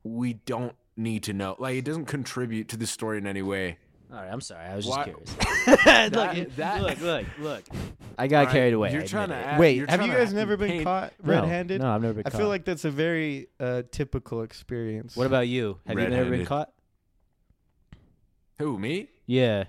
we 0.07 0.33
don't 0.33 0.75
need 0.95 1.23
to 1.23 1.33
know. 1.33 1.55
Like 1.59 1.75
it 1.75 1.85
doesn't 1.85 2.05
contribute 2.05 2.69
to 2.69 2.77
the 2.77 2.87
story 2.87 3.17
in 3.17 3.27
any 3.27 3.41
way. 3.41 3.77
All 4.11 4.17
right, 4.19 4.31
I'm 4.31 4.39
sorry. 4.41 4.65
I 4.65 4.75
was 4.75 4.85
just 4.85 4.97
Why- 4.97 5.03
curious. 5.03 5.35
That- 5.85 6.13
look, 6.13 6.55
that- 6.55 6.81
look, 6.81 7.01
look, 7.01 7.25
look. 7.39 7.63
I 8.17 8.27
got 8.27 8.39
All 8.39 8.45
right, 8.45 8.51
carried 8.53 8.73
away. 8.73 8.93
You're 8.93 9.01
I 9.03 9.05
trying 9.05 9.27
to 9.29 9.33
admit 9.35 9.45
it. 9.45 9.49
act- 9.51 9.59
Wait, 9.59 9.75
you're 9.77 9.87
have 9.87 9.99
you 10.01 10.07
trying 10.07 10.17
to 10.19 10.25
guys 10.25 10.33
never 10.33 10.57
been 10.57 10.69
paint- 10.69 10.83
caught 10.85 11.13
No, 11.23 11.33
red-handed? 11.33 11.81
No, 11.81 11.89
I've 11.93 12.01
never 12.01 12.13
been 12.15 12.23
caught. 12.23 12.29
I 12.29 12.31
caught. 12.31 12.37
feel 12.39 12.47
like 12.47 12.65
that's 12.65 12.85
a 12.85 12.89
very 12.91 13.47
uh, 13.59 13.83
typical 13.91 14.41
experience. 14.43 15.15
What 15.17 15.27
about 15.27 15.47
you? 15.49 15.77
Have 15.85 15.99
you 15.99 16.03
never 16.07 16.13
been 16.15 16.21
Red-handed. 16.39 16.47
caught? 16.47 16.71
Who 18.59 18.79
me? 18.79 19.09
Yeah. 19.25 19.65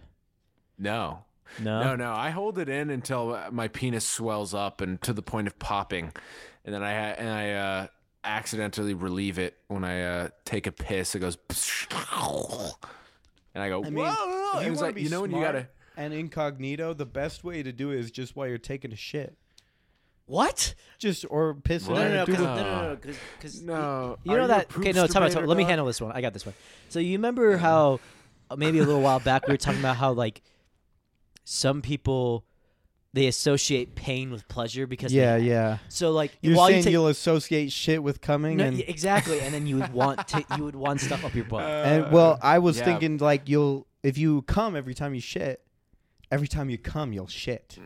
No. 0.78 1.24
No. 1.60 1.82
No, 1.82 1.96
no. 1.96 2.12
I 2.12 2.30
hold 2.30 2.58
it 2.58 2.68
in 2.68 2.90
until 2.90 3.34
uh, 3.34 3.50
my 3.50 3.68
penis 3.68 4.04
swells 4.06 4.54
up 4.54 4.80
and 4.80 5.00
to 5.02 5.12
the 5.12 5.22
point 5.22 5.46
of 5.46 5.58
popping, 5.58 6.12
and 6.64 6.74
then 6.74 6.82
I 6.82 6.92
ha- 6.92 7.14
and 7.18 7.28
I 7.28 7.50
uh, 7.52 7.86
accidentally 8.28 8.94
relieve 8.94 9.38
it 9.38 9.56
when 9.68 9.84
I 9.84 10.02
uh, 10.02 10.28
take 10.44 10.66
a 10.66 10.72
piss. 10.72 11.14
It 11.14 11.20
goes, 11.20 11.38
and 13.54 13.62
I 13.62 13.68
go, 13.68 13.84
I 13.84 13.90
mean, 13.90 14.04
whoa! 14.04 14.50
if 14.54 14.56
And 14.58 14.66
you 14.66 14.72
wanna 14.72 14.80
like 14.86 14.94
be 14.94 15.02
you 15.02 15.08
know 15.08 15.22
when 15.22 15.30
you 15.30 15.38
smart 15.38 15.54
gotta. 15.54 15.68
and 15.96 16.12
incognito, 16.14 16.94
the 16.94 17.06
best 17.06 17.42
way 17.42 17.62
to 17.62 17.72
do 17.72 17.90
it 17.90 17.98
is 17.98 18.10
just 18.10 18.36
while 18.36 18.46
you're 18.46 18.58
taking 18.58 18.92
a 18.92 18.96
shit. 18.96 19.36
What? 20.26 20.74
Just 20.98 21.24
or 21.30 21.54
pissing. 21.54 21.88
What? 21.88 22.00
No, 22.00 22.08
no, 22.08 22.14
no, 22.16 22.26
because 22.26 22.42
no, 22.42 22.54
no, 22.54 22.82
no, 22.82 22.98
because 23.38 23.62
No, 23.62 24.18
you 24.24 24.36
know 24.36 24.44
a 24.44 24.48
that. 24.48 24.76
Okay, 24.76 24.92
no, 24.92 25.04
poopster 25.04 25.12
time 25.12 25.22
out. 25.22 25.48
Let 25.48 25.56
me 25.56 25.64
handle 25.64 25.86
this 25.86 26.00
one. 26.02 26.12
I 26.12 26.20
got 26.20 26.34
this 26.34 26.44
one. 26.44 26.54
So 26.90 26.98
you 26.98 27.12
remember 27.12 27.56
how 27.56 27.98
uh, 28.50 28.56
maybe 28.56 28.78
a 28.78 28.84
little 28.84 29.00
while 29.00 29.20
back 29.20 29.46
we 29.48 29.54
were 29.54 29.58
talking 29.58 29.80
about 29.80 29.96
how 29.96 30.12
like 30.12 30.42
some 31.44 31.80
people 31.80 32.44
they 33.18 33.26
associate 33.26 33.94
pain 33.94 34.30
with 34.30 34.46
pleasure 34.48 34.86
because 34.86 35.12
they- 35.12 35.18
Yeah, 35.18 35.36
yeah. 35.36 35.78
So 35.88 36.12
like 36.12 36.32
You're 36.40 36.56
while 36.56 36.68
saying 36.68 36.78
you 36.78 36.84
take, 36.84 36.92
you'll 36.92 37.08
associate 37.08 37.72
shit 37.72 38.02
with 38.02 38.20
coming 38.20 38.58
No, 38.58 38.64
and 38.64 38.76
y- 38.76 38.84
exactly, 38.86 39.40
and 39.40 39.52
then 39.52 39.66
you 39.66 39.78
would 39.78 39.92
want 39.92 40.26
to 40.28 40.44
you 40.56 40.64
would 40.64 40.76
want 40.76 41.00
stuff 41.00 41.24
up 41.24 41.34
your 41.34 41.44
butt. 41.44 41.64
Uh, 41.64 41.66
and 41.66 42.12
well, 42.12 42.38
I 42.42 42.58
was 42.58 42.78
yeah. 42.78 42.84
thinking 42.84 43.18
like 43.18 43.48
you'll 43.48 43.86
if 44.02 44.16
you 44.16 44.42
come 44.42 44.76
every 44.76 44.94
time 44.94 45.14
you 45.14 45.20
shit, 45.20 45.60
every 46.30 46.48
time 46.48 46.70
you 46.70 46.78
come 46.78 47.12
you'll 47.12 47.26
shit. 47.26 47.78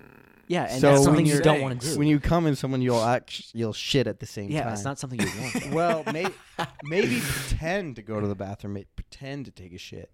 yeah, 0.49 0.65
and 0.65 0.81
so 0.81 0.89
that's 0.89 0.99
when 1.01 1.05
something 1.05 1.27
you 1.27 1.41
don't 1.41 1.63
want 1.63 1.81
to 1.81 1.91
do. 1.93 1.99
When 1.99 2.09
you 2.09 2.21
come 2.21 2.47
in 2.47 2.55
someone, 2.57 2.83
you'll 2.83 3.03
act 3.03 3.55
you'll 3.55 3.73
shit 3.73 4.07
at 4.07 4.21
the 4.21 4.27
same 4.27 4.51
yeah, 4.51 4.65
time. 4.65 4.73
it's 4.75 4.85
not 4.85 4.99
something 4.99 5.21
you 5.21 5.31
want. 5.41 5.73
Well, 5.73 6.05
may, 6.13 6.27
maybe 6.85 7.21
pretend 7.21 7.97
to 7.97 8.03
go 8.03 8.21
to 8.21 8.27
the 8.27 8.35
bathroom, 8.35 8.77
pretend 8.97 9.47
to 9.47 9.51
take 9.51 9.73
a 9.73 9.79
shit, 9.79 10.11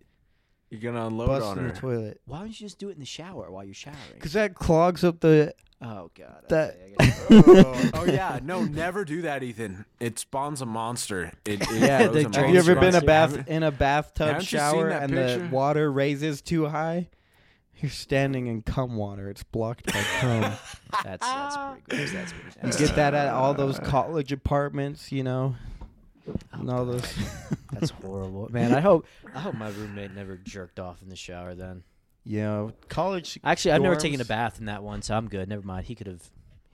You're 0.70 0.80
gonna 0.80 1.06
unload 1.06 1.28
bust 1.28 1.46
on 1.46 1.58
in 1.58 1.64
her. 1.64 1.70
the 1.72 1.78
toilet, 1.80 2.20
Why 2.26 2.38
don't 2.40 2.48
you 2.48 2.54
just 2.54 2.78
do 2.78 2.88
it 2.90 2.92
in 2.92 3.00
the 3.00 3.06
shower 3.06 3.50
while 3.50 3.64
you're 3.64 3.74
showering? 3.74 3.98
because 4.14 4.32
that 4.34 4.54
clogs 4.54 5.02
up 5.04 5.20
the. 5.20 5.54
Oh 5.80 6.10
god. 6.14 6.44
That- 6.48 6.74
okay, 6.74 6.94
I 6.98 7.06
gotta- 7.06 7.24
oh, 7.66 7.90
oh, 7.94 8.04
yeah, 8.04 8.40
no, 8.42 8.64
never 8.64 9.04
do 9.04 9.22
that, 9.22 9.42
Ethan. 9.42 9.84
It 10.00 10.18
spawns 10.18 10.60
a 10.60 10.66
monster. 10.66 11.32
It, 11.44 11.62
it 11.62 11.68
Yeah, 11.80 12.08
grows 12.08 12.12
the 12.14 12.18
a 12.20 12.22
Have 12.24 12.34
Have 12.34 12.50
you 12.50 12.58
ever 12.58 12.74
been 12.74 12.94
a 12.96 13.00
bath 13.00 13.48
in 13.48 13.62
a 13.62 13.70
bathtub 13.70 14.26
haven't 14.26 14.42
you 14.52 14.58
seen 14.58 14.58
shower 14.58 14.88
that 14.90 15.02
and 15.04 15.12
picture? 15.12 15.38
the 15.48 15.54
water 15.54 15.90
raises 15.92 16.42
too 16.42 16.66
high? 16.66 17.08
You're 17.80 17.90
standing 17.92 18.48
in 18.48 18.62
cum 18.62 18.96
water. 18.96 19.30
It's 19.30 19.44
blocked 19.44 19.86
by 19.86 20.02
cum. 20.18 20.40
that's 21.04 21.24
that's 21.24 21.56
pretty 21.56 21.82
gross. 21.88 22.12
That's 22.12 22.32
pretty 22.32 22.56
You 22.60 22.62
nasty. 22.64 22.86
get 22.86 22.96
that 22.96 23.14
at 23.14 23.28
all 23.32 23.54
those 23.54 23.78
college 23.78 24.32
apartments, 24.32 25.12
you 25.12 25.22
know, 25.22 25.54
Oh, 26.28 26.60
and 26.60 26.70
all 26.70 26.84
those. 26.84 27.14
That's 27.72 27.90
horrible, 28.02 28.48
man. 28.50 28.74
I 28.74 28.80
hope 28.80 29.06
I 29.34 29.40
hope 29.40 29.54
my 29.54 29.68
roommate 29.70 30.14
never 30.14 30.36
jerked 30.36 30.78
off 30.80 31.02
in 31.02 31.08
the 31.08 31.16
shower. 31.16 31.54
Then 31.54 31.82
Yeah, 32.24 32.70
college 32.88 33.38
actually, 33.44 33.72
I've 33.72 33.82
never 33.82 33.96
taken 33.96 34.20
a 34.20 34.24
bath 34.24 34.58
in 34.58 34.66
that 34.66 34.82
one, 34.82 35.02
so 35.02 35.16
I'm 35.16 35.28
good. 35.28 35.48
Never 35.48 35.66
mind. 35.66 35.86
He 35.86 35.94
could 35.94 36.06
have. 36.06 36.22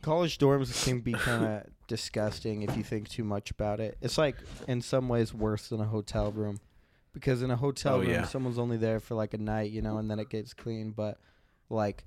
college 0.02 0.38
dorms 0.38 0.84
can 0.84 1.00
be 1.00 1.12
kind 1.12 1.44
of 1.44 1.62
disgusting 1.86 2.62
if 2.62 2.76
you 2.76 2.82
think 2.82 3.08
too 3.08 3.24
much 3.24 3.50
about 3.50 3.80
it. 3.80 3.96
It's 4.00 4.18
like 4.18 4.36
in 4.68 4.80
some 4.82 5.08
ways 5.08 5.32
worse 5.34 5.68
than 5.68 5.80
a 5.80 5.84
hotel 5.86 6.32
room 6.32 6.58
because 7.12 7.42
in 7.42 7.50
a 7.50 7.56
hotel 7.56 7.96
Oh, 7.96 8.00
room 8.00 8.10
yeah. 8.10 8.24
someone's 8.24 8.58
only 8.58 8.76
there 8.76 9.00
for 9.00 9.14
like 9.14 9.34
a 9.34 9.38
night, 9.38 9.70
you 9.70 9.82
know, 9.82 9.98
and 9.98 10.10
then 10.10 10.18
it 10.18 10.28
gets 10.30 10.52
clean, 10.54 10.90
but 10.92 11.18
like 11.70 12.04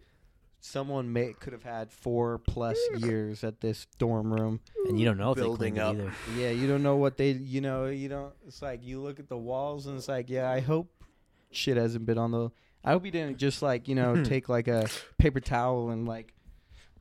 someone 0.67 1.11
may 1.13 1.33
could 1.33 1.53
have 1.53 1.63
had 1.63 1.91
4 1.91 2.37
plus 2.39 2.77
years 2.97 3.43
at 3.43 3.61
this 3.61 3.87
dorm 3.97 4.31
room. 4.33 4.59
And 4.87 4.99
you 4.99 5.05
don't 5.05 5.17
know 5.17 5.31
if 5.31 5.37
Building 5.37 5.75
they 5.75 5.79
up. 5.81 5.95
it 5.95 5.99
either. 6.01 6.11
Yeah, 6.37 6.49
you 6.49 6.67
don't 6.67 6.83
know 6.83 6.95
what 6.97 7.17
they, 7.17 7.31
you 7.31 7.61
know, 7.61 7.85
you 7.85 8.09
don't 8.09 8.33
it's 8.45 8.61
like 8.61 8.83
you 8.83 9.01
look 9.01 9.19
at 9.19 9.29
the 9.29 9.37
walls 9.37 9.87
and 9.87 9.97
it's 9.97 10.07
like, 10.07 10.29
yeah, 10.29 10.49
I 10.49 10.59
hope 10.59 10.91
shit 11.51 11.77
hasn't 11.77 12.05
been 12.05 12.17
on 12.17 12.31
the 12.31 12.49
I 12.83 12.91
hope 12.91 13.03
he 13.05 13.11
didn't 13.11 13.37
just 13.37 13.61
like, 13.61 13.87
you 13.87 13.95
know, 13.95 14.23
take 14.23 14.49
like 14.49 14.67
a 14.67 14.87
paper 15.17 15.39
towel 15.39 15.89
and 15.89 16.07
like 16.07 16.33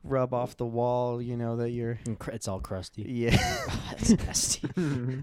rub 0.03 0.33
off 0.33 0.55
the 0.57 0.65
wall, 0.65 1.21
you 1.21 1.35
know, 1.37 1.57
that 1.57 1.71
you're 1.71 1.99
And 2.05 2.17
cr- 2.17 2.31
It's 2.31 2.47
all 2.47 2.59
crusty. 2.59 3.03
yeah. 3.03 3.35
that's 3.89 4.09
nasty. 4.11 4.67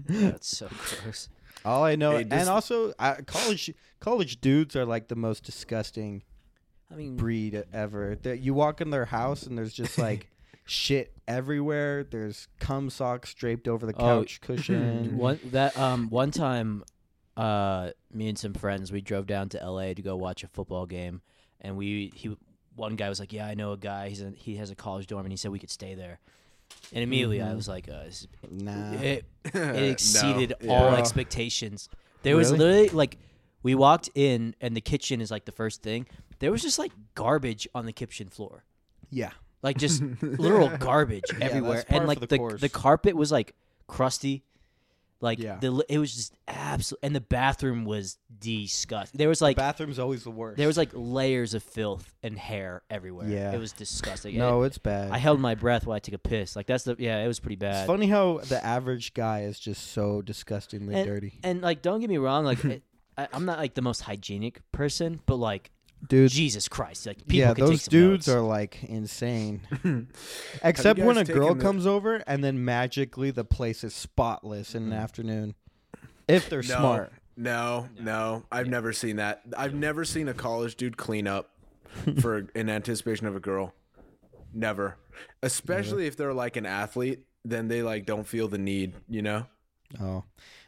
that's 0.07 0.57
so 0.57 0.67
gross. 0.69 1.29
All 1.63 1.83
I 1.83 1.95
know, 1.95 2.17
Hey, 2.17 2.27
and 2.29 2.47
also 2.49 2.93
uh, 2.99 3.15
college 3.25 3.73
college 3.99 4.39
dudes 4.41 4.75
are 4.75 4.85
like 4.85 5.07
the 5.07 5.15
most 5.15 5.43
disgusting 5.43 6.21
I 6.91 6.95
mean, 6.95 7.15
breed 7.15 7.63
ever. 7.73 8.15
That 8.23 8.39
you 8.39 8.53
walk 8.53 8.81
in 8.81 8.89
their 8.89 9.05
house 9.05 9.43
and 9.43 9.57
there's 9.57 9.73
just 9.73 9.97
like 9.97 10.29
shit 10.65 11.13
everywhere. 11.27 12.03
There's 12.03 12.47
cum 12.59 12.89
socks 12.89 13.33
draped 13.33 13.67
over 13.67 13.85
the 13.85 13.93
Oh, 13.95 13.99
couch 14.21 14.39
cushion. 14.41 15.17
one 15.17 15.39
that 15.45 15.77
um 15.77 16.09
one 16.09 16.31
time, 16.31 16.83
uh, 17.37 17.91
me 18.13 18.29
and 18.29 18.37
some 18.37 18.53
friends 18.53 18.91
we 18.91 19.01
drove 19.01 19.27
down 19.27 19.49
to 19.49 19.61
L.A. 19.61 19.93
to 19.93 20.01
go 20.01 20.15
watch 20.15 20.43
a 20.43 20.47
football 20.47 20.85
game, 20.85 21.21
and 21.61 21.75
we 21.75 22.11
he 22.15 22.35
one 22.75 22.95
guy 22.95 23.09
was 23.09 23.19
like, 23.19 23.33
"Yeah, 23.33 23.47
I 23.47 23.55
know 23.55 23.71
a 23.71 23.77
guy. 23.77 24.09
He's 24.09 24.21
a, 24.21 24.31
he 24.35 24.55
has 24.57 24.69
a 24.69 24.75
college 24.75 25.07
dorm, 25.07 25.25
and 25.25 25.31
he 25.31 25.37
said 25.37 25.51
we 25.51 25.59
could 25.59 25.71
stay 25.71 25.95
there." 25.95 26.19
And 26.93 27.03
immediately 27.03 27.41
I 27.41 27.47
Mhm. 27.47 27.55
was 27.57 27.67
like, 27.67 27.87
uh, 27.87 28.03
this- 28.05 28.27
Nah. 28.49 28.93
it, 28.93 29.25
it 29.45 29.91
exceeded 29.91 30.53
No. 30.61 30.73
all 30.73 30.91
Yeah. 30.91 30.97
expectations. 30.97 31.89
There 32.23 32.35
was 32.35 32.51
literally 32.51 32.89
like 32.89 33.17
we 33.63 33.75
walked 33.75 34.09
in 34.15 34.55
and 34.61 34.75
the 34.75 34.81
kitchen 34.81 35.21
is 35.21 35.29
like 35.31 35.45
the 35.45 35.51
first 35.51 35.83
thing. 35.83 36.07
There 36.39 36.51
was 36.51 36.61
just 36.61 36.79
like 36.79 36.91
garbage 37.15 37.67
on 37.75 37.85
the 37.85 37.93
kitchen 37.93 38.27
floor. 38.29 38.63
yeah. 39.09 39.31
Like 39.63 39.77
just 39.77 40.01
literal 40.21 40.69
garbage 40.77 41.23
everywhere. 41.41 41.73
that's 41.77 41.85
par 41.85 41.95
and 41.97 42.03
for 42.03 42.07
like 42.07 42.19
the 42.19 42.27
the 42.27 42.37
course. 42.37 42.61
the 42.61 42.69
carpet 42.69 43.15
was 43.15 43.31
like 43.31 43.55
crusty. 43.87 44.43
Like 45.21 45.39
Yeah. 45.39 45.57
the 45.59 45.83
it 45.89 45.97
was 45.97 46.13
just 46.13 46.35
absolute, 46.47 46.99
and 47.01 47.15
the 47.15 47.21
bathroom 47.21 47.83
was 47.85 48.17
disgusting. 48.37 49.17
There 49.17 49.29
was 49.29 49.41
like 49.41 49.57
bathroom's 49.57 49.97
always 49.97 50.23
the 50.23 50.29
worst. 50.29 50.57
there 50.57 50.67
was 50.67 50.77
like 50.77 50.89
layers 50.93 51.55
of 51.55 51.63
filth 51.63 52.13
and 52.21 52.37
hair 52.37 52.83
everywhere. 52.91 53.27
Yeah. 53.27 53.53
it 53.53 53.57
was 53.57 53.71
disgusting. 53.71 54.37
no, 54.37 54.57
And 54.57 54.67
it's 54.67 54.77
bad. 54.77 55.09
I 55.11 55.17
held 55.17 55.39
my 55.39 55.55
breath 55.55 55.87
while 55.87 55.95
I 55.95 55.99
took 55.99 56.13
a 56.13 56.19
piss. 56.19 56.55
Like 56.55 56.67
that's 56.67 56.83
the 56.83 56.95
yeah, 56.99 57.23
it 57.23 57.27
was 57.27 57.39
pretty 57.39 57.55
it's 57.55 57.61
bad. 57.61 57.87
funny 57.87 58.05
how 58.07 58.39
the 58.39 58.63
average 58.63 59.15
guy 59.15 59.43
is 59.43 59.59
just 59.59 59.93
so 59.93 60.21
disgustingly 60.21 60.93
dirty. 61.03 61.39
And 61.43 61.61
like, 61.61 61.81
don't 61.81 62.01
get 62.01 62.09
me 62.09 62.17
wrong, 62.17 62.45
like. 62.45 62.63
it, 62.65 62.83
I, 63.17 63.29
I'm 63.31 63.45
not 63.45 63.57
like 63.59 63.73
the 63.75 63.81
most 63.81 64.01
hygienic 64.01 64.59
person, 64.73 65.21
but 65.25 65.37
like 65.37 65.71
Dude, 66.07 66.29
Jesus 66.29 66.67
Christ, 66.67 67.07
like 67.07 67.17
people 67.19 67.35
yeah, 67.37 67.53
could 67.53 67.61
take 67.61 67.69
those 67.69 67.81
some 67.83 67.91
dudes 67.91 68.27
notes. 68.27 68.35
are 68.35 68.41
like 68.41 68.83
insane. 68.83 69.61
Except 70.63 70.99
when 70.99 71.17
a 71.17 71.25
girl 71.25 71.55
the- 71.55 71.61
comes 71.61 71.87
over 71.87 72.17
and 72.27 72.43
then 72.43 72.63
magically 72.63 73.31
the 73.31 73.43
place 73.45 73.83
is 73.83 73.95
spotless 73.95 74.75
in 74.75 74.89
the 74.89 74.95
mm-hmm. 74.95 75.03
afternoon. 75.03 75.55
If 76.27 76.49
they're 76.49 76.61
No, 76.61 76.67
smart. 76.67 77.13
No, 77.37 77.89
no, 77.99 78.43
I've 78.51 78.67
never 78.67 78.93
seen 78.93 79.17
that. 79.17 79.41
I've 79.57 79.73
never 79.73 80.05
seen 80.05 80.27
a 80.27 80.33
college 80.33 80.75
dude 80.75 80.95
clean 80.97 81.27
up 81.27 81.51
for 82.21 82.47
in 82.55 82.69
anticipation 82.69 83.27
of 83.27 83.35
a 83.35 83.39
girl. 83.39 83.73
Never, 84.53 84.97
especially 85.43 86.07
if 86.07 86.15
they're 86.15 86.33
like 86.33 86.55
an 86.55 86.65
athlete, 86.65 87.25
then 87.43 87.67
they 87.67 87.81
like 87.81 88.05
don't 88.05 88.25
feel 88.25 88.47
the 88.47 88.57
need. 88.57 88.93
You 89.09 89.21
know? 89.21 89.45
Oh. 89.99 90.23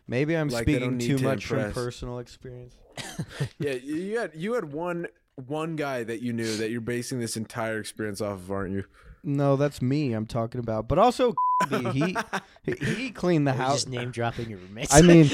Maybe 0.08 0.36
I'm 0.36 0.48
Like, 0.48 0.64
speaking 0.64 1.00
too 1.00 1.18
to 1.18 1.24
much 1.24 1.46
from 1.46 1.72
personal 1.72 2.20
experience. 2.20 2.78
Yeah, 3.60 3.74
you 3.74 3.96
you 3.96 4.18
had 4.20 4.32
you 4.36 4.54
had 4.54 4.72
one 4.74 5.08
one 5.36 5.76
guy 5.76 6.04
that 6.04 6.22
you 6.22 6.34
knew 6.34 6.56
that 6.58 6.70
you're 6.72 6.82
basing 6.82 7.20
this 7.20 7.38
entire 7.38 7.80
experience 7.80 8.22
off 8.22 8.40
of, 8.40 8.52
aren't 8.52 8.74
you? 8.74 8.86
No, 9.24 9.56
that's 9.56 9.82
me 9.82 10.14
I'm 10.14 10.26
talking 10.26 10.60
about. 10.60 10.88
But 10.88 10.98
also 11.00 11.34
he 11.92 12.16
he, 12.64 12.72
he 12.86 13.12
cleaned 13.12 13.48
the 13.48 13.52
Are 13.52 13.56
house. 13.56 13.74
just 13.84 13.90
name 13.90 14.12
dropping 14.12 14.50
your 14.50 14.60
roommates. 14.60 14.94
I 14.94 15.02
mean 15.02 15.30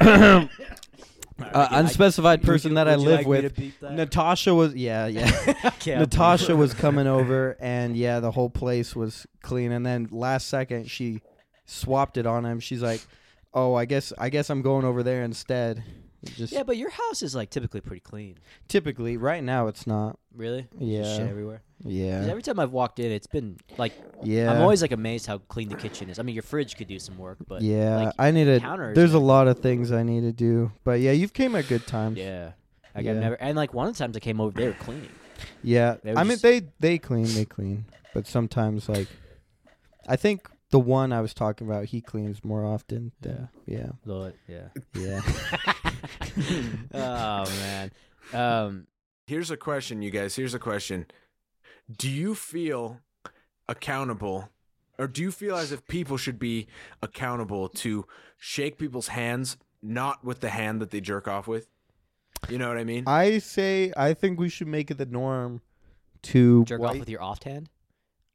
uh, 0.00 0.46
unspecified 1.70 2.40
would 2.40 2.46
person 2.46 2.70
you- 2.70 2.74
that 2.76 2.88
I 2.88 2.96
would 2.96 3.02
you 3.02 3.08
live 3.08 3.18
like 3.18 3.26
me 3.28 3.36
to 3.36 3.42
with. 3.44 3.56
beep 3.56 3.80
that? 3.80 3.92
Natasha 3.92 4.54
was 4.54 4.74
yeah, 4.74 5.06
yeah. 5.06 5.30
Okay, 5.64 5.94
I'll 5.94 6.00
Natasha 6.00 6.54
was 6.56 6.74
coming 6.74 7.06
over 7.06 7.56
and 7.60 7.96
yeah, 7.96 8.20
the 8.20 8.30
whole 8.30 8.50
place 8.50 8.94
was 8.94 9.26
clean 9.42 9.72
and 9.72 9.84
then 9.84 10.08
last 10.10 10.48
second 10.48 10.88
she 10.90 11.20
swapped 11.66 12.16
it 12.16 12.26
on 12.26 12.44
him. 12.44 12.60
She's 12.60 12.82
like, 12.82 13.00
"Oh, 13.54 13.74
I 13.74 13.84
guess 13.86 14.12
I 14.18 14.28
guess 14.28 14.50
I'm 14.50 14.62
going 14.62 14.84
over 14.84 15.02
there 15.02 15.22
instead." 15.24 15.82
Just 16.24 16.52
Yeah, 16.52 16.62
but 16.62 16.76
your 16.76 16.90
house 16.90 17.22
is 17.22 17.34
like 17.34 17.50
typically 17.50 17.80
pretty 17.80 18.00
clean. 18.00 18.38
typically 18.68 19.16
right 19.16 19.42
now 19.42 19.66
it's 19.66 19.86
not. 19.86 20.18
Really? 20.34 20.68
Yeah. 20.78 21.02
Just 21.02 21.16
shit 21.16 21.28
everywhere. 21.28 21.62
Yeah. 21.84 22.24
every 22.28 22.42
time 22.42 22.60
I've 22.60 22.70
walked 22.72 23.00
in, 23.00 23.10
it's 23.10 23.26
been 23.26 23.58
like 23.76 23.92
Yeah. 24.22 24.52
I'm 24.52 24.62
always 24.62 24.82
like 24.82 24.92
amazed 24.92 25.26
how 25.26 25.38
clean 25.38 25.68
the 25.68 25.74
kitchen 25.76 26.10
is. 26.10 26.18
I 26.18 26.22
mean, 26.22 26.34
your 26.34 26.42
fridge 26.42 26.76
could 26.76 26.88
do 26.88 26.98
some 26.98 27.18
work, 27.18 27.38
but 27.46 27.62
yeah, 27.62 27.96
like, 28.04 28.14
I 28.18 28.30
need 28.30 28.44
to 28.44 28.60
counters 28.60 28.94
There's 28.94 29.14
a 29.14 29.18
lot 29.18 29.48
of 29.48 29.58
things 29.58 29.90
I 29.90 30.02
need 30.02 30.20
to 30.20 30.32
do. 30.32 30.70
But 30.84 31.00
yeah, 31.00 31.12
you've 31.12 31.32
came 31.32 31.54
at 31.56 31.68
good 31.68 31.86
times. 31.86 32.18
yeah. 32.18 32.52
Like 32.94 33.04
Yeah. 33.04 33.12
I've 33.12 33.16
never 33.18 33.34
and 33.36 33.56
like 33.56 33.74
one 33.74 33.88
of 33.88 33.94
the 33.94 33.98
times 33.98 34.16
I 34.16 34.20
came 34.20 34.40
over, 34.40 34.58
they 34.58 34.66
were 34.68 34.74
cleaning. 34.74 35.08
Yeah, 35.62 35.96
were 36.04 36.16
I 36.18 36.22
mean 36.24 36.38
they 36.40 36.62
they 36.78 36.98
clean, 36.98 37.26
they 37.26 37.44
clean, 37.44 37.86
but 38.14 38.26
sometimes 38.26 38.88
like, 38.88 39.08
I 40.06 40.14
think 40.16 40.48
the 40.70 40.78
one 40.80 41.12
I 41.12 41.20
was 41.20 41.34
talking 41.34 41.66
about, 41.66 41.86
he 41.86 42.00
cleans 42.00 42.44
more 42.44 42.64
often. 42.64 43.12
Than, 43.20 43.48
yeah, 43.66 43.90
Lord, 44.04 44.34
yeah. 44.48 44.68
yeah. 44.94 45.20
oh 46.94 47.44
man. 47.44 47.92
Um, 48.32 48.86
Here's 49.26 49.50
a 49.50 49.56
question, 49.56 50.02
you 50.02 50.10
guys. 50.10 50.34
Here's 50.34 50.54
a 50.54 50.58
question. 50.58 51.06
Do 51.96 52.10
you 52.10 52.34
feel 52.34 53.00
accountable 53.68 54.50
or 54.98 55.06
do 55.06 55.22
you 55.22 55.30
feel 55.30 55.56
as 55.56 55.72
if 55.72 55.86
people 55.86 56.16
should 56.16 56.38
be 56.38 56.66
accountable 57.02 57.68
to 57.68 58.06
shake 58.36 58.78
people's 58.78 59.08
hands 59.08 59.56
not 59.82 60.24
with 60.24 60.40
the 60.40 60.50
hand 60.50 60.80
that 60.80 60.90
they 60.90 61.00
jerk 61.00 61.28
off 61.28 61.46
with? 61.46 61.68
You 62.48 62.58
know 62.58 62.68
what 62.68 62.78
I 62.78 62.84
mean? 62.84 63.04
I 63.06 63.38
say 63.38 63.92
I 63.96 64.14
think 64.14 64.38
we 64.38 64.48
should 64.48 64.66
make 64.68 64.90
it 64.90 64.98
the 64.98 65.06
norm 65.06 65.60
to 66.22 66.64
jerk 66.64 66.80
wipe- 66.80 66.90
off 66.90 66.98
with 66.98 67.08
your 67.08 67.22
offhand. 67.22 67.68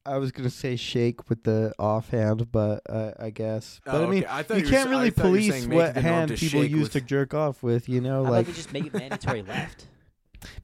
I 0.08 0.18
was 0.18 0.32
gonna 0.32 0.50
say 0.50 0.76
shake 0.76 1.30
with 1.30 1.44
the 1.44 1.74
offhand, 1.78 2.52
but 2.52 2.82
uh, 2.90 3.12
I 3.20 3.30
guess. 3.30 3.80
But 3.86 3.96
Oh, 3.96 4.04
I 4.06 4.10
mean, 4.10 4.24
okay. 4.24 4.32
I 4.32 4.40
you 4.58 4.64
you 4.64 4.70
can't 4.70 4.86
sa- 4.86 4.90
really 4.90 5.08
I 5.08 5.10
thought 5.12 5.24
you 5.26 5.32
were 5.32 5.38
police 5.38 5.68
what 5.68 5.86
it 5.90 5.94
the 5.96 6.02
norm 6.02 6.14
hand 6.16 6.36
people 6.38 6.64
use 6.64 6.84
with- 6.84 6.92
to 6.94 7.02
jerk 7.02 7.34
off 7.34 7.62
with. 7.64 7.88
You 7.90 8.02
know, 8.02 8.24
How 8.24 8.32
like 8.32 8.42
about 8.46 8.48
we 8.48 8.54
just 8.54 8.74
make 8.74 8.86
it 8.86 8.94
mandatory 8.94 9.42
left? 9.48 9.88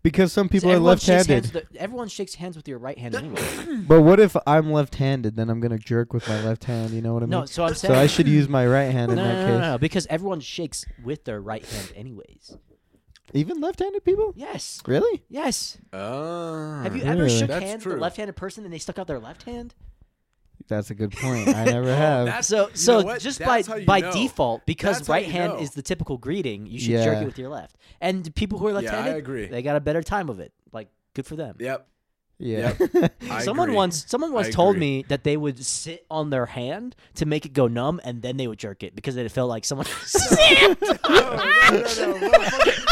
because 0.03 0.31
some 0.31 0.47
people 0.49 0.71
are 0.71 0.77
left-handed. 0.79 1.27
hands 1.27 1.51
the- 1.51 1.65
everyone 1.77 2.07
shakes 2.07 2.35
hands 2.35 2.55
with 2.55 2.67
your 2.67 2.77
right 2.77 2.97
hand 2.97 3.15
anyway. 3.15 3.41
But 3.87 4.01
what 4.03 4.19
if 4.19 4.35
I'm 4.47 4.71
left-handed? 4.71 5.35
Then 5.35 5.49
I'm 5.49 5.59
gonna 5.59 5.79
jerk 5.79 6.13
with 6.13 6.27
my 6.29 6.41
left 6.45 6.63
hand. 6.65 6.91
You 6.91 7.01
know 7.01 7.13
what 7.13 7.23
I 7.23 7.25
mean? 7.25 7.31
no, 7.31 7.45
so 7.45 7.63
I'm 7.65 7.73
saying. 7.73 7.93
so 7.93 7.99
I 7.99 8.07
should 8.07 8.27
use 8.27 8.47
my 8.47 8.65
right 8.67 8.91
hand 8.91 9.07
no, 9.07 9.13
in 9.13 9.17
no, 9.17 9.23
that 9.23 9.33
no, 9.33 9.45
case. 9.47 9.61
no, 9.61 9.71
no, 9.73 9.77
because 9.77 10.07
everyone 10.07 10.39
shakes 10.39 10.85
with 11.03 11.25
their 11.25 11.41
right 11.41 11.65
hand 11.65 11.91
anyways. 11.95 12.57
Even 13.33 13.61
left-handed 13.61 14.03
people? 14.03 14.33
Yes, 14.35 14.81
Really? 14.85 15.23
yes. 15.29 15.77
Oh. 15.93 16.81
Have 16.83 16.95
you 16.95 17.03
ever 17.03 17.23
Really? 17.23 17.39
shook 17.39 17.47
That's 17.47 17.63
hands 17.63 17.85
with 17.85 17.93
true. 17.93 17.99
a 17.99 18.03
left-handed 18.03 18.35
person 18.35 18.63
and 18.65 18.73
they 18.73 18.77
stuck 18.79 18.99
out 18.99 19.07
their 19.07 19.19
left 19.19 19.43
hand? 19.43 19.73
That's 20.67 20.89
a 20.91 20.95
good 20.95 21.11
point. 21.11 21.47
I 21.49 21.65
never 21.65 21.93
have. 21.95 22.25
That's- 22.25 22.47
So, 22.47 22.69
you 22.69 22.75
so 22.75 22.99
know 22.99 23.05
what? 23.05 23.21
just 23.21 23.39
That's 23.39 23.67
by 23.67 23.73
how 23.73 23.77
you 23.79 23.85
by 23.85 23.99
know. 24.01 24.11
default, 24.13 24.65
because 24.65 24.97
That's 24.97 25.07
how 25.07 25.13
right 25.13 25.25
you 25.25 25.31
hand 25.31 25.53
know. 25.53 25.59
is 25.59 25.71
the 25.71 25.81
typical 25.81 26.17
greeting, 26.17 26.65
you 26.67 26.79
should 26.79 26.91
jerk 27.03 27.15
Yeah. 27.15 27.21
it 27.21 27.25
with 27.25 27.37
your 27.39 27.49
left. 27.49 27.75
And 28.01 28.33
people 28.35 28.59
who 28.59 28.67
are 28.67 28.71
Yeah, 28.71 28.77
I 28.77 28.81
left-handed, 28.81 29.17
agree. 29.17 29.45
they 29.47 29.61
got 29.61 29.75
a 29.77 29.81
better 29.81 30.03
time 30.03 30.29
of 30.29 30.39
it. 30.39 30.53
Like, 30.71 30.89
good 31.13 31.25
for 31.25 31.35
them. 31.35 31.55
Yep. 31.59 31.87
Yeah. 32.39 32.73
I 33.29 33.43
someone 33.43 33.69
agree. 33.69 33.75
once 33.75 34.05
someone 34.07 34.33
once 34.33 34.47
I 34.47 34.51
told 34.51 34.75
agree. 34.75 34.79
me 34.79 35.05
that 35.07 35.23
they 35.23 35.37
would 35.37 35.63
sit 35.63 36.05
on 36.11 36.29
their 36.29 36.45
hand 36.47 36.95
to 37.15 37.25
make 37.25 37.45
it 37.45 37.53
go 37.53 37.67
numb 37.67 38.01
and 38.03 38.21
then 38.21 38.37
they 38.37 38.47
would 38.47 38.59
jerk 38.59 38.83
it 38.83 38.95
because 38.95 39.15
it 39.15 39.31
felt 39.31 39.49
like 39.49 39.65
someone 39.65 39.85
no, 40.39 40.75
no, 41.09 41.81
no, 41.97 42.17
no. 42.17 42.31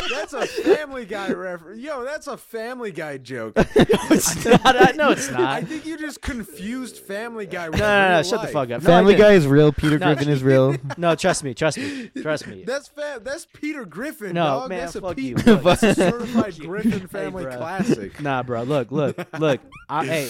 That's 0.09 0.33
a 0.33 0.45
Family 0.47 1.05
Guy 1.05 1.31
reference. 1.31 1.79
Yo, 1.81 2.03
that's 2.03 2.27
a 2.27 2.37
Family 2.37 2.91
Guy 2.91 3.17
joke. 3.17 3.55
No, 3.55 3.63
it's 3.75 4.45
not. 4.45 4.61
I, 4.65 4.91
no, 4.95 5.11
it's 5.11 5.29
not. 5.29 5.41
I 5.41 5.61
think 5.61 5.85
you 5.85 5.97
just 5.97 6.21
confused 6.21 6.97
Family 6.97 7.45
Guy 7.45 7.69
with 7.69 7.79
No, 7.79 7.87
no, 7.87 8.07
no, 8.09 8.13
real 8.15 8.23
shut 8.23 8.41
the 8.41 8.47
fuck 8.47 8.69
up. 8.71 8.81
Family 8.81 9.13
didn't. 9.13 9.27
Guy 9.27 9.33
is 9.33 9.47
real. 9.47 9.71
Peter 9.71 9.97
No, 9.99 10.13
Griffin 10.13 10.29
is 10.29 10.43
real. 10.43 10.75
No, 10.97 11.15
trust 11.15 11.43
me, 11.43 11.53
trust 11.53 11.77
me, 11.77 12.09
trust 12.21 12.47
me. 12.47 12.63
That's 12.63 12.87
fa- 12.87 13.19
that's 13.23 13.47
Peter 13.53 13.85
Griffin. 13.85 14.33
No, 14.33 14.43
dog. 14.43 14.69
man, 14.69 14.79
that's 14.79 14.95
a 14.95 15.01
fuck 15.01 15.15
Pe- 15.15 15.21
you. 15.23 15.35
That's 15.35 15.83
a 15.83 15.95
certified 15.95 16.59
Griffin 16.59 17.07
family 17.07 17.43
bro. 17.43 17.57
classic. 17.57 18.21
Nah, 18.21 18.43
bro. 18.43 18.63
Look, 18.63 18.91
look, 18.91 19.17
look. 19.39 19.61
I, 19.89 20.05
hey, 20.07 20.29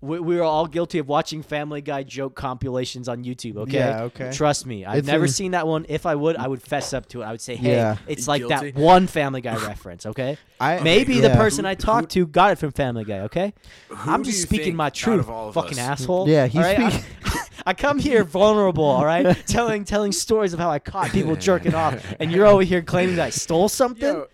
we, 0.00 0.18
we 0.18 0.38
are 0.38 0.42
all 0.42 0.66
guilty 0.66 0.98
of 0.98 1.06
watching 1.06 1.42
Family 1.44 1.80
Guy 1.80 2.02
joke 2.02 2.34
compilations 2.34 3.08
on 3.08 3.22
YouTube. 3.22 3.56
Okay. 3.56 3.78
Yeah, 3.78 4.02
okay. 4.04 4.32
Trust 4.32 4.66
me, 4.66 4.84
I've 4.84 4.98
It's 4.98 5.06
never 5.06 5.26
in- 5.26 5.30
seen 5.30 5.52
that 5.52 5.66
one. 5.66 5.86
If 5.88 6.06
I 6.06 6.16
would, 6.16 6.36
I 6.36 6.48
would 6.48 6.60
fess 6.60 6.92
up 6.92 7.06
to 7.10 7.22
it. 7.22 7.24
I 7.24 7.30
would 7.30 7.40
say, 7.40 7.54
hey, 7.54 7.76
Yeah. 7.76 7.96
it's 8.08 8.26
like 8.26 8.40
Guilty? 8.46 8.72
that 8.72 8.80
one 8.80 9.06
Family 9.06 9.40
Guy 9.40 9.54
reference. 9.66 10.04
Okay. 10.06 10.38
I 10.60 10.80
Maybe 10.80 11.20
the 11.20 11.28
yeah. 11.28 11.36
person 11.36 11.64
I 11.66 11.70
Who- 11.74 11.76
talked 11.76 12.10
to 12.12 12.26
got 12.26 12.50
it 12.50 12.56
from 12.58 12.72
Family 12.72 13.04
Guy. 13.04 13.20
Okay. 13.20 13.54
I'm 13.96 14.22
do 14.22 14.30
just 14.30 14.40
you 14.40 14.46
speaking 14.46 14.64
think 14.64 14.76
my 14.76 14.86
out 14.86 14.94
truth, 14.94 15.20
of 15.20 15.30
all 15.30 15.48
of 15.50 15.54
fucking 15.54 15.78
us? 15.78 16.00
asshole. 16.00 16.28
Yeah, 16.28 16.46
he's 16.48 16.56
all 16.56 16.62
right? 16.62 17.04
I, 17.24 17.46
I 17.64 17.74
come 17.74 18.00
here 18.00 18.24
vulnerable, 18.24 18.82
all 18.82 19.04
right, 19.04 19.36
telling 19.46 19.84
telling 19.84 20.10
stories 20.10 20.52
of 20.52 20.58
how 20.58 20.68
I 20.68 20.80
caught 20.80 21.10
people 21.10 21.36
jerking 21.36 21.74
off, 21.76 22.04
and 22.18 22.32
you're 22.32 22.46
over 22.46 22.64
here 22.64 22.82
claiming 22.82 23.14
that 23.16 23.26
I 23.26 23.30
stole 23.30 23.68
something. 23.68 24.02
Yo, 24.02 24.26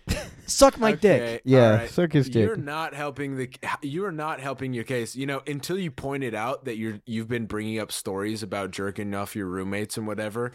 Suck 0.49 0.79
my 0.79 0.91
dick. 0.93 1.41
Yeah, 1.45 1.65
all 1.71 1.71
right. 1.77 1.89
suck 1.89 2.11
his 2.13 2.27
dick. 2.27 2.45
You're 2.47 2.55
not 2.55 2.93
helping 2.93 3.37
the. 3.37 3.49
You 3.81 4.05
are 4.05 4.11
not 4.11 4.39
helping 4.39 4.73
your 4.73 4.83
case. 4.83 5.15
You 5.15 5.25
know, 5.25 5.41
until 5.47 5.77
you 5.79 5.91
pointed 5.91 6.35
out 6.35 6.65
that 6.65 6.77
you're 6.77 6.99
you've 7.05 7.27
been 7.27 7.45
bringing 7.45 7.79
up 7.79 7.91
stories 7.91 8.43
about 8.43 8.71
jerking 8.71 9.13
off 9.15 9.35
your 9.35 9.45
roommates 9.47 9.97
and 9.97 10.05
whatever. 10.07 10.51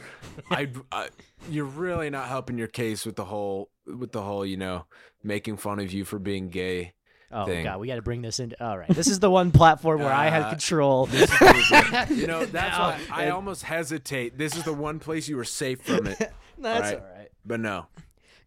I, 0.50 0.68
I, 0.92 1.08
you're 1.50 1.64
really 1.64 2.10
not 2.10 2.28
helping 2.28 2.58
your 2.58 2.68
case 2.68 3.06
with 3.06 3.16
the 3.16 3.24
whole 3.24 3.70
with 3.86 4.12
the 4.12 4.22
whole 4.22 4.44
you 4.44 4.56
know 4.56 4.86
making 5.22 5.56
fun 5.56 5.78
of 5.78 5.92
you 5.92 6.04
for 6.04 6.18
being 6.18 6.48
gay. 6.50 6.92
Oh 7.32 7.46
thing. 7.46 7.64
god, 7.64 7.80
we 7.80 7.88
got 7.88 7.96
to 7.96 8.02
bring 8.02 8.22
this 8.22 8.38
into. 8.38 8.62
All 8.64 8.78
right, 8.78 8.88
this 8.88 9.08
is 9.08 9.18
the 9.18 9.30
one 9.30 9.50
platform 9.50 10.00
where 10.00 10.12
I 10.12 10.28
had 10.28 10.42
Uh, 10.42 10.50
control. 10.50 11.08
You 12.10 12.26
know, 12.26 12.44
that's 12.44 12.52
Now, 12.78 12.90
why 12.90 13.00
I 13.10 13.22
and- 13.24 13.32
almost 13.32 13.62
hesitate. 13.64 14.38
This 14.38 14.56
is 14.56 14.62
the 14.64 14.72
one 14.72 14.98
place 15.00 15.28
you 15.28 15.36
were 15.36 15.44
safe 15.44 15.80
from 15.82 16.06
it. 16.06 16.18
That's 16.58 16.92
Alright. 16.92 17.00
all 17.00 17.16
right. 17.18 17.28
But 17.44 17.60
no. 17.60 17.86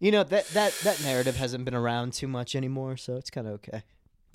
You 0.00 0.12
know 0.12 0.22
that 0.24 0.46
that 0.48 0.72
that 0.84 1.02
narrative 1.02 1.36
hasn't 1.36 1.64
been 1.64 1.74
around 1.74 2.12
too 2.12 2.28
much 2.28 2.54
anymore, 2.54 2.96
so 2.96 3.16
it's 3.16 3.30
kind 3.30 3.46
of 3.46 3.54
okay. 3.54 3.82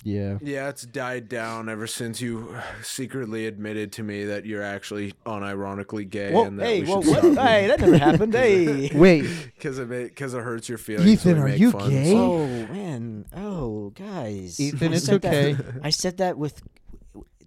Yeah. 0.06 0.36
Yeah, 0.42 0.68
it's 0.68 0.82
died 0.84 1.30
down 1.30 1.70
ever 1.70 1.86
since 1.86 2.20
you 2.20 2.54
secretly 2.82 3.46
admitted 3.46 3.90
to 3.92 4.02
me 4.02 4.24
that 4.24 4.44
you're 4.44 4.62
actually 4.62 5.14
unironically 5.24 6.08
gay. 6.08 6.30
Whoa, 6.30 6.44
and 6.44 6.58
that 6.58 6.66
hey, 6.66 6.82
we 6.82 6.88
whoa, 6.88 7.00
what? 7.00 7.22
Hey, 7.22 7.66
that 7.68 7.80
never 7.80 7.96
happened. 7.96 8.34
Hey. 8.34 8.90
Wait, 8.94 9.22
Because 9.54 9.78
of 9.78 9.90
it, 9.92 10.08
because 10.08 10.34
it 10.34 10.42
hurts 10.42 10.68
your 10.68 10.76
feelings. 10.76 11.08
Ethan, 11.08 11.40
when 11.42 11.52
are 11.52 11.56
you 11.56 11.70
fun. 11.70 11.88
gay? 11.88 12.12
Oh 12.14 12.46
man. 12.46 13.24
Oh 13.34 13.90
guys. 13.94 14.60
Ethan, 14.60 14.92
I 14.92 14.96
it's 14.96 15.06
said 15.06 15.22
that- 15.22 15.34
okay. 15.34 15.56
I 15.82 15.88
said 15.88 16.18
that 16.18 16.36
with. 16.36 16.62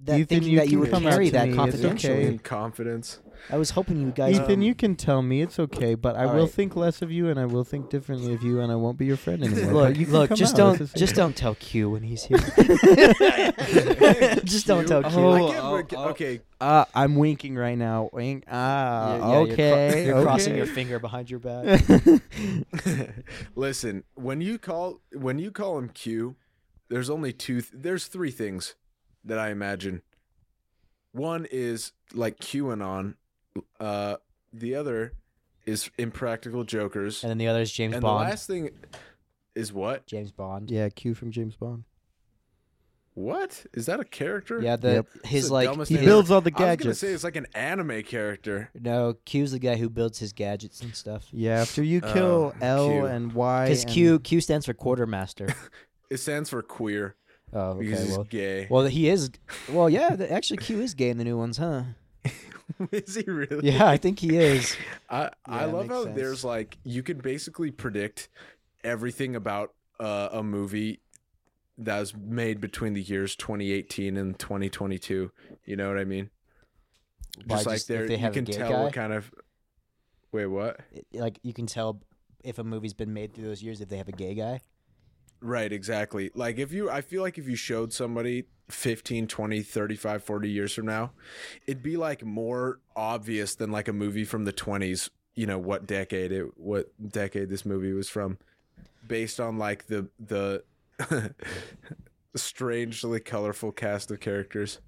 that 0.05 0.15
Ethan, 0.15 0.25
thinking 0.25 0.49
you 0.53 0.57
that 0.57 0.69
you 0.69 0.79
would 0.79 0.89
come 0.89 1.05
out 1.05 1.11
carry 1.13 1.29
that 1.29 1.49
me, 1.49 1.53
confidentially. 1.55 2.13
okay. 2.13 2.25
in 2.27 2.39
confidence. 2.39 3.19
I 3.49 3.57
was 3.57 3.71
hoping 3.71 4.01
you 4.01 4.11
guys. 4.11 4.35
Ethan, 4.35 4.55
Um, 4.55 4.61
you 4.61 4.75
can 4.75 4.95
tell 4.95 5.21
me 5.21 5.41
it's 5.41 5.57
okay, 5.59 5.95
but 5.95 6.15
I 6.15 6.25
will 6.25 6.43
right. 6.43 6.51
think 6.51 6.75
less 6.75 7.01
of 7.01 7.11
you, 7.11 7.29
and 7.29 7.39
I 7.39 7.45
will 7.45 7.63
think 7.63 7.89
differently 7.89 8.33
of 8.33 8.43
you, 8.43 8.59
and 8.61 8.71
I 8.71 8.75
won't 8.75 8.97
be 8.97 9.05
your 9.05 9.17
friend 9.17 9.43
anymore. 9.47 9.73
look, 9.89 9.97
you 9.97 10.05
look, 10.07 10.33
just 10.33 10.59
out, 10.59 10.77
don't, 10.77 10.95
just 10.95 11.15
don't 11.15 11.35
tell 11.35 11.55
Q 11.55 11.89
when 11.91 12.03
he's 12.03 12.23
here. 12.23 12.37
just 14.43 14.67
don't 14.67 14.87
tell 14.87 15.01
Q. 15.03 15.11
Oh, 15.13 15.53
oh, 15.55 15.75
okay, 15.77 15.95
oh. 15.95 16.09
okay, 16.09 16.41
Uh, 16.59 16.85
I'm 16.95 17.15
winking 17.15 17.55
right 17.55 17.77
now. 17.77 18.09
Wink. 18.13 18.43
Ah, 18.49 19.15
Yeah, 19.15 19.17
yeah, 19.17 19.27
you're 19.27 19.45
cro- 19.45 19.53
okay. 19.53 20.05
You're, 20.05 20.21
crossing 20.23 20.55
your 20.55 20.65
finger 20.65 20.99
behind 20.99 21.29
your 21.29 21.39
back. 21.39 21.63
Listen, 23.55 24.03
when 24.15 24.41
you 24.41 24.57
call 24.57 25.01
when 25.13 25.39
you 25.39 25.51
call 25.51 25.77
him 25.77 25.89
Q, 25.89 26.35
there's 26.89 27.09
only 27.09 27.33
two. 27.33 27.61
Th- 27.61 27.71
there's 27.73 28.07
three 28.07 28.31
things 28.31 28.75
that 29.23 29.37
I 29.39 29.49
imagine. 29.51 30.01
One 31.11 31.45
is 31.51 31.93
like 32.13 32.39
QAnon. 32.39 33.15
Uh, 33.79 34.17
the 34.53 34.75
other 34.75 35.13
is 35.65 35.89
Impractical 35.97 36.63
Jokers, 36.63 37.23
and 37.23 37.29
then 37.29 37.37
the 37.37 37.47
other 37.47 37.61
is 37.61 37.71
James 37.71 37.93
and 37.95 38.01
Bond. 38.01 38.25
the 38.25 38.29
last 38.31 38.47
thing 38.47 38.69
is 39.55 39.71
what? 39.73 40.05
James 40.07 40.31
Bond. 40.31 40.71
yeah, 40.71 40.89
Q 40.89 41.13
from 41.13 41.31
James 41.31 41.55
Bond. 41.55 41.83
What 43.13 43.65
is 43.73 43.87
that 43.87 43.99
a 43.99 44.03
character? 44.05 44.61
Yeah, 44.61 44.75
the 44.75 44.93
Yep. 44.93 45.07
his 45.25 45.47
the 45.47 45.53
like 45.53 45.67
dumbest 45.67 45.89
He 45.89 45.95
thing 45.95 46.03
his- 46.03 46.09
builds 46.11 46.29
all 46.29 46.39
the 46.41 46.51
gadgets. 46.51 46.61
I 46.61 46.65
was 46.65 46.77
gonna 46.77 46.83
gadgets. 46.85 46.99
say 46.99 47.13
it's 47.13 47.23
like 47.23 47.35
an 47.35 47.47
anime 47.55 48.03
character. 48.03 48.69
no 48.79 49.15
Q's 49.25 49.51
the 49.53 49.59
guy 49.59 49.75
who 49.75 49.89
builds 49.89 50.19
his 50.19 50.33
gadgets 50.33 50.81
and 50.81 50.93
stuff. 50.95 51.27
Yeah, 51.31 51.59
after 51.61 51.81
you 51.83 52.01
Oh, 52.03 52.13
kill 52.13 52.53
L 52.61 52.87
Q. 52.89 53.05
and 53.07 53.33
Y, 53.33 53.65
Because 53.65 53.83
and- 53.85 53.91
Q 53.91 54.19
Q 54.19 54.39
stands 54.41 54.65
for 54.67 54.73
quartermaster. 54.73 55.47
It 56.09 56.19
stands 56.21 56.49
for 56.49 56.61
queer 56.61 57.15
Oh, 57.51 57.73
because 57.73 57.99
okay. 57.99 58.05
he's 58.07 58.15
Well, 58.17 58.23
gay. 58.23 58.67
well, 58.69 58.85
he 58.85 59.09
is. 59.09 59.29
Well, 59.69 59.89
yeah. 59.89 60.15
The, 60.15 60.31
actually, 60.31 60.55
Q 60.57 60.79
is 60.79 60.93
gay 60.93 61.09
in 61.09 61.17
the 61.17 61.25
new 61.25 61.37
ones, 61.37 61.57
huh? 61.57 61.83
is 62.91 63.15
he 63.15 63.23
really? 63.29 63.71
Yeah, 63.71 63.87
I 63.87 63.97
think 63.97 64.19
he 64.19 64.37
is. 64.37 64.75
I 65.09 65.29
I 65.45 65.65
love 65.65 65.87
how 65.87 66.03
sense. 66.03 66.15
there's 66.15 66.43
like 66.43 66.77
you 66.83 67.03
can 67.03 67.19
basically 67.19 67.71
predict 67.71 68.29
everything 68.83 69.35
about 69.35 69.73
uh, 69.99 70.29
a 70.31 70.43
movie 70.43 71.01
that 71.77 71.99
was 71.99 72.15
made 72.15 72.59
between 72.59 72.93
the 72.93 73.01
years 73.01 73.35
2018 73.35 74.17
and 74.17 74.37
2022. 74.37 75.31
You 75.65 75.75
know 75.75 75.87
what 75.89 75.97
I 75.97 76.05
mean? 76.05 76.29
Why, 77.45 77.57
Just 77.57 77.67
like 77.67 77.75
just 77.75 77.89
if 77.89 77.97
there, 77.97 78.07
they 78.07 78.17
you 78.17 78.31
can 78.31 78.45
tell 78.45 78.71
guy? 78.71 78.83
what 78.83 78.93
kind 78.93 79.13
of. 79.13 79.31
Wait, 80.31 80.47
what? 80.47 80.79
Like 81.13 81.39
you 81.43 81.53
can 81.53 81.67
tell 81.67 82.01
if 82.43 82.59
a 82.59 82.63
movie's 82.63 82.93
been 82.93 83.13
made 83.13 83.33
through 83.33 83.45
those 83.45 83.61
years 83.61 83.81
if 83.81 83.89
they 83.89 83.97
have 83.97 84.07
a 84.07 84.13
gay 84.13 84.33
guy. 84.33 84.61
Right, 85.41 85.71
exactly. 85.71 86.31
Like 86.33 86.57
if 86.57 86.71
you 86.71 86.89
I 86.89 87.01
feel 87.01 87.21
like 87.21 87.37
if 87.37 87.47
you 87.47 87.55
showed 87.55 87.93
somebody 87.93 88.45
15, 88.69 89.27
20, 89.27 89.61
35, 89.61 90.23
40 90.23 90.49
years 90.49 90.73
from 90.73 90.85
now, 90.85 91.11
it'd 91.67 91.83
be 91.83 91.97
like 91.97 92.23
more 92.23 92.79
obvious 92.95 93.55
than 93.55 93.71
like 93.71 93.87
a 93.87 93.93
movie 93.93 94.25
from 94.25 94.45
the 94.45 94.53
20s, 94.53 95.09
you 95.35 95.45
know, 95.45 95.59
what 95.59 95.85
decade 95.85 96.31
it 96.31 96.57
what 96.57 96.91
decade 97.07 97.49
this 97.49 97.65
movie 97.65 97.93
was 97.93 98.09
from 98.09 98.37
based 99.07 99.39
on 99.39 99.57
like 99.57 99.87
the 99.87 100.09
the 100.19 100.63
strangely 102.35 103.19
colorful 103.19 103.71
cast 103.71 104.11
of 104.11 104.19
characters 104.19 104.79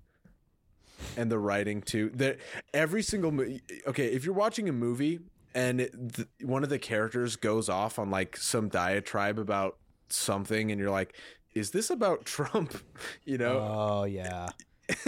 and 1.16 1.32
the 1.32 1.40
writing 1.40 1.82
too. 1.82 2.10
That 2.16 2.38
every 2.74 3.04
single 3.04 3.32
movie 3.32 3.62
okay, 3.88 4.08
if 4.08 4.26
you're 4.26 4.34
watching 4.34 4.68
a 4.68 4.74
movie 4.74 5.20
and 5.54 5.82
it, 5.82 5.96
one 6.42 6.64
of 6.64 6.70
the 6.70 6.80
characters 6.80 7.36
goes 7.36 7.70
off 7.70 8.00
on 8.00 8.10
like 8.10 8.38
some 8.38 8.68
diatribe 8.70 9.40
about 9.40 9.78
something 10.14 10.72
and 10.72 10.80
you're 10.80 10.90
like 10.92 11.16
is 11.56 11.72
this 11.72 11.90
about 11.90 12.26
trump? 12.26 12.76
You 13.26 13.38
know? 13.40 13.58
Oh 13.60 14.04
yeah, 14.06 14.50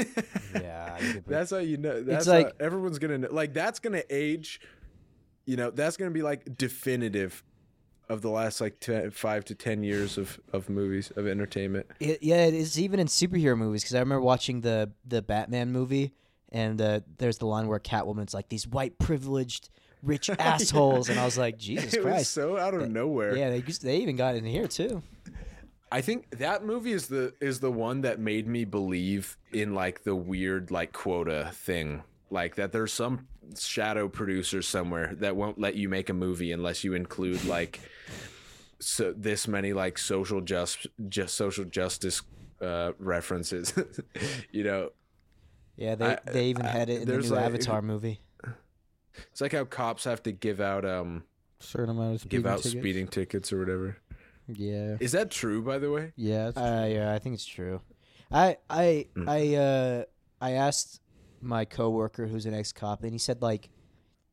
yeah. 0.56 0.98
put- 1.14 1.28
that's 1.28 1.52
how 1.52 1.58
you 1.58 1.78
know 1.78 2.02
that's 2.04 2.28
like- 2.28 2.48
how 2.48 2.66
everyone's 2.66 3.00
gonna 3.00 3.18
know 3.20 3.30
like 3.32 3.54
that's 3.54 3.80
gonna 3.80 4.04
age 4.10 4.62
you 5.46 5.56
know 5.56 5.72
that's 5.72 5.98
gonna 5.98 6.12
be 6.12 6.22
like 6.22 6.58
definitive 6.58 7.44
of 8.10 8.22
the 8.22 8.30
last 8.30 8.60
like 8.60 8.80
10, 8.82 9.12
five 9.12 9.46
to 9.46 9.56
ten 9.56 9.84
years 9.84 10.18
of 10.18 10.40
of 10.52 10.70
movies 10.70 11.12
of 11.16 11.26
entertainment. 11.28 11.88
It, 12.00 12.22
yeah, 12.22 12.46
it 12.46 12.54
is 12.54 12.80
even 12.80 13.00
in 13.00 13.08
superhero 13.08 13.58
movies 13.58 13.84
because 13.84 13.96
I 13.96 14.00
remember 14.00 14.22
watching 14.22 14.62
the 14.62 14.92
the 15.06 15.22
Batman 15.22 15.72
movie, 15.72 16.14
and 16.50 16.82
uh, 16.82 17.00
there's 17.18 17.38
the 17.38 17.46
line 17.46 17.68
where 17.68 17.80
Catwoman's 17.80 18.34
like 18.34 18.50
these 18.50 18.68
white 18.68 19.00
privileged 19.00 19.70
rich 20.04 20.30
assholes, 20.40 21.10
and 21.10 21.20
I 21.20 21.26
was 21.26 21.38
like, 21.38 21.58
Jesus 21.58 21.94
it 21.96 22.02
Christ. 22.02 22.32
so 22.34 22.58
out 22.58 22.74
of 22.74 22.90
nowhere 22.90 23.36
Yeah, 23.36 23.50
they 23.50 23.62
they 23.62 23.98
even 23.98 24.16
got 24.16 24.36
in 24.36 24.46
here 24.46 24.68
too. 24.68 25.02
I 25.92 26.00
think 26.02 26.38
that 26.40 26.64
movie 26.66 26.94
is 26.94 27.08
the 27.08 27.34
is 27.42 27.60
the 27.60 27.72
one 27.72 28.02
that 28.02 28.20
made 28.20 28.48
me 28.48 28.64
believe 28.66 29.38
in 29.52 29.74
like 29.74 30.04
the 30.04 30.16
weird 30.16 30.72
like 30.72 30.94
quota 30.94 31.52
thing. 31.54 32.04
Like 32.30 32.56
that 32.56 32.72
there's 32.72 32.94
some 32.94 33.28
shadow 33.60 34.08
producer 34.08 34.62
somewhere 34.62 35.14
that 35.20 35.36
won't 35.36 35.60
let 35.60 35.76
you 35.76 35.90
make 35.90 36.10
a 36.10 36.14
movie 36.14 36.54
unless 36.54 36.86
you 36.86 36.94
include 36.94 37.44
like 37.44 37.82
so 38.80 39.14
this 39.16 39.48
many 39.50 39.74
like 39.74 39.98
social 39.98 40.40
just 40.42 40.88
just 41.10 41.36
social 41.36 41.66
justice 41.66 42.22
uh 42.62 42.94
references. 42.98 43.74
you 44.52 44.64
know, 44.64 44.90
Yeah, 45.76 45.96
they 45.96 46.06
I- 46.06 46.20
they 46.32 46.46
even 46.46 46.66
I- 46.66 46.70
had 46.70 46.90
it 46.90 47.02
in 47.02 47.08
the 47.10 47.18
new 47.18 47.28
like- 47.36 47.44
Avatar 47.46 47.82
movie. 47.82 48.22
It's 49.32 49.42
like 49.42 49.52
how 49.54 49.66
cops 49.66 50.04
have 50.06 50.22
to 50.24 50.32
give 50.32 50.60
out 50.62 50.86
um 50.86 51.24
certain 51.60 51.90
amount 51.92 52.16
of 52.16 52.22
speeding 52.22 52.40
give 52.42 52.52
out 52.52 52.58
tickets. 52.60 52.80
speeding 52.82 53.08
tickets 53.08 53.54
or 53.54 53.60
whatever. 53.60 53.98
Yeah, 54.48 54.98
Is 55.00 55.12
that 55.14 55.32
true 55.32 55.62
by 55.62 55.78
the 55.78 55.92
way? 55.92 56.12
yeah. 56.16 56.50
it's 56.50 56.58
Uh, 56.58 56.90
yeah, 56.92 57.14
I 57.14 57.20
think 57.20 57.36
it's 57.36 57.46
true. 57.46 57.82
I 58.32 58.58
I 58.70 59.08
Mm. 59.16 59.28
I 59.30 59.56
uh 59.56 60.04
I 60.42 60.52
asked 60.54 61.00
my 61.42 61.66
coworker 61.66 62.28
who's 62.28 62.46
an 62.46 62.54
ex 62.54 62.72
cop, 62.74 63.04
and 63.04 63.12
he 63.14 63.18
said 63.20 63.42
like 63.42 63.70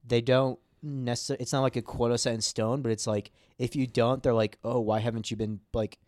they 0.07 0.20
don't 0.20 0.59
necessarily. 0.83 1.43
It's 1.43 1.53
not 1.53 1.62
like 1.62 1.76
a 1.76 1.83
quota 1.83 2.16
set 2.18 2.35
in 2.35 2.41
stone, 2.41 2.83
but 2.83 2.91
it's 2.93 3.07
like 3.07 3.31
if 3.59 3.74
you 3.76 3.87
don't, 3.87 4.22
they're 4.22 4.33
like, 4.35 4.59
oh, 4.64 4.81
why 4.81 5.01
haven't 5.01 5.31
you 5.31 5.37
been 5.37 5.61
like 5.74 5.99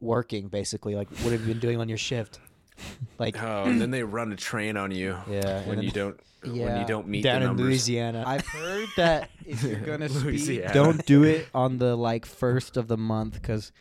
working? 0.00 0.48
Basically, 0.48 0.94
like 0.94 1.08
what 1.18 1.32
have 1.32 1.40
you 1.42 1.48
been 1.48 1.58
doing 1.60 1.80
on 1.80 1.88
your 1.88 1.98
shift? 1.98 2.40
Like 3.18 3.40
Oh, 3.42 3.64
and 3.64 3.80
then 3.80 3.90
they 3.90 4.02
run 4.02 4.32
a 4.32 4.36
train 4.36 4.76
on 4.76 4.90
you 4.90 5.16
yeah, 5.28 5.62
when 5.66 5.76
then 5.76 5.84
you 5.84 5.90
don't 5.90 6.18
when 6.42 6.54
Yeah. 6.56 6.80
you 6.80 6.86
don't 6.86 7.06
meet 7.06 7.22
down 7.22 7.40
the 7.40 7.46
in 7.50 7.56
numbers. 7.56 7.66
Louisiana. 7.66 8.24
I've 8.26 8.46
heard 8.46 8.88
that 8.96 9.30
if 9.44 9.62
you're 9.62 9.80
gonna 9.90 10.08
speed, 10.08 10.24
Louisiana. 10.24 10.72
don't 10.74 11.04
do 11.06 11.24
it 11.24 11.48
on 11.54 11.78
the 11.78 11.96
like 11.96 12.24
first 12.24 12.76
of 12.78 12.88
the 12.88 12.96
month 12.96 13.34
because 13.34 13.72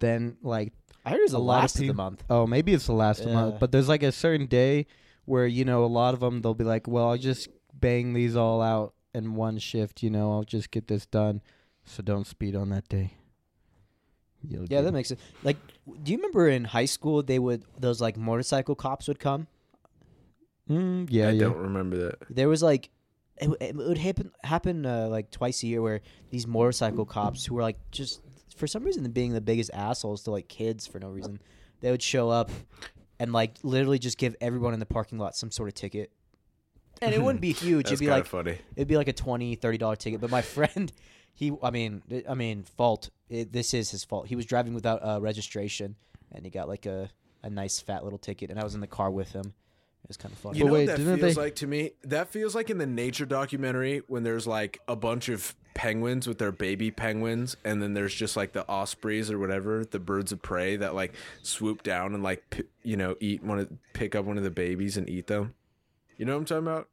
then 0.00 0.36
like 0.42 0.72
I 1.04 1.10
heard 1.10 1.20
it 1.20 1.22
was 1.22 1.32
a 1.32 1.34
the 1.36 1.40
lot 1.40 1.56
of 1.58 1.62
last 1.62 1.80
of 1.80 1.86
the 1.86 1.94
month. 1.94 2.24
oh 2.28 2.46
maybe 2.46 2.74
it's 2.74 2.86
the 2.86 2.92
last 2.92 3.20
of 3.20 3.26
the 3.26 3.30
Yeah. 3.30 3.40
month, 3.42 3.56
but 3.60 3.70
there's 3.72 3.88
like 3.88 4.02
a 4.02 4.10
certain 4.12 4.46
day 4.46 4.86
where 5.26 5.46
you 5.46 5.64
know 5.64 5.84
a 5.84 5.86
lot 5.86 6.14
of 6.14 6.20
them 6.20 6.40
they'll 6.42 6.54
be 6.54 6.64
like, 6.64 6.88
well, 6.88 7.08
I'll 7.10 7.18
just 7.18 7.48
bang 7.72 8.14
these 8.14 8.34
all 8.34 8.60
out 8.60 8.94
in 9.14 9.34
one 9.36 9.58
shift. 9.58 10.02
You 10.02 10.10
know, 10.10 10.32
I'll 10.32 10.42
just 10.44 10.70
get 10.72 10.88
this 10.88 11.06
done. 11.06 11.40
So 11.84 12.02
don't 12.02 12.26
speed 12.26 12.56
on 12.56 12.68
that 12.70 12.88
day. 12.88 13.12
You'll 14.46 14.66
Yeah, 14.68 14.82
that 14.82 14.92
makes 14.92 15.08
sense. 15.08 15.20
Like, 15.42 15.56
do 16.02 16.12
you 16.12 16.18
remember 16.18 16.48
in 16.48 16.64
high 16.64 16.84
school 16.84 17.22
they 17.22 17.38
would 17.38 17.64
those 17.78 18.00
like 18.00 18.16
motorcycle 18.16 18.74
cops 18.74 19.08
would 19.08 19.18
come? 19.18 19.46
Mm, 20.68 21.06
yeah, 21.10 21.28
I 21.28 21.30
yeah. 21.32 21.40
don't 21.44 21.56
remember 21.56 21.96
that. 21.96 22.18
There 22.30 22.48
was 22.48 22.62
like 22.62 22.90
it, 23.40 23.50
it 23.60 23.76
would 23.76 23.98
happen 23.98 24.32
happen 24.44 24.84
uh, 24.84 25.08
like 25.08 25.30
twice 25.30 25.62
a 25.62 25.66
year 25.66 25.80
where 25.80 26.00
these 26.30 26.46
motorcycle 26.46 27.04
cops 27.06 27.46
who 27.46 27.54
were 27.54 27.62
like 27.62 27.78
just 27.90 28.20
for 28.56 28.66
some 28.66 28.82
reason 28.84 29.08
being 29.12 29.32
the 29.32 29.40
biggest 29.40 29.70
assholes 29.72 30.22
to 30.24 30.30
like 30.30 30.48
kids 30.48 30.86
for 30.86 30.98
no 30.98 31.08
reason 31.08 31.40
they 31.80 31.90
would 31.92 32.02
show 32.02 32.28
up 32.28 32.50
and 33.20 33.32
like 33.32 33.54
literally 33.62 33.98
just 34.00 34.18
give 34.18 34.34
everyone 34.40 34.74
in 34.74 34.80
the 34.80 34.86
parking 34.86 35.16
lot 35.18 35.36
some 35.36 35.52
sort 35.52 35.68
of 35.68 35.74
ticket 35.74 36.10
and 37.00 37.14
it 37.14 37.22
wouldn't 37.22 37.40
be 37.40 37.52
huge 37.64 37.84
That's 37.84 37.92
it'd 37.92 38.00
be 38.00 38.10
like 38.10 38.26
funny. 38.26 38.58
it'd 38.74 38.88
be 38.88 38.96
like 38.96 39.06
a 39.06 39.12
20 39.12 39.54
30 39.54 39.78
dollar 39.78 39.94
ticket 39.94 40.20
but 40.20 40.30
my 40.30 40.42
friend 40.56 40.92
he 41.38 41.52
i 41.62 41.70
mean 41.70 42.02
i 42.28 42.34
mean 42.34 42.64
fault 42.76 43.10
it, 43.30 43.52
this 43.52 43.72
is 43.72 43.90
his 43.90 44.02
fault 44.04 44.26
he 44.26 44.34
was 44.36 44.44
driving 44.44 44.74
without 44.74 44.98
uh, 45.04 45.18
registration 45.20 45.94
and 46.32 46.44
he 46.44 46.50
got 46.50 46.66
like 46.68 46.84
a, 46.86 47.08
a 47.42 47.48
nice 47.50 47.78
fat 47.80 48.02
little 48.04 48.18
ticket 48.18 48.50
and 48.50 48.58
i 48.58 48.64
was 48.64 48.74
in 48.74 48.80
the 48.80 48.86
car 48.86 49.10
with 49.10 49.30
him 49.32 49.52
it 50.02 50.08
was 50.08 50.16
kind 50.16 50.32
of 50.32 50.38
funny 50.38 50.58
You 50.58 50.64
know 50.64 50.72
wait, 50.72 50.80
what 50.88 50.96
that 50.96 50.96
didn't 51.04 51.18
feels 51.18 51.34
they- 51.34 51.42
like 51.42 51.54
to 51.56 51.66
me? 51.66 51.90
That 52.04 52.28
feels 52.28 52.54
like 52.54 52.70
in 52.70 52.78
the 52.78 52.86
nature 52.86 53.26
documentary 53.26 54.02
when 54.08 54.22
there's 54.22 54.46
like 54.46 54.80
a 54.88 54.94
bunch 54.96 55.28
of 55.28 55.54
penguins 55.74 56.26
with 56.26 56.38
their 56.38 56.52
baby 56.52 56.90
penguins, 56.92 57.56
and 57.64 57.82
then 57.82 57.94
there's 57.94 58.14
just 58.14 58.36
like 58.36 58.52
the 58.52 58.66
ospreys 58.68 59.28
or 59.30 59.38
whatever, 59.40 59.84
the 59.84 59.98
birds 59.98 60.30
of 60.32 60.40
prey 60.40 60.76
that 60.76 60.94
like 60.94 61.14
swoop 61.42 61.82
down 61.82 62.14
and 62.14 62.22
like 62.22 62.48
p- 62.50 62.62
you 62.84 62.96
know 62.96 63.16
eat 63.20 63.42
one 63.42 63.58
of 63.58 63.68
pick 63.92 64.14
up 64.14 64.24
one 64.24 64.38
of 64.38 64.44
the 64.44 64.50
babies 64.52 64.96
and 64.96 65.08
eat 65.10 65.26
them. 65.26 65.54
You 66.16 66.24
know 66.26 66.34
what 66.34 66.38
I'm 66.38 66.44
talking 66.46 66.66
about? 66.68 66.88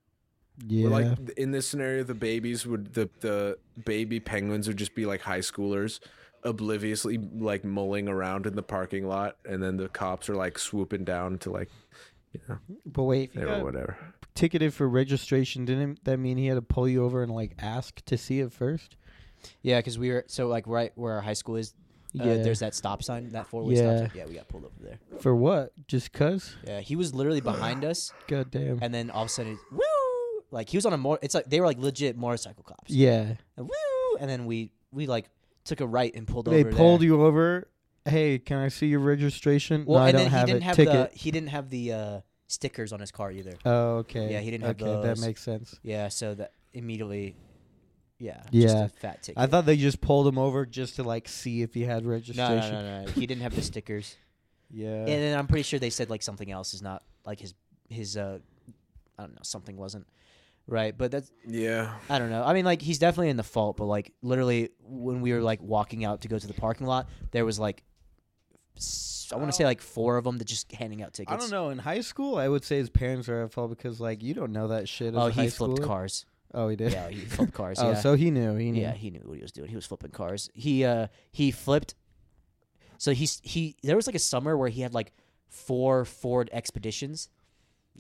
Yeah. 0.68 0.88
Or 0.88 0.90
like 0.90 1.30
in 1.38 1.52
this 1.52 1.68
scenario, 1.68 2.04
the 2.04 2.14
babies 2.14 2.66
would 2.66 2.94
the 2.94 3.10
the 3.22 3.58
baby 3.84 4.20
penguins 4.20 4.68
would 4.68 4.78
just 4.78 4.96
be 4.96 5.06
like 5.06 5.22
high 5.22 5.40
schoolers, 5.40 6.00
obliviously 6.44 7.18
like 7.18 7.64
mulling 7.64 8.08
around 8.08 8.46
in 8.46 8.56
the 8.56 8.64
parking 8.64 9.08
lot, 9.08 9.38
and 9.46 9.62
then 9.62 9.78
the 9.78 9.90
cops 9.90 10.30
are 10.30 10.36
like 10.36 10.58
swooping 10.60 11.04
down 11.04 11.38
to 11.40 11.52
like, 11.52 11.70
you 12.34 12.40
know, 12.48 12.58
but 12.86 13.04
wait, 13.04 13.32
if 13.34 13.42
you 13.42 13.46
got 13.48 13.64
whatever. 13.64 13.98
ticketed 14.36 14.74
for 14.74 14.88
registration, 14.88 15.66
didn't 15.66 16.04
that 16.06 16.18
mean 16.18 16.38
he 16.38 16.48
had 16.48 16.56
to 16.56 16.62
pull 16.62 16.88
you 16.88 17.04
over 17.04 17.24
and 17.24 17.32
like 17.34 17.56
ask 17.60 18.04
to 18.06 18.18
see 18.18 18.40
it 18.40 18.52
first? 18.52 18.96
yeah 19.62 19.78
because 19.78 20.00
we 20.00 20.10
were 20.10 20.24
so 20.28 20.48
like 20.48 20.66
right 20.66 20.92
where 20.96 21.14
our 21.14 21.22
high 21.22 21.34
school 21.34 21.56
is 21.56 21.74
Uh, 22.20 22.24
Yeah. 22.24 22.38
there's 22.44 22.60
that 22.62 22.74
stop 22.74 23.04
sign, 23.04 23.30
that 23.34 23.46
four 23.46 23.62
way 23.64 23.76
Yeah. 23.76 23.98
stop 23.98 23.98
sign. 24.10 24.12
Yeah, 24.18 24.26
we 24.26 24.34
got 24.36 24.48
pulled 24.48 24.64
over 24.66 24.74
there. 24.82 25.00
For 25.20 25.36
what? 25.36 25.74
Just 25.88 26.14
cause? 26.14 26.56
Yeah, 26.66 26.80
he 26.80 26.96
was 26.96 27.14
literally 27.14 27.42
behind 27.42 27.84
us, 27.86 28.12
God 28.28 28.50
damn. 28.52 28.80
and 28.82 28.92
then 28.94 29.12
all 29.12 29.24
of 29.24 29.28
a 29.28 29.30
sudden, 29.32 29.60
woo! 29.72 29.82
Like 30.52 30.70
he 30.70 30.78
was 30.78 30.86
on 30.86 30.94
a 30.94 30.98
more. 30.98 31.20
It's 31.22 31.34
like 31.36 31.46
they 31.46 31.60
were 31.60 31.66
like 31.66 31.78
legit 31.80 32.18
motorcycle 32.18 32.64
cops. 32.64 32.92
Yeah. 32.92 33.34
And 33.58 33.68
woo! 33.68 34.18
And 34.20 34.30
then 34.30 34.46
we 34.46 34.72
we 34.92 35.08
like 35.08 35.30
took 35.64 35.82
a 35.82 35.88
right 35.88 36.14
and 36.16 36.28
pulled 36.28 36.46
They 36.46 36.62
over. 36.62 36.70
They 36.72 36.76
pulled 36.78 37.02
there. 37.02 37.08
you 37.08 37.24
over. 37.24 37.68
Hey, 38.06 38.38
can 38.38 38.58
I 38.58 38.68
see 38.68 38.86
your 38.88 39.00
registration? 39.00 39.86
Well, 39.86 40.00
no, 40.00 40.06
I 40.06 40.12
don't 40.12 40.22
then 40.22 40.32
have 40.32 40.48
he 40.48 40.54
didn't 40.54 40.64
it. 40.64 40.66
have 40.66 40.76
Ticket. 40.76 41.12
the 41.12 41.18
he 41.18 41.32
didn't 41.32 41.50
have 41.50 41.70
the 41.70 41.92
uh, 41.94 42.22
stickers 42.48 42.94
on 42.94 43.00
his 43.00 43.12
car 43.12 43.32
either. 43.32 43.54
Oh, 43.66 43.98
okay. 43.98 44.32
Yeah, 44.32 44.40
he 44.42 44.52
didn't 44.52 44.66
have 44.68 44.82
Okay, 44.82 45.08
that 45.08 45.20
makes 45.20 45.42
sense. 45.42 45.80
Yeah, 45.82 46.10
so 46.10 46.36
that 46.36 46.52
immediately, 46.74 47.36
yeah, 48.20 48.42
just 48.52 48.76
Yeah. 48.76 48.86
a 48.86 48.90
fat 48.90 49.24
ticket. 49.24 49.42
I 49.42 49.48
thought 49.48 49.66
they 49.66 49.76
just 49.78 50.02
pulled 50.02 50.28
him 50.28 50.38
over 50.38 50.66
just 50.68 50.98
to 50.98 51.04
like 51.04 51.28
see 51.28 51.64
if 51.64 51.74
he 51.74 51.82
had 51.82 52.04
no, 52.04 52.12
registration. 52.12 52.74
no, 52.74 52.82
no, 52.82 53.06
no, 53.06 53.12
he 53.12 53.26
didn't 53.26 53.42
have 53.42 53.56
the 53.56 53.64
stickers, 53.64 54.16
Yeah. 54.70 54.88
and 55.00 55.08
then 55.08 55.38
I'm 55.38 55.48
pretty 55.48 55.64
sure 55.64 55.80
they 55.80 55.90
said 55.90 56.12
like 56.12 56.22
something 56.22 56.52
else 56.52 56.74
is 56.76 56.84
not 56.84 57.02
like 57.26 57.40
his 57.40 57.56
his 57.90 58.18
uh, 58.18 58.38
I 59.18 59.24
don't 59.24 59.32
know, 59.34 59.42
something 59.42 59.78
wasn't 59.78 60.06
right, 60.68 60.98
but 60.98 61.12
that's 61.12 61.32
Yeah. 61.48 61.94
I 62.10 62.20
don't 62.20 62.30
know. 62.30 62.44
I 62.44 62.54
mean, 62.54 62.66
like 62.66 62.82
he's 62.82 63.00
definitely 63.00 63.30
in 63.30 63.38
the 63.38 63.44
fault, 63.44 63.78
but 63.78 63.86
like 63.86 64.14
literally 64.22 64.70
when 64.82 65.22
we 65.22 65.34
were 65.34 65.42
like 65.42 65.62
walking 65.62 66.04
out 66.06 66.22
to 66.22 66.28
go 66.28 66.38
to 66.40 66.48
the 66.48 66.54
parking 66.54 66.88
lot, 66.88 67.08
there 67.32 67.46
was 67.46 67.60
like 67.60 67.84
s- 68.78 69.30
I 69.34 69.38
want 69.38 69.48
to 69.50 69.54
say 69.56 69.66
like 69.66 69.82
four 69.82 70.18
of 70.18 70.24
them 70.24 70.38
that 70.38 70.46
just 70.46 70.72
handing 70.72 71.02
out 71.02 71.14
tickets. 71.14 71.34
I 71.34 71.38
don't 71.38 71.52
know. 71.52 71.70
In 71.70 71.78
high 71.80 72.02
school, 72.02 72.38
I 72.38 72.48
would 72.48 72.64
say 72.64 72.78
his 72.78 72.90
parents 72.90 73.28
are 73.30 73.44
at 73.44 73.52
fault 73.52 73.70
because 73.70 74.00
like 74.00 74.22
you 74.24 74.34
don't 74.34 74.52
know 74.52 74.68
that 74.70 74.88
shit. 74.90 75.14
As 75.14 75.16
Oh, 75.16 75.28
a 75.28 75.32
high 75.32 75.44
he 75.44 75.50
flipped 75.50 75.80
schooler. 75.82 75.86
cars. 75.86 76.26
Oh, 76.54 76.70
he 76.70 76.76
did. 76.76 76.94
Yeah, 76.94 77.10
he 77.10 77.22
flipped 77.26 77.54
cars. 77.62 77.80
oh, 77.80 77.92
yeah. 77.92 77.96
so 78.00 78.14
he 78.16 78.32
knew. 78.32 78.56
He 78.56 78.72
knew. 78.72 78.82
Yeah, 78.82 78.94
he 78.94 79.10
knew 79.10 79.22
what 79.26 79.36
he 79.36 79.42
was 79.42 79.52
doing. 79.52 79.70
He 79.70 79.76
was 79.76 79.86
flipping 79.86 80.12
cars. 80.12 80.50
He 80.54 80.86
uh 80.86 81.08
he 81.32 81.52
flipped. 81.52 81.96
So 82.98 83.12
he's 83.12 83.42
he 83.44 83.76
there 83.84 83.96
was 83.96 84.08
like 84.08 84.16
a 84.16 84.20
summer 84.20 84.56
where 84.58 84.70
he 84.70 84.82
had 84.82 84.94
like 84.94 85.12
four 85.50 86.06
Ford 86.06 86.50
Expeditions, 86.54 87.30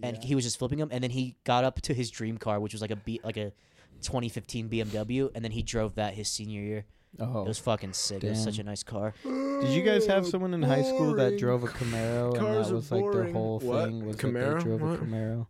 and 0.04 0.18
Yeah. 0.18 0.24
he 0.28 0.36
was 0.36 0.43
just 0.43 0.58
flipping 0.60 0.80
them. 0.80 0.89
And 0.91 1.04
then 1.04 1.12
he 1.12 1.36
got 1.43 1.64
up 1.64 1.82
to 1.82 1.93
his 1.93 2.10
dream 2.12 2.38
car, 2.38 2.60
which 2.60 2.74
was 2.74 2.82
like 2.82 2.91
a 2.91 2.96
B 2.96 3.20
like 3.24 3.38
a 3.38 3.52
2015 4.02 4.70
BMW, 4.70 5.30
and 5.34 5.43
then 5.43 5.52
he 5.52 5.62
drove 5.64 5.96
that 5.96 6.14
his 6.16 6.30
senior 6.30 6.62
year. 6.62 6.86
Oh. 7.20 7.43
It 7.43 7.48
was 7.48 7.60
fucking 7.60 7.93
sick. 7.93 8.24
It 8.26 8.30
was 8.32 8.43
such 8.43 8.56
a 8.56 8.58
damn. 8.58 8.66
nice 8.66 8.84
car. 8.84 9.14
Did 9.24 9.70
you 9.70 9.84
guys 9.84 10.06
have 10.08 10.28
someone 10.28 10.54
in 10.54 10.62
high 10.62 10.82
school 10.84 11.16
that 11.16 11.38
drove 11.39 11.64
a 11.64 11.68
Camaro 11.68 12.32
and 12.32 12.39
Cars 12.39 12.68
that 12.68 12.74
are 12.74 12.76
was 12.76 12.91
like 12.91 13.04
their 13.04 13.12
boring. 13.14 13.34
whole 13.34 13.60
What? 13.60 13.86
thing 13.86 14.06
was 14.06 14.18
that 14.18 14.28
Camaro? 14.28 14.58
they 14.58 14.64
drove 14.64 14.82
What? 14.82 15.00
a 15.00 15.04
Camaro 15.04 15.48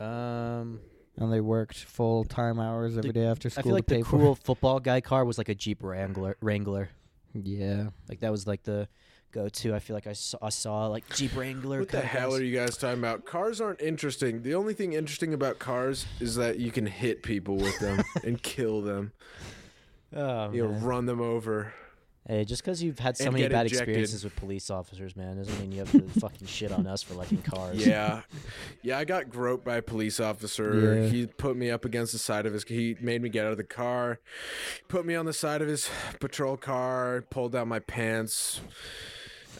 Um, 0.00 0.80
and 1.18 1.30
they 1.32 1.40
worked 1.42 1.76
full 1.84 2.24
time 2.24 2.58
hours 2.58 2.96
every 2.96 3.12
day 3.12 3.26
after 3.26 3.50
school 3.50 3.60
I 3.60 3.62
school 3.62 3.68
feel 3.70 3.74
like 3.74 3.86
to 3.88 3.94
the 3.94 3.98
pay 3.98 4.02
for 4.04 4.18
cool 4.18 4.34
football 4.34 4.80
guy 4.80 5.02
car 5.02 5.24
was 5.26 5.36
like 5.36 5.50
a 5.50 5.54
Jeep 5.54 5.82
Wrangler. 5.82 6.36
Wrangler. 6.40 6.88
it. 7.34 7.46
Yeah. 7.46 7.90
Like 8.08 8.20
that 8.20 8.30
was 8.32 8.46
like 8.46 8.62
the 8.62 8.88
go-to. 9.32 9.74
I 9.74 9.78
feel 9.78 9.94
like 9.94 10.06
I 10.06 10.12
saw, 10.12 10.38
I 10.42 10.48
saw 10.50 10.86
like 10.86 11.08
Jeep 11.14 11.36
Wrangler. 11.36 11.80
What 11.80 11.88
the 11.88 12.00
hell 12.00 12.30
guys. 12.30 12.40
are 12.40 12.44
you 12.44 12.56
guys 12.56 12.76
talking 12.76 12.98
about? 12.98 13.24
Cars 13.24 13.60
aren't 13.60 13.80
interesting. 13.80 14.42
The 14.42 14.54
only 14.54 14.74
thing 14.74 14.92
interesting 14.92 15.34
about 15.34 15.58
cars 15.58 16.06
is 16.20 16.34
that 16.36 16.58
you 16.58 16.70
can 16.70 16.86
hit 16.86 17.22
people 17.22 17.56
with 17.56 17.78
them 17.78 18.02
and 18.24 18.42
kill 18.42 18.82
them. 18.82 19.12
Oh, 20.14 20.50
You 20.52 20.64
know, 20.64 20.70
run 20.78 21.06
them 21.06 21.20
over. 21.20 21.72
Hey, 22.28 22.44
just 22.44 22.62
because 22.62 22.82
you've 22.82 22.98
had 22.98 23.16
so 23.16 23.24
And 23.24 23.32
many 23.32 23.48
bad 23.48 23.66
ejected. 23.66 23.88
experiences 23.88 24.24
with 24.24 24.36
police 24.36 24.70
officers, 24.70 25.16
man, 25.16 25.38
doesn't 25.38 25.58
mean 25.58 25.72
you 25.72 25.78
have 25.80 25.90
to 25.92 26.02
fucking 26.20 26.46
shit 26.46 26.70
on 26.70 26.86
us 26.86 27.02
for 27.02 27.14
liking 27.14 27.40
cars. 27.42 27.84
Yeah. 27.84 28.22
Yeah, 28.82 28.98
I 28.98 29.04
got 29.04 29.30
groped 29.30 29.64
by 29.64 29.76
a 29.78 29.82
police 29.82 30.20
officer. 30.20 31.00
Yeah. 31.00 31.08
He 31.08 31.26
put 31.26 31.56
me 31.56 31.70
up 31.70 31.84
against 31.84 32.12
the 32.12 32.18
side 32.18 32.44
of 32.46 32.52
his 32.52 32.62
he 32.64 32.96
made 33.00 33.22
me 33.22 33.30
get 33.30 33.46
out 33.46 33.52
of 33.52 33.56
the 33.56 33.64
car, 33.64 34.20
put 34.86 35.06
me 35.06 35.14
on 35.16 35.24
the 35.26 35.32
side 35.32 35.62
of 35.62 35.66
his 35.68 35.88
patrol 36.20 36.56
car, 36.56 37.24
pulled 37.30 37.52
down 37.52 37.68
my 37.68 37.78
pants. 37.80 38.60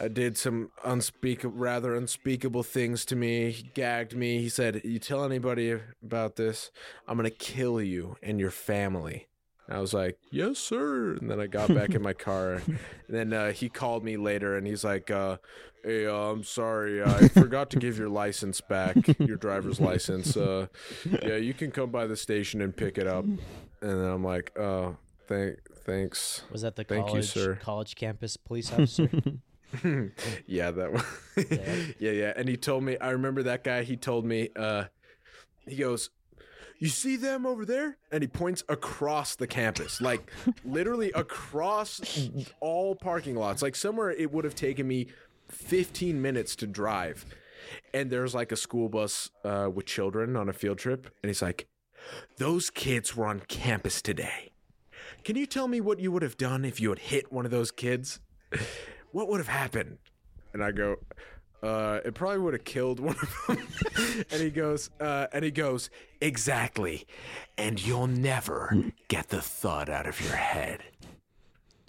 I 0.01 0.09
did 0.09 0.39
some 0.39 0.71
unspeakable 0.83 1.57
rather 1.57 1.95
unspeakable 1.95 2.63
things 2.63 3.05
to 3.07 3.17
me. 3.17 3.51
He 3.51 3.65
gagged 3.75 4.17
me. 4.17 4.41
He 4.41 4.49
said, 4.49 4.81
"You 4.83 4.99
tell 4.99 5.25
anybody 5.25 5.79
about 6.03 6.37
this, 6.37 6.71
I'm 7.07 7.19
going 7.19 7.31
to 7.31 7.37
kill 7.37 7.83
you 7.83 8.17
and 8.23 8.41
your 8.41 8.51
family." 8.51 9.29
And 9.67 9.77
I 9.77 9.81
was 9.81 9.93
like, 9.93 10.19
"Yes, 10.31 10.59
sir." 10.59 11.13
And 11.21 11.31
then 11.31 11.39
I 11.39 11.47
got 11.47 11.69
back 11.75 11.91
in 11.91 12.01
my 12.01 12.15
car. 12.15 12.55
And 12.67 12.79
then 13.09 13.33
uh, 13.35 13.53
he 13.53 13.69
called 13.69 14.03
me 14.03 14.17
later, 14.17 14.57
and 14.57 14.67
he's 14.67 14.85
like, 14.85 15.11
uh, 15.11 15.37
"Hey, 15.85 16.07
uh, 16.07 16.15
I'm 16.15 16.45
sorry, 16.45 17.03
I 17.03 17.29
forgot 17.35 17.69
to 17.71 17.79
give 17.79 17.99
your 17.99 18.09
license 18.09 18.63
back, 18.63 18.97
your 19.19 19.37
driver's 19.37 19.81
license. 19.81 20.35
Uh, 20.35 20.69
yeah, 21.23 21.37
you 21.37 21.53
can 21.53 21.71
come 21.71 21.91
by 21.91 22.07
the 22.07 22.17
station 22.17 22.63
and 22.63 22.75
pick 22.75 22.97
it 22.97 23.07
up." 23.07 23.25
And 23.27 23.39
then 23.83 23.99
I'm 23.99 24.25
like, 24.25 24.59
"Oh, 24.59 24.97
thank, 25.29 25.59
thanks." 25.85 26.43
Was 26.51 26.63
that 26.63 26.77
the 26.77 26.85
Thank 26.85 27.09
you, 27.09 27.13
college 27.13 27.29
sir. 27.29 27.57
college 27.57 27.97
campus 27.97 28.39
police 28.39 28.73
officer? 28.73 29.11
yeah, 30.47 30.71
that 30.71 30.93
one. 30.93 31.05
Yeah. 31.37 31.77
yeah, 31.99 32.11
yeah. 32.11 32.33
And 32.37 32.49
he 32.49 32.57
told 32.57 32.83
me, 32.85 32.97
I 32.99 33.11
remember 33.11 33.43
that 33.45 33.65
guy. 33.65 33.83
He 33.83 33.97
told 33.97 34.25
me, 34.25 34.51
uh, 34.57 34.85
he 35.67 35.77
goes, 35.77 36.11
"You 36.79 36.89
see 36.89 37.17
them 37.17 37.47
over 37.47 37.65
there?" 37.65 37.97
And 38.11 38.23
he 38.23 38.29
points 38.29 38.65
across 38.69 39.37
the 39.37 39.47
campus, 39.47 40.01
like 40.01 40.31
literally 40.65 41.13
across 41.13 42.01
all 42.61 42.95
parking 42.95 43.37
lots, 43.37 43.63
like 43.63 43.77
somewhere 43.77 44.11
it 44.11 44.33
would 44.33 44.45
have 44.45 44.55
taken 44.55 44.87
me 44.89 45.09
15 45.49 46.21
minutes 46.21 46.57
to 46.57 46.67
drive. 46.67 47.25
And 47.95 48.11
there's 48.11 48.35
like 48.35 48.53
a 48.53 48.57
school 48.57 48.89
bus 48.89 49.31
uh, 49.45 49.69
with 49.73 49.87
children 49.87 50.37
on 50.37 50.49
a 50.49 50.53
field 50.53 50.79
trip, 50.79 51.07
and 51.23 51.31
he's 51.31 51.43
like, 51.43 51.69
"Those 52.39 52.71
kids 52.71 53.15
were 53.17 53.27
on 53.27 53.41
campus 53.41 54.03
today. 54.03 54.53
Can 55.23 55.37
you 55.37 55.47
tell 55.47 55.69
me 55.69 55.81
what 55.81 56.01
you 56.01 56.11
would 56.11 56.23
have 56.23 56.39
done 56.39 56.65
if 56.65 56.81
you 56.81 56.89
had 56.89 56.99
hit 56.99 57.33
one 57.33 57.45
of 57.45 57.53
those 57.53 57.71
kids?" 57.71 58.21
What 59.13 59.29
would 59.29 59.39
have 59.39 59.49
happened? 59.49 59.99
And 60.53 60.63
I 60.65 60.73
go, 60.73 60.97
uh, 61.63 62.01
it 62.05 62.15
probably 62.15 62.39
would 62.39 62.55
have 62.55 62.65
killed 62.65 63.01
one 63.01 63.17
of 63.21 63.37
them. 63.47 63.67
and 64.31 64.41
he 64.41 64.51
goes, 64.51 64.91
uh, 65.01 65.27
and 65.33 65.45
he 65.45 65.51
goes, 65.51 65.91
exactly. 66.21 67.07
And 67.59 67.85
you'll 67.85 68.07
never 68.07 68.75
get 69.09 69.29
the 69.29 69.41
thought 69.43 69.89
out 69.89 70.07
of 70.07 70.21
your 70.21 70.37
head. 70.37 70.81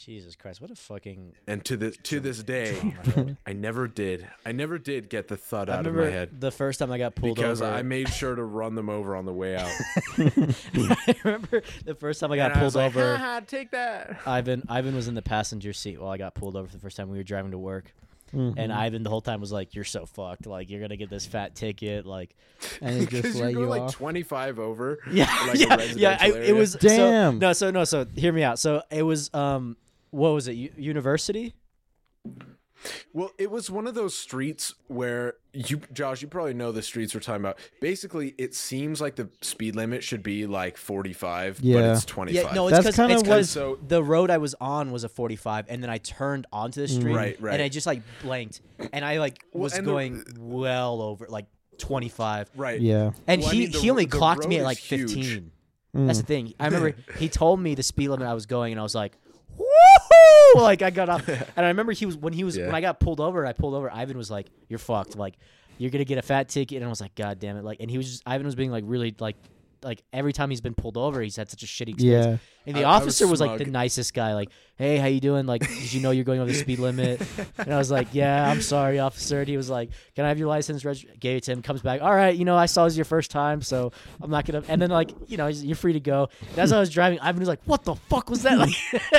Jesus 0.05 0.35
Christ, 0.35 0.61
what 0.61 0.71
a 0.71 0.75
fucking. 0.75 1.33
And 1.47 1.63
to 1.65 1.77
this 1.77 1.97
to 2.03 2.19
this 2.19 2.41
day, 2.43 2.95
I 3.45 3.53
never 3.53 3.87
did. 3.87 4.27
I 4.45 4.51
never 4.51 4.77
did 4.77 5.09
get 5.09 5.27
the 5.27 5.37
thought 5.37 5.69
I 5.69 5.75
out 5.77 5.87
of 5.87 5.93
my 5.95 6.05
head 6.09 6.39
the 6.41 6.51
first 6.51 6.79
time 6.79 6.91
I 6.91 6.97
got 6.97 7.15
pulled 7.15 7.37
over. 7.39 7.47
because 7.47 7.61
over. 7.61 7.71
I 7.73 7.81
made 7.81 8.09
sure 8.09 8.35
to 8.35 8.43
run 8.43 8.75
them 8.75 8.89
over 8.89 9.15
on 9.15 9.25
the 9.25 9.33
way 9.33 9.55
out. 9.55 9.71
I 10.17 11.15
remember 11.23 11.61
the 11.85 11.95
first 11.95 12.19
time 12.19 12.31
I 12.31 12.37
got 12.37 12.51
And 12.51 12.59
I 12.61 12.63
was 12.63 12.73
pulled 12.73 12.85
like, 12.85 12.95
over. 12.95 13.17
"Ha 13.17 13.23
ha, 13.23 13.41
take 13.45 13.71
that. 13.71 14.19
Ivan 14.25 14.63
Ivan 14.69 14.95
was 14.95 15.07
in 15.07 15.15
the 15.15 15.21
passenger 15.21 15.73
seat 15.73 15.99
while 16.01 16.11
I 16.11 16.17
got 16.17 16.33
pulled 16.33 16.55
over 16.55 16.67
for 16.67 16.73
the 16.75 16.81
first 16.81 16.97
time 16.97 17.09
we 17.09 17.17
were 17.17 17.23
driving 17.23 17.51
to 17.51 17.57
work. 17.57 17.93
Mhm. 18.33 18.53
And 18.55 18.71
Ivan 18.71 19.03
the 19.03 19.09
whole 19.09 19.19
time 19.19 19.41
was 19.41 19.51
like, 19.51 19.75
"You're 19.75 19.83
so 19.83 20.05
fucked. 20.05 20.45
Like 20.45 20.69
you're 20.69 20.79
gonna 20.79 20.95
get 20.95 21.09
this 21.09 21.25
fat 21.25 21.53
ticket. 21.53 22.05
Like, 22.05 22.33
and 22.81 22.97
he 23.01 23.05
just 23.21 23.35
let 23.35 23.51
you 23.51 23.59
you 23.59 23.65
go 23.65 23.69
like 23.69 23.81
off. 23.81 23.93
25 23.93 24.57
over. 24.57 24.99
yeah, 25.11 25.25
Like 25.47 25.55
a 25.55 25.59
yeah, 25.59 25.81
yeah. 25.95 26.17
I, 26.19 26.27
it 26.27 26.35
area? 26.35 26.55
was 26.55 26.71
so- 26.71 26.79
Damn. 26.79 27.39
no, 27.39 27.51
so 27.51 27.71
no, 27.71 27.83
so 27.83 28.05
hear 28.15 28.31
me 28.31 28.43
out. 28.43 28.57
So 28.57 28.83
it 28.89 29.03
was 29.03 29.33
um, 29.33 29.75
what 30.11 30.29
was 30.29 30.47
it? 30.47 30.53
U- 30.53 30.71
university? 30.77 31.55
Well, 33.13 33.29
it 33.37 33.51
was 33.51 33.69
one 33.69 33.85
of 33.85 33.93
those 33.93 34.17
streets 34.17 34.73
where 34.87 35.35
you, 35.53 35.81
Josh, 35.93 36.23
you 36.23 36.27
probably 36.27 36.55
know 36.55 36.71
the 36.71 36.81
streets 36.81 37.13
we're 37.13 37.19
talking 37.21 37.41
about. 37.41 37.59
Basically, 37.79 38.33
it 38.39 38.55
seems 38.55 38.99
like 38.99 39.15
the 39.15 39.29
speed 39.41 39.75
limit 39.75 40.03
should 40.03 40.23
be 40.23 40.47
like 40.47 40.77
45, 40.77 41.57
but 41.61 41.67
it's 41.67 42.05
25. 42.05 42.33
Yeah, 42.43 42.53
no, 42.55 42.67
it's 42.69 42.77
That's 42.77 42.85
because 42.87 42.95
kinda 42.95 43.19
it's 43.19 43.27
what- 43.27 43.45
So- 43.45 43.77
the 43.87 44.01
road 44.03 44.31
I 44.31 44.39
was 44.39 44.55
on 44.59 44.91
was 44.91 45.03
a 45.03 45.09
45, 45.09 45.65
and 45.69 45.83
then 45.83 45.91
I 45.91 45.99
turned 45.99 46.47
onto 46.51 46.81
the 46.81 46.87
street, 46.87 47.13
Right, 47.13 47.39
right. 47.41 47.53
and 47.53 47.61
I 47.61 47.69
just 47.69 47.85
like 47.85 48.01
blanked, 48.23 48.61
and 48.91 49.05
I 49.05 49.19
like 49.19 49.43
Well, 49.53 49.63
was 49.63 49.73
the- 49.73 49.83
going 49.83 50.23
well 50.39 51.03
over 51.03 51.27
like 51.29 51.45
25, 51.77 52.49
right. 52.55 52.81
yeah. 52.81 53.11
and 53.27 53.41
Well, 53.43 53.51
I 53.51 53.53
he 53.53 53.59
mean, 53.59 53.71
the 53.73 53.79
he 53.79 53.89
only 53.91 54.05
clocked 54.07 54.47
me 54.47 54.55
at 54.55 54.61
is 54.61 54.65
like 54.65 54.77
huge. 54.79 55.13
15. 55.13 55.51
Mm. 55.95 56.07
That's 56.07 56.19
the 56.19 56.25
thing. 56.25 56.53
I 56.59 56.65
remember 56.65 56.95
he 57.19 57.27
told 57.29 57.59
me 57.59 57.75
the 57.75 57.83
speed 57.83 58.07
limit 58.09 58.27
I 58.27 58.33
was 58.33 58.47
going, 58.47 58.71
and 58.71 58.79
I 58.79 58.83
was 58.83 58.95
like, 58.95 59.17
"Woohoo!" 59.81 60.55
Like 60.61 60.81
I 60.81 60.89
got 60.89 61.09
off, 61.09 61.27
and 61.29 61.43
I 61.57 61.67
remember 61.69 61.91
he 61.93 62.05
was 62.05 62.17
when 62.17 62.33
he 62.33 62.43
was 62.43 62.57
Yeah. 62.57 62.65
when 62.67 62.75
I 62.75 62.81
got 62.81 62.99
pulled 62.99 63.19
over. 63.19 63.45
I 63.45 63.53
pulled 63.53 63.73
over. 63.73 63.91
Ivan 63.91 64.17
was 64.17 64.29
like, 64.29 64.47
"You're 64.67 64.79
fucked. 64.79 65.15
Like 65.15 65.35
you're 65.77 65.91
gonna 65.91 66.03
get 66.05 66.17
a 66.17 66.21
fat 66.21 66.49
ticket," 66.49 66.77
and 66.77 66.85
I 66.85 66.89
was 66.89 67.01
like, 67.01 67.15
"God 67.15 67.39
damn 67.39 67.55
it!" 67.57 67.63
Like, 67.63 67.77
and 67.79 67.89
he 67.89 67.97
was 67.97 68.09
just 68.09 68.23
Ivan 68.25 68.45
was 68.45 68.55
being 68.55 68.71
like 68.71 68.83
really 68.87 69.15
like 69.19 69.37
like 69.83 70.03
every 70.13 70.33
time 70.33 70.49
he's 70.49 70.61
been 70.61 70.75
pulled 70.75 70.97
over, 70.97 71.21
he's 71.21 71.37
had 71.37 71.49
such 71.49 71.63
a 71.63 71.65
shitty 71.65 71.93
experience. 71.93 72.25
Yeah. 72.27 72.37
And 72.65 72.75
the 72.75 72.83
I- 72.83 72.91
I 72.91 72.95
was 72.97 73.03
officer 73.03 73.27
was, 73.27 73.39
like 73.41 73.57
the 73.57 73.65
nicest 73.65 74.13
guy. 74.13 74.33
Like, 74.35 74.49
hey, 74.77 74.97
how 74.97 75.05
you 75.07 75.19
doing? 75.19 75.45
Like, 75.45 75.61
did 75.61 75.93
you 75.93 76.01
know 76.01 76.11
you're 76.11 76.23
going 76.23 76.39
over 76.39 76.51
the 76.51 76.57
speed 76.57 76.79
limit? 76.79 77.21
And 77.57 77.71
I 77.73 77.77
was 77.77 77.91
like, 77.91 78.07
yeah, 78.13 78.49
I'm 78.49 78.61
sorry, 78.61 78.97
officer. 78.99 79.39
And 79.39 79.47
he 79.47 79.55
was 79.57 79.69
like, 79.69 79.89
can 80.15 80.25
I 80.25 80.29
have 80.29 80.39
your 80.39 80.47
license? 80.47 80.83
Reg-? 80.83 81.19
Gave 81.19 81.37
it 81.37 81.43
to 81.43 81.51
him. 81.51 81.61
Comes 81.61 81.81
back. 81.81 82.01
All 82.01 82.13
right, 82.13 82.35
you 82.35 82.45
know, 82.45 82.55
I 82.57 82.65
saw 82.67 82.81
it 82.81 82.85
was 82.85 82.97
your 82.97 83.05
first 83.05 83.29
time, 83.31 83.61
so 83.61 83.91
I'm 84.21 84.31
not 84.31 84.45
gonna. 84.45 84.63
And 84.67 84.81
then 84.81 84.89
like, 84.89 85.11
you 85.27 85.37
know, 85.37 85.47
you're 85.47 85.75
free 85.75 85.93
to 85.93 85.99
go. 85.99 86.29
And 86.49 86.59
as 86.59 86.71
I 86.71 86.79
was 86.79 86.89
driving, 86.89 87.19
Ivan 87.19 87.39
was 87.39 87.47
like, 87.49 87.61
what 87.65 87.83
the 87.83 87.95
fuck 87.95 88.29
was 88.29 88.41
that? 88.43 88.57
Like, 88.57 88.73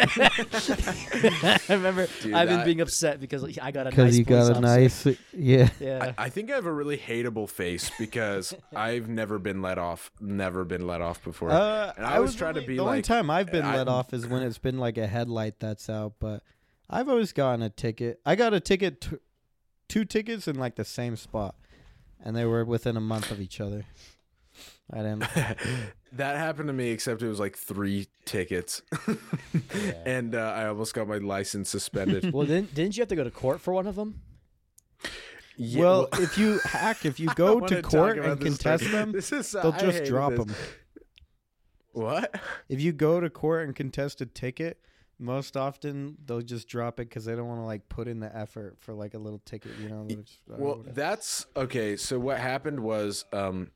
I 0.64 1.58
remember 1.68 2.08
Dude, 2.22 2.34
Ivan 2.34 2.58
that- 2.58 2.64
being 2.64 2.80
upset 2.80 3.20
because 3.20 3.44
I 3.58 3.70
got 3.70 3.86
a 3.86 3.90
Because 3.90 4.04
nice 4.06 4.16
you 4.18 4.24
got 4.24 4.36
a 4.52 4.56
officer. 4.56 4.60
nice. 4.60 5.06
Yeah. 5.32 5.68
Yeah. 5.80 6.12
I 6.18 6.28
think 6.28 6.50
I 6.50 6.54
have 6.54 6.66
a 6.66 6.72
really 6.72 6.96
hateable 6.96 7.48
face 7.48 7.90
because 7.98 8.54
I've 8.74 9.08
never 9.08 9.38
been 9.38 9.62
let 9.62 9.78
off. 9.78 10.10
Never 10.20 10.64
been 10.64 10.86
let 10.86 11.00
off 11.00 11.22
before. 11.24 11.50
Uh, 11.50 11.92
And 11.96 12.06
I 12.06 12.16
always 12.16 12.30
was 12.30 12.36
try 12.36 12.52
to 12.52 12.60
be 12.62 12.76
the 12.76 12.82
only 12.82 13.02
time 13.02 13.30
I've 13.32 13.50
been 13.50 13.64
I- 13.64 13.76
let 13.76 13.88
off 13.88 14.12
is 14.14 14.26
when 14.26 14.42
it's 14.42 14.58
been 14.58 14.78
like 14.78 14.98
a 14.98 15.06
headlight 15.06 15.58
that's 15.60 15.88
out, 15.90 16.14
but 16.20 16.42
I've 16.88 17.08
always 17.08 17.32
gotten 17.32 17.62
a 17.62 17.70
ticket. 17.70 18.20
I 18.26 18.36
got 18.36 18.52
a 18.54 18.60
ticket, 18.60 19.00
t- 19.00 19.16
two 19.88 20.04
tickets 20.04 20.46
in 20.46 20.56
like 20.58 20.76
the 20.76 20.84
same 20.84 21.16
spot, 21.16 21.54
and 22.24 22.36
they 22.36 22.44
were 22.44 22.64
within 22.64 22.96
a 22.96 23.00
month 23.00 23.30
of 23.30 23.40
each 23.40 23.60
other. 23.60 23.84
I 24.92 24.96
didn't. 24.98 25.20
that 26.12 26.36
happened 26.36 26.66
to 26.68 26.72
me, 26.74 26.90
except 26.90 27.22
it 27.22 27.28
was 27.28 27.40
like 27.40 27.56
three 27.56 28.08
tickets, 28.26 28.82
and 30.04 30.34
uh, 30.34 30.38
I 30.54 30.66
almost 30.66 30.92
got 30.92 31.08
my 31.08 31.16
license 31.18 31.70
suspended. 31.70 32.32
Well, 32.32 32.46
didn't 32.46 32.74
didn't 32.74 32.96
you 32.96 33.00
have 33.02 33.08
to 33.08 33.16
go 33.16 33.24
to 33.24 33.30
court 33.30 33.60
for 33.60 33.72
one 33.72 33.86
of 33.86 33.96
them? 33.96 34.20
Yeah, 35.56 35.80
well, 35.80 36.08
if 36.14 36.36
you 36.38 36.58
hack, 36.64 37.04
if 37.04 37.20
you 37.20 37.28
go 37.34 37.56
wanna 37.56 37.82
court 37.82 38.18
and 38.18 38.40
contest 38.40 38.84
story. 38.84 38.96
them, 38.96 39.12
This 39.12 39.32
is, 39.32 39.52
they'll 39.52 39.72
I 39.72 39.78
just 39.78 40.04
drop 40.04 40.30
this. 40.32 40.44
them. 40.46 40.54
What? 41.92 42.34
If 42.68 42.80
you 42.80 42.92
go 42.92 43.20
to 43.20 43.28
court 43.30 43.66
and 43.66 43.76
contest 43.76 44.20
a 44.20 44.26
ticket, 44.26 44.78
most 45.18 45.56
often 45.56 46.16
they'll 46.24 46.40
just 46.40 46.66
drop 46.68 46.98
it 47.00 47.08
because 47.08 47.24
they 47.24 47.36
don't 47.36 47.46
want 47.46 47.60
to 47.60 47.64
like 47.66 47.88
put 47.88 48.08
in 48.08 48.20
the 48.20 48.34
effort 48.36 48.76
for 48.80 48.94
like 48.94 49.14
a 49.14 49.18
little 49.18 49.40
ticket. 49.44 49.72
You 49.80 49.88
know. 49.88 50.06
uh, 50.50 50.56
Well, 50.58 50.84
that's 50.86 51.46
okay. 51.56 51.96
So 51.96 52.18
what 52.18 52.38
happened 52.38 52.80
was 52.80 53.24
um 53.32 53.70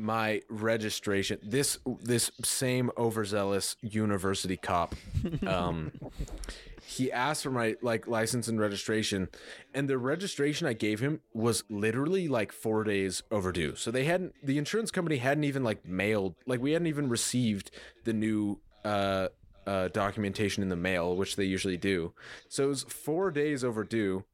my 0.00 0.40
registration 0.48 1.38
this 1.42 1.78
this 2.00 2.30
same 2.42 2.90
overzealous 2.96 3.76
university 3.82 4.56
cop 4.56 4.94
um 5.46 5.92
he 6.90 7.12
asked 7.12 7.44
for 7.44 7.50
my 7.50 7.76
like 7.82 8.08
license 8.08 8.48
and 8.48 8.58
registration 8.58 9.28
and 9.74 9.88
the 9.88 9.96
registration 9.96 10.66
I 10.66 10.72
gave 10.72 10.98
him 10.98 11.20
was 11.32 11.62
literally 11.70 12.26
like 12.26 12.50
4 12.50 12.82
days 12.82 13.22
overdue. 13.30 13.76
So 13.76 13.90
they 13.92 14.04
hadn't 14.04 14.34
the 14.42 14.58
insurance 14.58 14.90
company 14.90 15.18
hadn't 15.18 15.44
even 15.44 15.62
like 15.62 15.86
mailed 15.86 16.34
like 16.46 16.60
we 16.60 16.72
hadn't 16.72 16.88
even 16.88 17.08
received 17.08 17.70
the 18.04 18.12
new 18.12 18.58
uh 18.84 19.28
uh 19.66 19.88
documentation 19.88 20.62
in 20.64 20.68
the 20.68 20.76
mail 20.76 21.16
which 21.16 21.36
they 21.36 21.44
usually 21.44 21.76
do. 21.76 22.12
So 22.48 22.64
it 22.64 22.68
was 22.68 22.82
4 22.84 23.30
days 23.30 23.62
overdue 23.62 24.24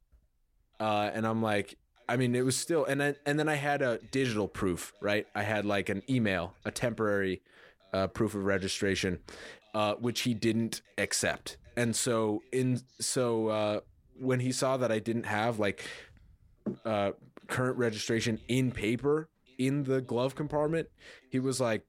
uh, 0.79 1.09
and 1.13 1.25
I'm 1.25 1.41
like, 1.41 1.77
I 2.09 2.15
mean, 2.15 2.35
it 2.35 2.45
was 2.45 2.57
still, 2.57 2.85
and 2.85 3.01
then 3.01 3.15
and 3.25 3.37
then 3.37 3.49
I 3.49 3.55
had 3.55 3.81
a 3.81 3.99
digital 4.11 4.47
proof, 4.47 4.93
right? 5.01 5.27
I 5.35 5.43
had 5.43 5.65
like 5.65 5.89
an 5.89 6.03
email, 6.09 6.53
a 6.63 6.71
temporary 6.71 7.41
uh, 7.93 8.07
proof 8.07 8.33
of 8.33 8.45
registration, 8.45 9.19
uh, 9.73 9.95
which 9.95 10.21
he 10.21 10.33
didn't 10.33 10.81
accept, 10.97 11.57
and 11.75 11.95
so 11.95 12.43
in 12.51 12.81
so 12.99 13.47
uh, 13.47 13.79
when 14.19 14.39
he 14.39 14.51
saw 14.51 14.77
that 14.77 14.91
I 14.91 14.99
didn't 14.99 15.25
have 15.25 15.59
like 15.59 15.83
uh, 16.85 17.11
current 17.47 17.77
registration 17.77 18.39
in 18.47 18.71
paper 18.71 19.27
in 19.57 19.83
the 19.83 20.01
glove 20.01 20.35
compartment, 20.35 20.89
he 21.29 21.39
was 21.39 21.59
like. 21.59 21.83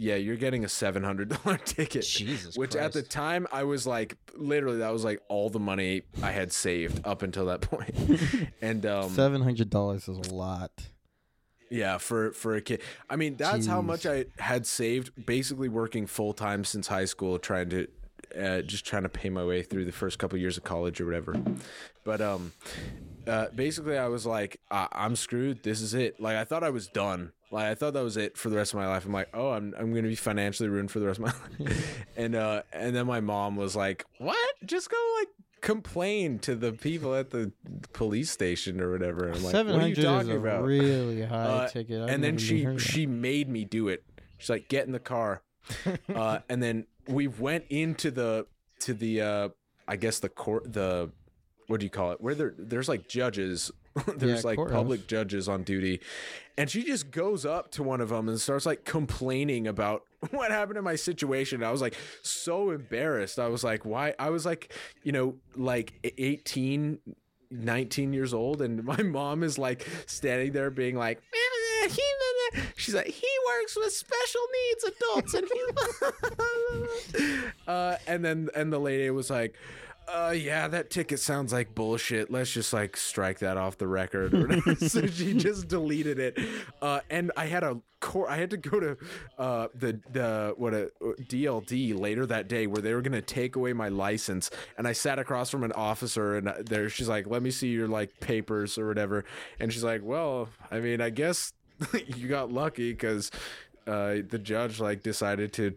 Yeah, 0.00 0.14
you're 0.14 0.36
getting 0.36 0.64
a 0.64 0.68
seven 0.68 1.02
hundred 1.02 1.30
dollar 1.30 1.56
ticket. 1.64 2.04
Jesus 2.04 2.56
Which 2.56 2.76
at 2.76 2.92
the 2.92 3.02
time 3.02 3.48
I 3.50 3.64
was 3.64 3.84
like, 3.84 4.16
literally, 4.36 4.78
that 4.78 4.92
was 4.92 5.02
like 5.04 5.20
all 5.28 5.50
the 5.50 5.58
money 5.58 6.02
I 6.22 6.30
had 6.30 6.52
saved 6.52 7.04
up 7.04 7.22
until 7.22 7.46
that 7.46 7.62
point. 7.62 7.96
and 8.62 8.86
um, 8.86 9.10
seven 9.10 9.42
hundred 9.42 9.70
dollars 9.70 10.08
is 10.08 10.16
a 10.30 10.34
lot. 10.34 10.70
yeah, 11.68 11.98
for 11.98 12.30
for 12.32 12.54
a 12.54 12.60
kid, 12.60 12.80
I 13.10 13.16
mean, 13.16 13.36
that's 13.36 13.66
how 13.66 13.82
much 13.82 14.06
I 14.06 14.26
had 14.38 14.66
saved, 14.66 15.26
basically 15.26 15.68
working 15.68 16.06
full 16.06 16.32
time 16.32 16.64
since 16.64 16.86
high 16.86 17.04
school, 17.06 17.38
trying 17.40 17.68
to 17.70 17.88
uh, 18.38 18.60
just 18.62 18.86
trying 18.86 19.02
to 19.02 19.08
pay 19.08 19.30
my 19.30 19.44
way 19.44 19.62
through 19.62 19.84
the 19.84 19.92
first 19.92 20.18
couple 20.20 20.38
years 20.38 20.56
of 20.56 20.62
college 20.62 21.00
or 21.00 21.06
whatever. 21.06 21.34
But 22.04 22.20
um, 22.20 22.52
uh, 23.26 23.46
basically, 23.54 23.98
I 23.98 24.06
was 24.06 24.24
like, 24.26 24.60
I- 24.70 24.88
I'm 24.92 25.16
screwed. 25.16 25.62
This 25.64 25.80
is 25.80 25.92
it. 25.94 26.20
Like 26.20 26.36
I 26.36 26.44
thought 26.44 26.62
I 26.62 26.70
was 26.70 26.86
done. 26.86 27.32
Like 27.50 27.64
I 27.66 27.74
thought 27.74 27.94
that 27.94 28.02
was 28.04 28.16
it 28.16 28.36
for 28.36 28.50
the 28.50 28.56
rest 28.56 28.74
of 28.74 28.78
my 28.80 28.86
life. 28.86 29.06
I'm 29.06 29.12
like, 29.12 29.28
oh, 29.34 29.50
I'm 29.52 29.74
I'm 29.78 29.94
gonna 29.94 30.08
be 30.08 30.14
financially 30.14 30.68
ruined 30.68 30.90
for 30.90 30.98
the 31.00 31.06
rest 31.06 31.18
of 31.20 31.26
my 31.26 31.32
life. 31.66 32.06
and 32.16 32.34
uh, 32.34 32.62
and 32.72 32.94
then 32.94 33.06
my 33.06 33.20
mom 33.20 33.56
was 33.56 33.74
like, 33.74 34.04
what? 34.18 34.36
Just 34.64 34.90
go 34.90 34.96
like 35.20 35.28
complain 35.60 36.38
to 36.38 36.54
the 36.54 36.72
people 36.72 37.14
at 37.14 37.30
the 37.30 37.50
police 37.92 38.30
station 38.30 38.80
or 38.80 38.92
whatever. 38.92 39.26
And 39.26 39.36
I'm 39.36 39.42
like, 39.42 39.50
Seven 39.52 39.74
what 39.74 39.84
are 39.84 39.88
you 39.88 39.94
talking 39.96 40.32
about? 40.36 40.62
really 40.64 41.22
high 41.26 41.34
Uh, 41.44 41.68
ticket. 41.68 42.02
I've 42.02 42.08
and 42.10 42.22
then 42.22 42.38
she 42.38 42.56
even 42.58 42.66
heard 42.66 42.76
of 42.76 42.82
she 42.82 43.06
made 43.06 43.48
me 43.48 43.64
do 43.64 43.88
it. 43.88 44.04
She's 44.38 44.50
like, 44.50 44.68
"Get 44.68 44.86
in 44.86 44.92
the 44.92 45.00
car," 45.00 45.42
uh, 46.14 46.38
and 46.48 46.62
then 46.62 46.86
we 47.08 47.26
went 47.26 47.64
into 47.70 48.10
the 48.10 48.46
to 48.80 48.94
the 48.94 49.20
uh, 49.20 49.48
I 49.88 49.96
guess 49.96 50.20
the 50.20 50.28
court 50.28 50.72
the 50.72 51.10
what 51.66 51.80
do 51.80 51.86
you 51.86 51.90
call 51.90 52.12
it? 52.12 52.20
Where 52.20 52.34
there 52.34 52.54
there's 52.56 52.88
like 52.88 53.08
judges, 53.08 53.72
there's 54.16 54.42
Yeah, 54.44 54.48
like 54.48 54.56
courthouse. 54.56 54.76
public 54.76 55.06
judges 55.06 55.48
on 55.48 55.62
duty, 55.62 56.00
and 56.56 56.70
she 56.70 56.82
just 56.84 57.10
goes 57.10 57.44
up 57.46 57.70
to 57.72 57.82
one 57.82 58.00
of 58.00 58.08
them 58.08 58.28
and 58.28 58.40
starts 58.40 58.66
like 58.66 58.84
complaining 58.84 59.66
about 59.66 60.02
what 60.30 60.50
happened 60.50 60.78
in 60.78 60.84
my 60.84 60.96
situation. 60.96 61.62
I 61.62 61.70
was 61.70 61.80
like 61.80 61.94
so 62.22 62.70
embarrassed. 62.70 63.38
I 63.38 63.48
was 63.48 63.62
like, 63.64 63.84
why? 63.84 64.14
I 64.18 64.30
was 64.30 64.44
like, 64.46 64.72
you 65.02 65.12
know, 65.12 65.36
like 65.56 65.92
18, 66.18 66.98
19 67.50 68.12
years 68.12 68.34
old, 68.34 68.60
and 68.62 68.82
my 68.84 69.02
mom 69.02 69.42
is 69.42 69.58
like 69.58 69.86
standing 70.06 70.52
there 70.52 70.70
being 70.70 70.96
like. 70.96 71.20
She's 72.76 72.94
like, 72.94 73.06
he 73.06 73.28
works 73.46 73.76
with 73.76 73.92
special 73.92 74.40
needs 74.52 74.84
adults, 74.84 75.34
and 75.34 75.46
he. 75.52 77.38
uh, 77.66 77.96
and 78.06 78.24
then 78.24 78.48
and 78.54 78.72
the 78.72 78.78
lady 78.78 79.10
was 79.10 79.30
like, 79.30 79.54
uh, 80.08 80.30
yeah, 80.30 80.68
that 80.68 80.90
ticket 80.90 81.20
sounds 81.20 81.52
like 81.52 81.74
bullshit. 81.74 82.30
Let's 82.30 82.50
just 82.50 82.72
like 82.72 82.96
strike 82.96 83.40
that 83.40 83.56
off 83.56 83.78
the 83.78 83.86
record. 83.86 84.34
So 84.78 85.06
she 85.06 85.34
just 85.36 85.68
deleted 85.68 86.18
it. 86.18 86.38
Uh, 86.80 87.00
and 87.10 87.32
I 87.36 87.46
had 87.46 87.62
a 87.62 87.80
court. 88.00 88.30
I 88.30 88.36
had 88.36 88.50
to 88.50 88.56
go 88.56 88.80
to 88.80 88.96
uh 89.38 89.68
the 89.74 90.00
the 90.10 90.54
what 90.56 90.72
a 90.72 90.90
DLD 91.22 91.98
later 91.98 92.26
that 92.26 92.48
day 92.48 92.66
where 92.66 92.80
they 92.80 92.94
were 92.94 93.02
gonna 93.02 93.20
take 93.20 93.56
away 93.56 93.72
my 93.72 93.88
license. 93.88 94.50
And 94.76 94.86
I 94.86 94.92
sat 94.92 95.18
across 95.18 95.50
from 95.50 95.64
an 95.64 95.72
officer, 95.72 96.36
and 96.36 96.52
there 96.66 96.88
she's 96.88 97.08
like, 97.08 97.26
"Let 97.26 97.42
me 97.42 97.50
see 97.50 97.68
your 97.68 97.88
like 97.88 98.18
papers 98.20 98.78
or 98.78 98.86
whatever." 98.86 99.24
And 99.60 99.72
she's 99.72 99.84
like, 99.84 100.02
"Well, 100.04 100.48
I 100.70 100.80
mean, 100.80 101.00
I 101.00 101.10
guess 101.10 101.52
you 102.16 102.28
got 102.28 102.52
lucky 102.52 102.92
because." 102.92 103.30
Uh, 103.86 104.20
the 104.28 104.38
judge 104.38 104.80
like 104.80 105.02
decided 105.02 105.50
to 105.50 105.74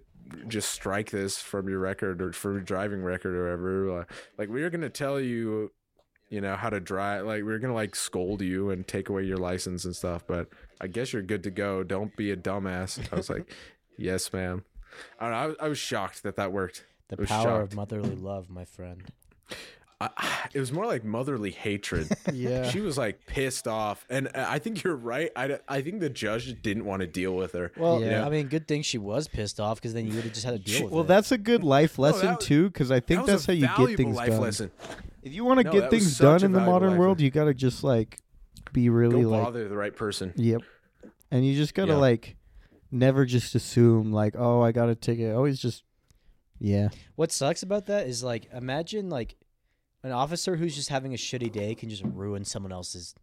just 0.47 0.71
strike 0.71 1.11
this 1.11 1.39
from 1.41 1.67
your 1.69 1.79
record 1.79 2.21
or 2.21 2.33
from 2.33 2.53
your 2.53 2.61
driving 2.61 3.03
record 3.03 3.35
or 3.35 3.43
whatever. 3.43 4.01
Uh, 4.01 4.05
Like 4.37 4.49
we 4.49 4.63
are 4.63 4.69
gonna 4.69 4.89
tell 4.89 5.19
you, 5.19 5.71
you 6.29 6.41
know, 6.41 6.55
how 6.55 6.69
to 6.69 6.79
drive. 6.79 7.25
Like 7.25 7.43
we 7.43 7.53
are 7.53 7.59
gonna 7.59 7.73
like 7.73 7.95
scold 7.95 8.41
you 8.41 8.69
and 8.69 8.87
take 8.87 9.09
away 9.09 9.23
your 9.23 9.37
license 9.37 9.85
and 9.85 9.95
stuff. 9.95 10.23
But 10.27 10.49
I 10.79 10.87
guess 10.87 11.13
you're 11.13 11.21
good 11.21 11.43
to 11.43 11.51
go. 11.51 11.83
Don't 11.83 12.15
be 12.15 12.31
a 12.31 12.37
dumbass. 12.37 12.99
I 13.11 13.15
was 13.15 13.29
like, 13.29 13.51
yes, 13.97 14.31
ma'am. 14.33 14.63
I, 15.19 15.23
don't 15.25 15.31
know, 15.31 15.37
I, 15.37 15.45
was, 15.47 15.55
I 15.61 15.67
was 15.69 15.77
shocked 15.77 16.23
that 16.23 16.35
that 16.35 16.51
worked. 16.51 16.85
The 17.09 17.17
power 17.17 17.43
shocked. 17.43 17.73
of 17.73 17.75
motherly 17.75 18.15
love, 18.15 18.49
my 18.49 18.65
friend. 18.65 19.03
I, 20.01 20.47
it 20.53 20.59
was 20.59 20.71
more 20.71 20.85
like 20.85 21.03
motherly 21.03 21.51
hatred. 21.51 22.07
Yeah. 22.33 22.69
She 22.69 22.79
was 22.81 22.97
like 22.97 23.25
pissed 23.25 23.67
off, 23.67 24.05
and 24.09 24.29
I 24.35 24.59
think 24.59 24.83
you're 24.83 24.95
right. 24.95 25.29
I, 25.35 25.59
I 25.67 25.81
think 25.81 25.99
the 25.99 26.09
judge 26.09 26.61
didn't 26.61 26.85
want 26.85 27.01
to 27.01 27.07
deal 27.07 27.35
with 27.35 27.53
her. 27.53 27.71
Well, 27.77 28.01
Yeah. 28.01 28.25
I 28.25 28.29
mean, 28.29 28.47
good 28.47 28.67
thing 28.67 28.81
she 28.81 28.97
was 28.97 29.27
pissed 29.27 29.59
off 29.59 29.77
because 29.77 29.93
then 29.93 30.07
you 30.07 30.13
would 30.15 30.23
have 30.23 30.33
just 30.33 30.45
had 30.45 30.53
to 30.53 30.59
deal 30.59 30.77
She- 30.77 30.83
with 30.83 30.91
well, 30.91 31.03
it. 31.03 31.07
that's 31.07 31.31
a 31.31 31.37
good 31.37 31.63
life 31.63 31.99
lesson 31.99 32.27
that- 32.27 32.39
too, 32.41 32.69
because 32.69 32.91
I 32.91 32.99
think 32.99 33.21
That 33.25 33.31
that's 33.33 33.45
how 33.45 33.53
you 33.53 33.67
get 33.77 33.97
things 33.97 34.15
life 34.15 34.29
done. 34.29 34.41
lesson. 34.41 34.71
If 35.23 35.33
you 35.33 35.45
want 35.45 35.59
to 35.59 35.63
No, 35.65 35.71
get 35.71 35.89
things 35.91 36.17
done 36.17 36.43
in 36.43 36.51
the 36.51 36.59
modern 36.59 36.97
world, 36.97 37.17
lesson. 37.17 37.25
you 37.25 37.31
gotta 37.31 37.53
just 37.53 37.83
like 37.83 38.17
be 38.73 38.89
really 38.89 39.21
Go 39.23 39.29
like, 39.29 39.43
bother 39.43 39.67
the 39.67 39.75
right 39.77 39.95
person. 39.95 40.33
yep, 40.35 40.61
and 41.29 41.45
you 41.45 41.55
just 41.55 41.73
gotta 41.75 41.91
Yeah. 41.93 41.97
like 41.99 42.35
never 42.91 43.23
just 43.25 43.53
assume 43.55 44.11
like, 44.11 44.35
oh, 44.37 44.61
I 44.61 44.71
got 44.71 44.89
a 44.89 44.95
ticket. 44.95 45.35
Always 45.35 45.59
just, 45.59 45.83
yeah, 46.59 46.89
What 47.15 47.31
sucks 47.31 47.63
about 47.63 47.85
that 47.85 48.07
is 48.07 48.23
like, 48.23 48.47
imagine 48.53 49.09
like 49.09 49.35
an 50.03 50.11
officer 50.11 50.55
who's 50.55 50.75
just 50.75 50.89
having 50.89 51.13
a 51.13 51.17
shitty 51.17 51.51
day 51.51 51.75
can 51.75 51.89
just 51.89 52.03
ruin 52.03 52.43
someone 52.45 52.71
else's 52.71 53.13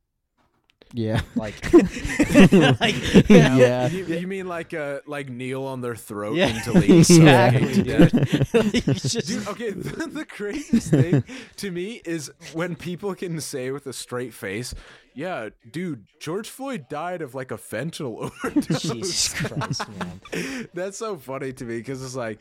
yeah, 0.94 1.20
like. 1.36 1.54
like 2.80 3.28
Yeah. 3.28 3.88
You, 3.88 4.06
you 4.06 4.26
mean 4.26 4.48
like 4.48 4.72
uh 4.72 5.00
like 5.06 5.28
kneel 5.28 5.64
on 5.64 5.82
their 5.82 5.94
throat 5.96 6.36
Yeah. 6.36 6.46
until 6.48 6.74
they 6.80 7.02
suffocate 7.02 7.74
to 7.74 7.80
exactly, 7.80 7.82
death? 7.82 8.52
dude. 8.72 8.84
Just- 8.96 9.26
Dude, 9.26 9.48
okay, 9.48 9.70
the, 9.70 10.06
the 10.06 10.24
craziest 10.24 10.90
thing 10.90 11.24
to 11.56 11.70
me 11.70 12.00
is 12.06 12.30
when 12.54 12.74
people 12.74 13.14
can 13.14 13.38
say 13.42 13.70
with 13.70 13.86
a 13.86 13.92
straight 13.92 14.32
face, 14.32 14.74
"Yeah, 15.14 15.50
dude, 15.70 16.06
George 16.20 16.48
Floyd 16.48 16.86
died 16.88 17.20
of 17.20 17.34
like 17.34 17.50
a 17.50 17.58
fentanyl 17.58 18.30
overdose." 18.44 18.80
Jesus 18.82 19.34
Christ, 19.34 19.82
man. 19.98 20.68
That's 20.72 20.96
so 20.96 21.16
funny 21.18 21.52
to 21.54 21.64
me 21.66 21.78
because 21.78 22.02
it's 22.02 22.16
like, 22.16 22.40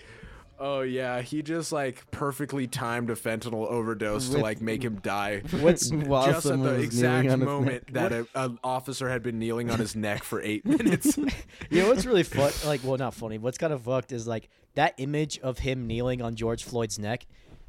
oh 0.60 0.82
yeah, 0.82 1.22
he 1.22 1.41
just 1.41 1.72
like 1.72 2.10
perfectly 2.12 2.68
timed 2.68 3.10
a 3.10 3.16
fentanyl 3.16 3.68
overdose 3.68 4.30
to 4.30 4.38
like 4.39 4.62
make 4.62 4.84
him 4.84 4.95
die. 4.95 5.41
What's 5.60 5.89
just 5.89 6.45
at 6.45 6.62
the 6.62 6.76
exact 6.76 7.24
kneeling 7.26 7.32
on 7.32 7.39
his 7.39 7.45
moment 7.47 7.93
that 7.93 8.12
a, 8.12 8.28
an 8.36 8.60
officer 8.64 9.10
had 9.10 9.24
been 9.24 9.39
kneeling 9.39 9.70
on 9.70 9.80
his 9.80 9.95
neck 9.95 10.24
for 10.24 10.41
eight 10.41 10.66
minutes. 10.66 11.18
You 11.70 11.82
know 11.82 11.89
what's 11.89 12.05
really 12.05 12.24
fun? 12.24 12.51
Like, 12.66 12.82
well, 12.84 12.97
not 12.97 13.14
funny. 13.14 13.38
What's 13.38 13.58
kind 13.58 13.74
of 13.74 13.82
fucked 13.82 14.12
is 14.12 14.26
like 14.26 14.49
that 14.76 14.93
image 14.97 15.39
of 15.39 15.58
him 15.60 15.86
kneeling 15.88 16.22
on 16.22 16.36
George 16.36 16.64
Floyd's 16.64 16.97
neck. 16.97 17.26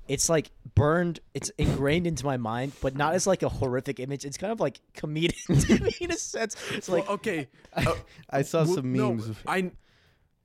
It's 0.06 0.28
like 0.28 0.50
burned. 0.74 1.20
It's 1.34 1.50
ingrained 1.58 2.06
into 2.06 2.24
my 2.24 2.36
mind, 2.36 2.72
but 2.80 2.96
not 2.96 3.14
as 3.14 3.26
like 3.26 3.42
a 3.42 3.48
horrific 3.48 3.98
image. 3.98 4.24
It's 4.24 4.36
kind 4.38 4.52
of 4.52 4.60
like 4.60 4.80
comedic 4.94 5.66
to 5.66 5.82
me 5.84 5.92
in 6.00 6.10
a 6.12 6.16
sense. 6.16 6.56
It's 6.72 6.88
like 6.88 7.04
well, 7.06 7.14
okay, 7.14 7.48
uh, 7.74 7.94
I 8.30 8.42
saw 8.42 8.64
well, 8.64 8.74
some 8.76 8.92
no, 8.92 9.10
memes. 9.10 9.28
of- 9.28 9.42
I 9.46 9.72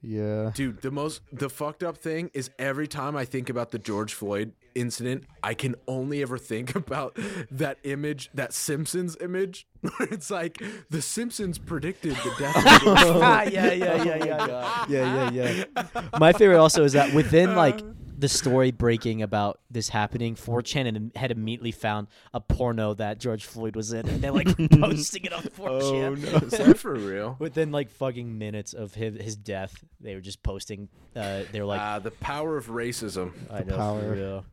Yeah. 0.04 0.52
Dude, 0.54 0.82
the 0.82 0.92
most 0.92 1.22
the 1.32 1.50
fucked 1.50 1.82
up 1.82 1.98
thing 1.98 2.30
is 2.34 2.52
every 2.60 2.88
time 2.88 3.16
I 3.16 3.26
think 3.26 3.50
about 3.50 3.72
the 3.72 3.80
George 3.80 4.14
Floyd 4.14 4.52
incident, 4.76 5.24
I 5.42 5.54
can 5.54 5.76
only 5.88 6.22
ever 6.22 6.38
think 6.38 6.76
about 6.84 7.18
that 7.52 7.78
image, 7.84 8.30
that 8.34 8.54
Simpsons 8.54 9.16
image, 9.22 9.66
where 9.82 9.94
it's 10.12 10.30
like 10.30 10.62
the 10.90 11.02
Simpsons 11.02 11.58
predicted 11.58 12.16
the 12.18 12.36
death 12.38 12.58
of 12.58 12.82
George 12.82 13.00
Floyd. 13.00 13.14
Ah, 13.24 13.44
yeah, 13.44 13.72
yeah, 13.72 14.04
yeah, 14.04 14.26
yeah, 14.26 14.86
yeah, 14.90 15.30
yeah, 15.32 15.66
yeah. 15.66 15.86
My 16.20 16.34
favorite 16.34 16.60
also 16.60 16.84
is 16.84 16.94
that 16.94 17.14
within 17.14 17.56
like 17.56 17.82
the 18.18 18.30
story 18.30 18.72
breaking 18.72 19.22
about 19.22 19.60
this 19.72 19.90
happening, 19.90 20.36
4chan 20.36 20.86
had- 20.86 21.12
had 21.16 21.32
immediately 21.32 21.72
found 21.72 22.08
a 22.34 22.40
porno 22.40 22.94
that 22.96 23.20
George 23.20 23.46
Floyd 23.46 23.76
was 23.76 23.92
in, 23.94 24.08
and 24.08 24.22
they're 24.22 24.32
like 24.32 24.48
posting 24.80 25.26
it 25.26 25.34
on 25.34 25.44
4chan. 25.44 26.44
Is 26.44 26.52
that 26.52 26.78
for 26.78 26.94
real? 26.96 27.36
Within 27.40 27.72
like 27.72 27.90
fucking 27.90 28.38
minutes 28.38 28.74
of 28.74 28.94
his, 28.94 29.22
his 29.22 29.36
death, 29.36 29.84
they 30.00 30.16
were 30.16 30.22
just 30.22 30.44
posting. 30.44 30.90
Uh, 31.16 31.44
they 31.52 31.60
were 31.60 31.66
like, 31.68 31.82
Ah, 31.82 32.00
the 32.00 32.12
power 32.12 32.58
of 32.58 32.68
racism. 32.68 33.34
I 33.52 33.60
know, 33.60 33.72
for 33.72 33.78
power. 33.78 34.12
real. 34.12 34.46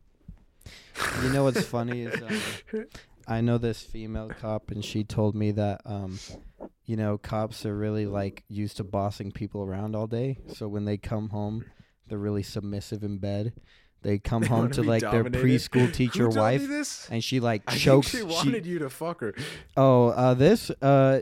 You 1.23 1.29
know 1.29 1.43
what's 1.43 1.63
funny 1.65 2.01
is 2.03 2.21
um, 2.73 2.85
I 3.27 3.41
know 3.41 3.57
this 3.57 3.81
female 3.81 4.29
cop, 4.41 4.71
and 4.71 4.83
she 4.83 5.03
told 5.03 5.35
me 5.35 5.51
that 5.51 5.81
um, 5.85 6.19
you 6.85 6.95
know 6.97 7.17
cops 7.17 7.65
are 7.65 7.75
really 7.75 8.05
like 8.05 8.43
used 8.49 8.77
to 8.77 8.83
bossing 8.83 9.31
people 9.31 9.63
around 9.63 9.95
all 9.95 10.07
day. 10.07 10.37
So 10.53 10.67
when 10.67 10.85
they 10.85 10.97
come 10.97 11.29
home, 11.29 11.65
they're 12.11 12.19
really 12.19 12.43
submissive 12.43 13.03
in 13.03 13.17
bed. 13.19 13.53
They 14.01 14.19
come 14.19 14.41
They 14.41 14.47
home 14.49 14.69
to 14.71 14.81
be 14.81 14.87
like 14.87 15.01
their 15.01 15.23
preschool 15.23 15.93
teacher 15.99 16.27
wife, 16.27 17.07
and 17.09 17.23
she 17.23 17.39
like 17.39 17.63
I 17.67 17.77
chokes. 17.77 18.09
she 18.09 18.17
she- 18.17 18.23
wanted 18.23 18.65
you 18.65 18.79
to 18.79 18.89
fuck 18.89 19.21
her. 19.21 19.33
oh, 19.77 20.07
uh, 20.09 20.33
this 20.33 20.69
uh. 20.81 21.21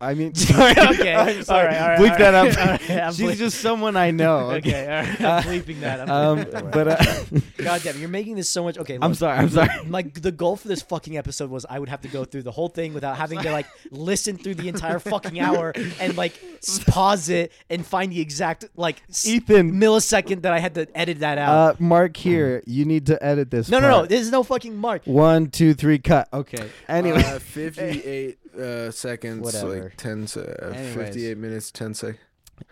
I 0.00 0.14
mean, 0.14 0.32
Sorry, 0.36 0.70
okay, 0.72 1.14
I'm 1.14 1.42
sorry. 1.42 1.66
all 1.66 1.72
right, 1.72 1.80
all 1.80 1.88
right, 1.88 1.98
Bleep 1.98 2.10
all 2.12 2.18
that 2.18 2.34
right. 2.34 2.56
up. 2.56 2.58
All 2.90 2.96
right, 2.96 3.02
I'm 3.04 3.12
She's 3.14 3.26
bleep- 3.32 3.36
just 3.36 3.60
someone 3.60 3.96
I 3.96 4.12
know. 4.12 4.50
okay. 4.52 4.82
All 4.86 5.02
right, 5.02 5.20
Uh, 5.20 5.28
I'm 5.28 5.42
bleeping 5.42 5.80
that. 5.80 6.00
I'm 6.02 6.10
Um, 6.10 6.38
bleeping 6.38 6.52
that. 6.52 6.70
but 6.70 6.88
uh, 6.88 7.40
God 7.64 7.80
damn, 7.82 7.98
you're 7.98 8.08
making 8.08 8.36
this 8.36 8.48
so 8.48 8.62
much. 8.62 8.78
Okay, 8.78 8.96
I'm 9.02 9.14
sorry. 9.14 9.38
I'm 9.38 9.48
sorry. 9.48 9.68
Like 9.88 10.22
the 10.22 10.30
goal 10.30 10.54
for 10.56 10.68
this 10.68 10.82
fucking 10.82 11.18
episode 11.18 11.50
was 11.50 11.66
I 11.68 11.80
would 11.80 11.88
have 11.88 12.00
to 12.02 12.08
go 12.08 12.24
through 12.24 12.42
the 12.44 12.52
whole 12.52 12.68
thing 12.68 12.94
without 12.94 13.16
having 13.16 13.40
to 13.40 13.50
like 13.50 13.66
listen 13.90 14.36
through 14.38 14.54
the 14.54 14.68
entire 14.68 15.00
fucking 15.00 15.40
hour 15.40 15.72
and 16.00 16.16
like 16.16 16.40
s- 16.58 16.78
pause 16.86 17.28
it 17.28 17.50
and 17.68 17.84
find 17.84 18.12
the 18.12 18.20
exact 18.20 18.66
like 18.76 19.02
s- 19.08 19.26
Ethan, 19.26 19.72
millisecond 19.72 20.42
that 20.42 20.52
I 20.52 20.60
had 20.60 20.74
to 20.76 20.86
edit 20.96 21.18
that 21.20 21.38
out. 21.38 21.50
uh, 21.72 21.74
Mark 21.80 22.16
here. 22.16 22.62
You 22.66 22.84
need 22.84 23.06
to 23.06 23.20
edit 23.24 23.50
this. 23.50 23.68
no, 23.68 23.80
no, 23.80 23.90
no. 23.90 24.06
There's 24.06 24.30
no 24.30 24.44
fucking 24.44 24.76
mark. 24.76 25.02
One, 25.06 25.50
two, 25.50 25.74
three, 25.74 25.98
cut. 25.98 26.28
Okay. 26.32 26.68
Anyway, 26.88 27.22
Uh, 27.24 27.40
58 27.40 28.38
uh, 28.58 28.90
seconds, 28.90 29.42
Whatever. 29.44 29.84
like 29.84 29.96
10, 29.96 30.26
se- 30.26 30.56
uh, 30.62 30.66
Anyways. 30.68 30.94
58 30.94 31.38
minutes, 31.38 31.70
10 31.70 31.94
seconds. 31.94 32.18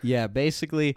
yeah, 0.02 0.26
basically, 0.26 0.96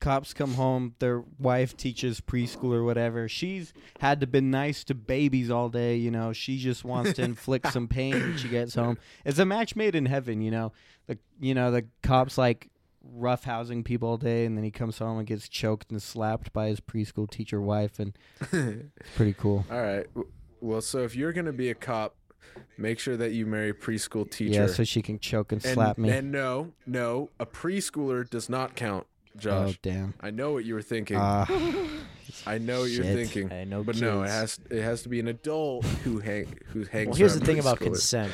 cops 0.00 0.32
come 0.32 0.54
home. 0.54 0.94
Their 0.98 1.22
wife 1.38 1.76
teaches 1.76 2.20
preschool 2.20 2.72
or 2.72 2.84
whatever. 2.84 3.28
She's 3.28 3.72
had 4.00 4.20
to 4.20 4.26
been 4.26 4.50
nice 4.50 4.82
to 4.84 4.94
babies 4.94 5.50
all 5.50 5.68
day. 5.68 5.96
You 5.96 6.10
know, 6.10 6.32
she 6.32 6.58
just 6.58 6.84
wants 6.84 7.12
to 7.14 7.22
inflict 7.22 7.72
some 7.72 7.86
pain 7.88 8.12
when 8.14 8.36
she 8.38 8.48
gets 8.48 8.74
home. 8.74 8.96
It's 9.24 9.38
a 9.38 9.44
match 9.44 9.76
made 9.76 9.94
in 9.94 10.06
heaven. 10.06 10.40
You 10.40 10.50
know, 10.52 10.72
the 11.06 11.18
you 11.38 11.54
know 11.54 11.70
the 11.70 11.84
cops 12.02 12.38
like 12.38 12.68
roughhousing 13.18 13.84
people 13.84 14.08
all 14.08 14.16
day, 14.16 14.44
and 14.46 14.56
then 14.56 14.64
he 14.64 14.70
comes 14.70 14.98
home 14.98 15.18
and 15.18 15.26
gets 15.26 15.48
choked 15.48 15.90
and 15.90 16.02
slapped 16.02 16.52
by 16.52 16.68
his 16.68 16.80
preschool 16.80 17.28
teacher 17.30 17.60
wife, 17.60 17.98
and 17.98 18.16
it's 18.52 19.10
pretty 19.16 19.34
cool. 19.34 19.64
All 19.70 19.82
right. 19.82 20.06
Well, 20.60 20.80
so 20.82 20.98
if 21.04 21.16
you're 21.16 21.32
going 21.32 21.46
to 21.46 21.52
be 21.52 21.70
a 21.70 21.74
cop, 21.74 22.14
make 22.80 22.98
sure 22.98 23.16
that 23.16 23.32
you 23.32 23.46
marry 23.46 23.70
a 23.70 23.74
preschool 23.74 24.28
teacher. 24.28 24.62
Yeah, 24.62 24.66
so 24.66 24.84
she 24.84 25.02
can 25.02 25.18
choke 25.18 25.52
and 25.52 25.64
and, 25.64 25.74
slap 25.74 25.98
me. 25.98 26.10
And 26.10 26.32
no, 26.32 26.72
no, 26.86 27.30
a 27.38 27.46
preschooler 27.46 28.28
does 28.28 28.48
not 28.48 28.74
count, 28.74 29.06
Josh. 29.36 29.74
oh 29.74 29.78
damn. 29.82 30.14
I 30.20 30.30
know 30.30 30.52
what 30.52 30.64
you 30.64 30.74
were 30.74 30.82
thinking. 30.82 31.16
Uh, 31.16 31.46
I 32.46 32.58
know 32.58 32.80
what 32.80 32.90
you're 32.90 33.04
thinking. 33.04 33.52
I 33.52 33.64
know 33.64 33.82
But 33.82 34.00
no, 34.00 34.22
it 34.22 34.28
has 34.28 34.58
it 34.70 34.82
has 34.82 35.02
to 35.02 35.08
be 35.08 35.20
an 35.20 35.28
adult 35.28 35.84
who 35.84 36.20
hang 36.20 36.58
who 36.68 36.84
hangs. 36.84 37.08
Well, 37.08 37.16
here's 37.16 37.38
the 37.38 37.44
thing 37.44 37.58
about 37.58 37.80
consent. 37.80 38.32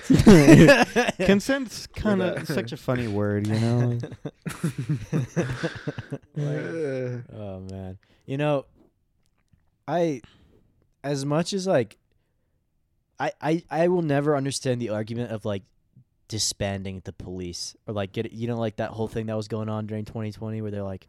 consent's 1.26 1.86
kind 1.88 2.22
of 2.22 2.46
such 2.46 2.72
a 2.72 2.76
funny 2.88 3.08
word, 3.08 3.46
you 3.46 3.58
know. 3.58 3.98
Uh, 6.38 7.22
Oh 7.34 7.60
man. 7.70 7.98
You 8.26 8.36
know, 8.36 8.66
I 9.88 10.20
as 11.02 11.24
much 11.24 11.52
as 11.52 11.66
like 11.66 11.96
I 13.18 13.32
I 13.40 13.62
I 13.70 13.88
will 13.88 14.02
never 14.02 14.36
understand 14.36 14.80
the 14.80 14.90
argument 14.90 15.32
of 15.32 15.44
like 15.44 15.62
disbanding 16.28 17.02
the 17.04 17.12
police 17.12 17.76
or 17.86 17.94
like 17.94 18.12
get 18.12 18.32
you 18.32 18.48
know 18.48 18.56
like 18.58 18.76
that 18.76 18.90
whole 18.90 19.08
thing 19.08 19.26
that 19.26 19.36
was 19.36 19.48
going 19.48 19.68
on 19.68 19.86
during 19.86 20.04
2020 20.04 20.60
where 20.60 20.70
they're 20.72 20.82
like 20.82 21.06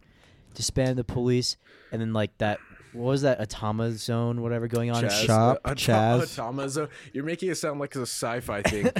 disband 0.53 0.97
the 0.97 1.03
police 1.03 1.57
and 1.91 1.99
then 1.99 2.13
like 2.13 2.37
that 2.37 2.59
what 2.93 3.05
was 3.11 3.21
that 3.23 3.39
Atama 3.39 3.91
zone 3.93 4.41
whatever 4.41 4.67
going 4.67 4.91
on 4.91 5.03
in 5.03 5.09
Chaz, 5.09 5.25
CHOP, 5.25 5.59
uh, 5.65 5.71
Chaz. 5.71 6.19
Atama 6.37 6.69
Zone. 6.69 6.87
You're 7.13 7.25
making 7.25 7.49
it 7.49 7.55
sound 7.55 7.79
like 7.79 7.95
a 7.95 8.01
sci-fi 8.03 8.61
thing. 8.63 8.89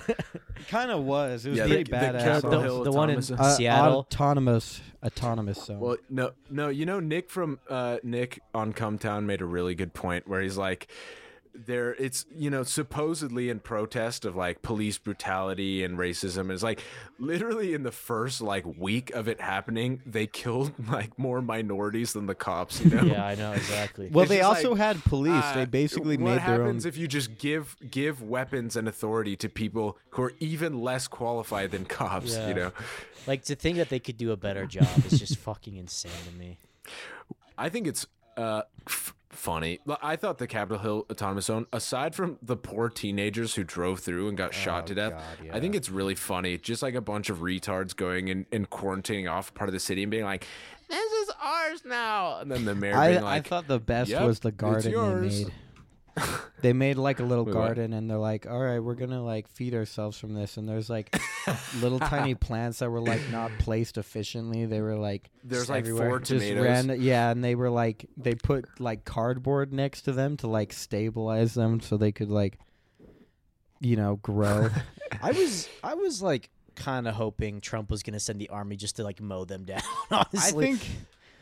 It 0.59 0.67
kind 0.69 0.89
of 0.89 1.03
was. 1.03 1.45
It 1.45 1.49
was 1.51 1.59
Yeah, 1.59 1.67
pretty 1.67 1.83
the- 1.83 1.91
the 1.91 1.97
badass. 1.97 2.23
Capitol 2.23 2.77
the, 2.79 2.83
the 2.85 2.91
one 2.91 3.11
in 3.11 3.17
Autonomous- 3.19 3.31
Uh, 3.31 3.55
Seattle 3.55 3.99
autonomous, 3.99 4.81
autonomous 5.03 5.63
zone. 5.63 5.79
Well, 5.79 5.97
no, 6.09 6.31
no. 6.49 6.69
You 6.69 6.87
know, 6.87 6.99
Nick 6.99 7.29
from 7.29 7.59
uh, 7.69 7.97
Nick 8.03 8.39
on 8.55 8.73
Cumtown 8.73 9.25
made 9.25 9.41
a 9.41 9.45
really 9.45 9.75
good 9.75 9.93
point 9.93 10.27
where 10.27 10.41
he's 10.41 10.57
like, 10.57 10.87
there, 11.65 11.95
it's 11.95 12.25
you 12.35 12.49
know 12.49 12.63
supposedly 12.63 13.49
in 13.49 13.59
protest 13.59 14.25
of 14.25 14.35
like 14.35 14.61
police 14.61 14.97
brutality 14.97 15.83
and 15.83 15.97
racism. 15.97 16.51
It's 16.51 16.63
like 16.63 16.83
literally 17.19 17.73
in 17.73 17.83
the 17.83 17.91
first 17.91 18.41
like 18.41 18.65
week 18.65 19.11
of 19.11 19.27
it 19.27 19.41
happening, 19.41 20.01
they 20.05 20.27
killed 20.27 20.73
like 20.89 21.17
more 21.17 21.41
minorities 21.41 22.13
than 22.13 22.25
the 22.25 22.35
cops. 22.35 22.81
You 22.81 22.91
know. 22.91 23.03
yeah 23.03 23.25
I 23.25 23.35
know 23.35 23.53
exactly 23.53 24.09
well, 24.11 24.23
it's 24.23 24.29
they 24.29 24.41
also 24.41 24.71
like, 24.71 24.79
had 24.79 25.03
police. 25.03 25.43
Uh, 25.43 25.53
they 25.55 25.65
basically 25.65 26.17
what 26.17 26.31
made 26.31 26.41
their 26.41 26.55
own. 26.55 26.67
happens 26.67 26.85
if 26.85 26.97
you 26.97 27.07
just 27.07 27.37
give 27.37 27.75
give 27.89 28.21
weapons 28.21 28.75
and 28.75 28.87
authority 28.87 29.35
to 29.37 29.49
people 29.49 29.97
who 30.11 30.23
are 30.23 30.33
even 30.39 30.81
less 30.81 31.07
qualified 31.07 31.71
than 31.71 31.85
cops? 31.85 32.35
Yeah. 32.35 32.47
You 32.47 32.53
know. 32.53 32.71
like 33.25 33.43
to 33.45 33.55
think 33.55 33.77
that 33.77 33.89
they 33.89 33.99
could 33.99 34.17
do 34.17 34.31
a 34.31 34.37
better 34.37 34.65
job 34.65 34.87
is 35.05 35.19
just 35.19 35.37
fucking 35.37 35.75
insane 35.75 36.11
to 36.25 36.31
me 36.39 36.57
I 37.57 37.69
think 37.69 37.87
it's 37.87 38.05
uh, 38.35 38.61
f- 38.87 39.06
funny. 39.37 39.79
I 40.01 40.15
thought 40.15 40.37
the 40.37 40.47
Capitol 40.47 40.79
Hill 40.79 41.05
Autonomous 41.11 41.45
Zone, 41.45 41.67
aside 41.71 42.15
from 42.15 42.37
the 42.41 42.57
poor 42.57 42.89
teenagers 42.89 43.55
who 43.55 43.63
drove 43.63 43.99
through 43.99 44.27
and 44.27 44.37
got 44.37 44.53
shot 44.53 44.83
oh, 44.83 44.87
to 44.87 44.95
death, 44.95 45.23
I 45.51 45.59
think 45.59 45.75
it's 45.75 45.89
really 45.89 46.15
funny. 46.15 46.57
Just 46.57 46.81
like 46.81 46.95
a 46.95 47.01
bunch 47.01 47.29
of 47.29 47.39
retards 47.39 47.95
going 47.95 48.29
and, 48.29 48.45
and 48.51 48.69
quarantining 48.69 49.31
off 49.31 49.53
part 49.53 49.69
of 49.69 49.73
the 49.73 49.79
city 49.79 50.03
and 50.03 50.11
being 50.11 50.25
like, 50.25 50.45
"This 50.89 51.11
is 51.11 51.31
ours 51.41 51.83
now," 51.85 52.39
and 52.39 52.51
then 52.51 52.65
the 52.65 52.75
mayor 52.75 52.95
I, 52.95 53.11
being 53.11 53.23
I 53.23 53.41
thought 53.41 53.67
the 53.67 53.79
best 53.79 54.09
"Yep, 54.09 54.23
was 54.23 54.39
the 54.39 54.51
garden 54.51 54.91
they 54.91 55.27
made. 55.29 55.53
they 56.61 56.73
made 56.73 56.97
like 56.97 57.19
a 57.19 57.23
little 57.23 57.45
Wait, 57.45 57.55
what? 57.55 57.65
garden, 57.65 57.93
and 57.93 58.09
they're 58.09 58.17
like, 58.17 58.47
"All 58.47 58.59
right, 58.59 58.79
we're 58.79 58.95
gonna 58.95 59.23
like 59.23 59.47
feed 59.47 59.73
ourselves 59.73 60.17
from 60.17 60.33
this." 60.33 60.57
And 60.57 60.67
there's 60.67 60.89
like 60.89 61.15
little 61.81 61.99
tiny 61.99 62.35
plants 62.35 62.79
that 62.79 62.89
were 62.89 63.01
like 63.01 63.21
not 63.31 63.51
placed 63.59 63.97
efficiently. 63.97 64.65
They 64.65 64.81
were 64.81 64.95
like 64.95 65.29
There's, 65.43 65.69
like, 65.69 65.79
everywhere. 65.79 66.09
four 66.09 66.19
Just 66.19 66.45
tomatoes. 66.45 66.63
ran- 66.63 67.01
yeah, 67.01 67.31
and 67.31 67.43
they 67.43 67.55
were 67.55 67.69
like 67.69 68.09
they 68.17 68.35
put 68.35 68.65
like 68.79 69.05
cardboard 69.05 69.73
next 69.73 70.03
to 70.03 70.11
them 70.11 70.37
to 70.37 70.47
like 70.47 70.73
stabilize 70.73 71.53
them 71.53 71.79
so 71.79 71.97
they 71.97 72.11
could 72.11 72.29
like 72.29 72.57
you 73.79 73.95
know 73.95 74.15
grow. 74.17 74.69
I 75.21 75.31
was 75.31 75.69
I 75.83 75.93
was 75.93 76.21
like 76.21 76.49
kind 76.75 77.07
of 77.07 77.15
hoping 77.15 77.61
Trump 77.61 77.89
was 77.89 78.03
gonna 78.03 78.19
send 78.19 78.39
the 78.39 78.49
army 78.49 78.75
just 78.75 78.97
to 78.97 79.03
like 79.03 79.21
mow 79.21 79.45
them 79.45 79.65
down. 79.65 79.81
Honestly, 80.11 80.69
I 80.69 80.75
think 80.75 80.87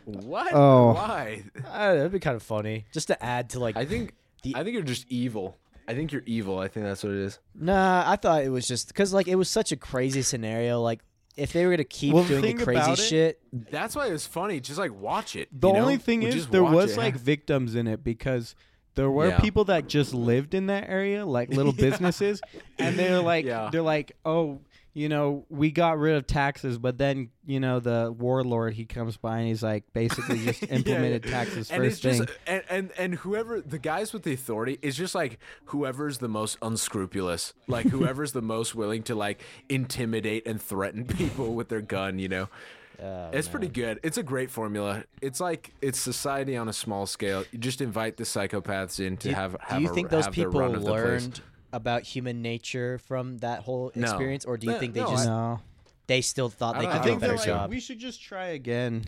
"What? 0.06 0.54
Oh. 0.54 0.94
Why?" 0.94 1.44
Uh, 1.66 1.96
that'd 1.96 2.12
be 2.12 2.20
kind 2.20 2.36
of 2.36 2.44
funny, 2.44 2.86
just 2.94 3.08
to 3.08 3.24
add 3.24 3.50
to 3.52 3.60
like. 3.60 3.76
I 3.78 3.86
think 3.86 4.14
The- 4.46 4.56
I 4.56 4.64
think 4.64 4.74
you're 4.76 4.84
just 4.84 5.06
evil. 5.10 5.58
I 5.88 5.94
think 5.94 6.12
you're 6.12 6.24
evil. 6.26 6.58
I 6.58 6.68
think 6.68 6.86
that's 6.86 7.04
what 7.04 7.12
it 7.14 7.20
is. 7.20 7.40
nah, 7.54 8.04
I 8.10 8.16
thought 8.16 8.44
it 8.44 8.50
was 8.50 8.68
just 8.68 8.88
because 8.88 9.14
like 9.14 9.28
it 9.28 9.36
was 9.36 9.50
such 9.50 9.72
a 9.72 9.76
crazy 9.76 10.22
scenario. 10.24 10.82
Like 10.82 11.02
if 11.38 11.54
they 11.54 11.66
were 11.66 11.72
gonna 11.72 11.84
keep 11.84 12.14
Well, 12.14 12.24
doing 12.24 12.42
the 12.42 12.48
thing 12.48 12.58
crazy 12.58 12.92
it- 12.92 12.98
shit, 13.00 13.40
That's 13.72 13.96
why 13.96 14.08
it 14.08 14.12
was 14.12 14.26
funny. 14.26 14.60
Just 14.60 14.80
like 14.80 14.94
watch 15.00 15.36
it. 15.36 15.50
The 15.52 15.68
you 15.68 15.74
know? 15.74 15.82
only 15.82 15.98
thing 15.98 16.22
We 16.22 16.28
is 16.28 16.36
just 16.36 16.52
there 16.52 16.64
was 16.64 16.94
it. 16.94 16.98
like 16.98 17.16
victims 17.16 17.76
in 17.76 17.88
it 17.88 18.04
because 18.04 18.56
there 18.96 19.12
were 19.12 19.28
Yeah. 19.28 19.40
people 19.40 19.66
that 19.66 19.88
just 19.88 20.14
lived 20.14 20.54
in 20.54 20.68
that 20.68 20.90
area, 20.90 21.26
like 21.26 21.50
little 21.50 21.74
Yeah. 21.78 21.90
businesses, 21.90 22.42
and 22.80 22.98
they're 22.98 23.22
like, 23.22 23.46
Yeah. 23.46 23.70
they're 23.72 23.82
like, 23.82 24.14
oh, 24.26 24.62
you 24.96 25.10
know, 25.10 25.46
we 25.50 25.72
got 25.72 26.00
rid 26.00 26.16
of 26.16 26.26
taxes, 26.26 26.78
but 26.78 26.98
then 26.98 27.30
you 27.46 27.60
know 27.60 27.82
the 27.82 28.16
warlord 28.18 28.74
he 28.74 28.86
comes 28.86 29.18
by 29.18 29.40
and 29.40 29.48
he's 29.48 29.62
like, 29.62 29.84
basically 29.92 30.40
just 30.40 30.64
implemented 30.72 31.26
yeah. 31.26 31.32
taxes 31.32 31.70
and 31.70 31.84
first 31.84 32.06
it's 32.06 32.18
thing. 32.18 32.26
just 32.26 32.40
and, 32.48 32.64
and 32.70 32.92
and 32.98 33.16
whoever 33.16 33.60
the 33.60 33.78
guys 33.78 34.14
with 34.14 34.24
the 34.24 34.32
authority 34.32 34.80
is 34.82 34.96
just 34.96 35.14
like 35.14 35.38
whoever's 35.66 36.20
the 36.20 36.30
most 36.30 36.58
unscrupulous 36.62 37.54
like 37.68 37.86
whoever's 37.90 38.32
the 38.32 38.42
most 38.42 38.74
willing 38.74 39.04
to 39.04 39.16
like 39.16 39.44
intimidate 39.68 40.48
and 40.48 40.62
threaten 40.62 41.06
people 41.18 41.54
with 41.54 41.68
their 41.68 41.82
gun 41.82 42.18
you 42.18 42.30
know? 42.30 42.50
Oh, 42.98 43.30
it's 43.34 43.50
pretty 43.50 43.68
good. 43.68 44.00
It's 44.04 44.18
a 44.18 44.24
great 44.24 44.50
formula. 44.50 45.04
It's 45.22 45.42
like 45.42 45.74
it's 45.82 46.00
society 46.00 46.56
on 46.56 46.70
a 46.70 46.74
small 46.74 47.06
scale. 47.06 47.44
You 47.52 47.60
just 47.60 47.82
invite 47.82 48.16
the 48.16 48.24
psychopaths 48.24 49.06
in 49.06 49.18
to 49.18 49.24
Do 49.24 49.30
you, 49.32 49.36
have 49.36 49.58
do 49.70 49.82
you 49.82 49.90
a- 49.90 49.94
think 49.94 50.10
those 50.10 50.30
people 50.30 50.62
learned 50.62 51.42
about 51.76 52.04
human 52.04 52.42
nature 52.42 52.98
from 52.98 53.38
that 53.40 53.62
whole 53.62 53.92
No. 53.96 54.02
experience, 54.08 54.46
or 54.46 54.58
do 54.58 54.68
you 54.68 54.74
No, 54.74 54.80
think 54.80 54.94
they 54.94 55.02
no, 55.02 55.10
just? 55.12 55.26
no, 55.28 55.60
they 56.08 56.22
still 56.22 56.50
thought 56.50 56.78
they 56.78 56.86
don't 56.86 56.94
could 56.94 57.02
do 57.04 57.10
I 57.10 57.12
a 57.12 57.12
think 57.12 57.20
better 57.22 57.32
they're 57.34 57.38
like, 57.38 57.46
job. 57.46 57.70
we 57.70 57.80
should 57.80 58.00
just 58.00 58.22
try 58.22 58.48
again. 58.48 59.06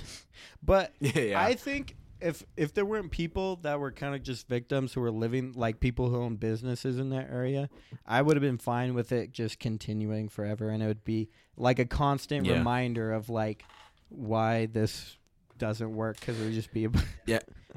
But 0.62 0.94
Yeah, 1.00 1.20
yeah. 1.20 1.42
I 1.42 1.54
think 1.56 1.96
if 2.20 2.44
if 2.58 2.74
there 2.74 2.84
weren't 2.86 3.12
people 3.12 3.58
that 3.58 3.80
were 3.80 3.92
kind 3.92 4.16
of 4.16 4.24
just 4.24 4.48
victims 4.48 4.92
who 4.94 5.02
were 5.02 5.12
living 5.12 5.54
like 5.56 5.80
people 5.80 6.10
who 6.10 6.18
own 6.18 6.36
businesses 6.36 6.98
in 6.98 7.10
that 7.12 7.30
area, 7.32 7.70
I 8.06 8.22
would 8.24 8.36
have 8.36 8.42
been 8.42 8.58
fine 8.58 8.94
with 8.96 9.12
it 9.12 9.32
just 9.32 9.60
continuing 9.60 10.28
forever, 10.28 10.70
and 10.70 10.82
it 10.84 10.88
would 10.88 11.06
be 11.06 11.30
like 11.56 11.78
a 11.80 11.86
constant 11.86 12.46
Yeah. 12.46 12.58
reminder 12.58 13.12
of 13.14 13.30
like 13.30 13.64
why 14.10 14.66
this 14.66 15.18
doesn't 15.60 15.96
work 15.96 16.20
because 16.20 16.40
it 16.40 16.44
would 16.46 16.54
just 16.54 16.72
be 16.74 16.86
a 16.86 16.90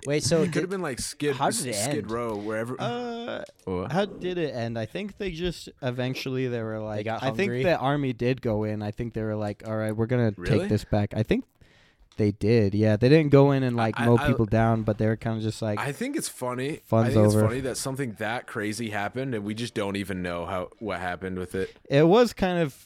Wait, 0.07 0.23
so 0.23 0.43
it 0.43 0.53
could 0.53 0.63
have 0.63 0.71
been 0.71 0.83
like 0.83 0.99
Skid 1.01 1.37
how 1.37 1.51
did 1.51 1.67
it 1.67 1.75
Skid 1.75 1.95
end? 1.99 2.11
Row, 2.11 2.37
wherever. 2.37 2.77
uh 2.81 3.45
how 3.91 4.05
did 4.05 4.39
it 4.39 4.55
end? 4.55 4.79
I 4.79 4.87
think 4.87 5.19
they 5.19 5.31
just 5.31 5.69
eventually 5.83 6.49
they 6.49 6.63
were 6.63 6.79
like 6.81 7.05
got 7.05 7.23
I 7.23 7.27
think 7.29 7.39
hungry? 7.53 7.63
the 7.63 7.77
army 7.79 8.13
did 8.13 8.43
go 8.43 8.65
in. 8.65 8.83
I 8.83 8.91
think 8.91 9.15
they 9.15 9.23
were 9.23 9.37
like, 9.37 9.63
all 9.67 9.77
right, 9.77 9.95
we're 9.95 10.07
gonna 10.07 10.33
Really? 10.37 10.61
take 10.61 10.69
this 10.69 10.85
back. 10.85 11.15
I 11.15 11.23
think 11.23 11.45
they 12.17 12.33
did. 12.33 12.75
Yeah, 12.75 12.97
they 12.97 13.09
didn't 13.09 13.31
go 13.31 13.53
in 13.53 13.63
and 13.63 13.77
like 13.77 13.99
I- 13.99 14.05
mow 14.07 14.17
I- 14.19 14.27
people 14.27 14.47
down, 14.47 14.83
but 14.83 14.99
they 14.99 15.07
were 15.07 15.17
kind 15.17 15.37
of 15.37 15.43
just 15.43 15.63
like 15.63 15.79
I 15.79 15.93
think 15.93 16.17
it's 16.17 16.29
funny. 16.29 16.71
I 16.73 16.81
Fun's 16.85 17.15
think 17.15 17.27
it's 17.27 17.35
over. 17.35 17.47
funny 17.47 17.61
that 17.61 17.77
something 17.77 18.15
that 18.19 18.47
crazy 18.47 18.91
happened 18.91 19.35
and 19.35 19.45
we 19.45 19.55
just 19.55 19.75
don't 19.75 19.97
even 19.97 20.23
know 20.23 20.45
how 20.47 20.69
what 20.81 20.99
happened 21.01 21.39
with 21.39 21.55
it. 21.55 21.75
it 21.89 22.07
was 22.07 22.33
kind 22.33 22.59
of. 22.61 22.77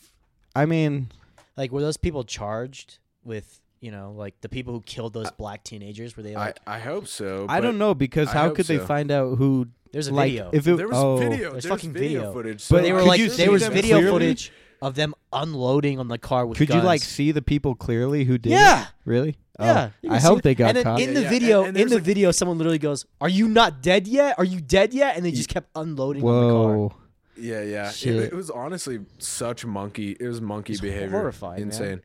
I 0.56 0.66
mean, 0.66 1.08
like 1.56 1.72
were 1.72 1.80
those 1.80 1.96
people 1.96 2.22
charged 2.22 2.98
with 3.24 3.60
you 3.84 3.90
know 3.90 4.12
like 4.16 4.34
the 4.40 4.48
people 4.48 4.72
who 4.74 4.80
killed 4.80 5.12
those 5.12 5.30
black 5.32 5.62
teenagers? 5.64 6.16
Were 6.16 6.22
they 6.22 6.34
like? 6.34 6.58
I, 6.66 6.76
I 6.76 6.78
hope 6.78 7.06
so. 7.06 7.46
I 7.48 7.60
but 7.60 7.66
don't 7.66 7.78
know 7.78 7.94
because 7.94 8.28
I 8.28 8.32
how 8.32 8.42
hope 8.48 8.56
could 8.56 8.66
they 8.66 8.78
so. 8.78 8.86
find 8.86 9.10
out 9.10 9.36
who? 9.36 9.68
there's 9.92 10.08
a 10.08 10.14
like, 10.14 10.30
video. 10.32 10.50
if 10.52 10.66
it 10.66 10.76
There 10.76 10.88
was 10.88 10.96
oh, 10.98 11.16
video. 11.16 11.52
There's 11.52 11.64
There's 11.64 11.66
fucking 11.66 11.92
video, 11.92 12.20
video. 12.20 12.32
footage. 12.32 12.68
But 12.68 12.82
they 12.82 12.92
were 12.92 13.00
could 13.00 13.08
like 13.08 13.20
you 13.20 13.28
there 13.30 13.50
was 13.52 13.62
them 13.62 13.72
video 13.72 13.96
clearly? 13.98 14.10
footage 14.12 14.52
of 14.82 14.94
them 14.96 15.14
unloading 15.32 15.98
on 16.00 16.08
the 16.08 16.18
car 16.18 16.44
with 16.46 16.58
Could 16.58 16.70
you 16.70 16.80
like 16.80 17.00
see 17.02 17.30
the 17.30 17.42
people 17.42 17.74
clearly 17.74 18.24
who 18.24 18.36
did? 18.38 18.52
it? 18.52 18.56
Yeah. 18.56 18.86
Really? 19.04 19.36
Oh, 19.58 19.64
Yeah, 19.66 19.90
you 20.02 20.10
I 20.10 20.18
hope 20.18 20.42
they 20.42 20.54
got 20.56 20.74
and 20.76 20.84
caught. 20.84 21.00
In 21.00 21.14
the 21.14 21.22
yeah, 21.22 21.30
video, 21.30 21.58
and- 21.60 21.68
and 21.68 21.76
in 21.76 21.88
the 21.88 21.94
like- 21.96 22.04
video, 22.04 22.32
someone 22.32 22.58
literally 22.58 22.78
goes, 22.80 23.06
"Are 23.20 23.28
you 23.28 23.46
not 23.48 23.82
dead 23.82 24.08
yet? 24.08 24.34
Are 24.36 24.44
you 24.44 24.60
dead 24.60 24.92
yet?" 24.92 25.16
And 25.16 25.24
they 25.24 25.30
just 25.30 25.48
kept 25.48 25.68
unloading 25.76 26.24
on 26.24 26.34
the 26.48 26.52
car. 26.52 26.76
Whoa! 26.76 26.94
Yeah, 27.36 27.62
yeah. 27.62 27.90
It, 27.90 28.32
it 28.32 28.34
was 28.34 28.50
honestly 28.50 28.98
such 29.18 29.64
monkey. 29.64 30.16
It 30.18 30.26
was 30.26 30.40
monkey 30.40 30.72
It's 30.72 30.80
behavior. 30.82 31.10
horrifying, 31.10 31.60
man. 31.60 31.68
Insane. 31.68 32.00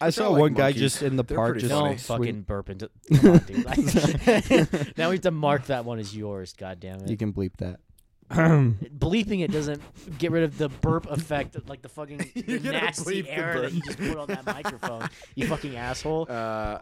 I 0.00 0.10
saw 0.10 0.28
like 0.28 0.40
one 0.40 0.54
guy 0.54 0.62
monkeys. 0.64 0.80
just 0.82 1.02
in 1.02 1.16
the 1.16 1.24
They're 1.24 1.36
park 1.36 1.58
just. 1.58 1.70
Don't 1.70 1.98
fucking 2.00 2.42
burp 2.42 2.68
into. 2.70 2.90
Come 3.16 3.30
on, 3.32 3.38
dude. 3.38 3.64
Like- 3.64 3.78
now 4.98 5.08
we 5.10 5.14
have 5.16 5.20
to 5.22 5.30
mark 5.30 5.66
that 5.66 5.84
one 5.84 5.98
as 5.98 6.14
yours. 6.16 6.52
God 6.52 6.80
damn 6.80 7.00
it. 7.00 7.08
You 7.08 7.16
can 7.16 7.32
bleep 7.32 7.56
that. 7.58 7.80
Bleeping 8.30 9.42
it 9.44 9.50
doesn't 9.52 9.82
get 10.18 10.32
rid 10.32 10.44
of 10.44 10.56
the 10.58 10.68
burp 10.68 11.06
effect, 11.10 11.56
like 11.68 11.82
the 11.82 11.88
fucking 11.88 12.18
the 12.34 12.58
You're 12.58 12.72
nasty 12.72 13.28
air 13.28 13.60
that 13.60 13.72
you 13.72 13.82
just 13.82 13.98
put 13.98 14.16
on 14.16 14.28
that 14.28 14.46
microphone. 14.46 15.08
You 15.34 15.46
fucking 15.46 15.76
asshole. 15.76 16.26
Uh, 16.28 16.78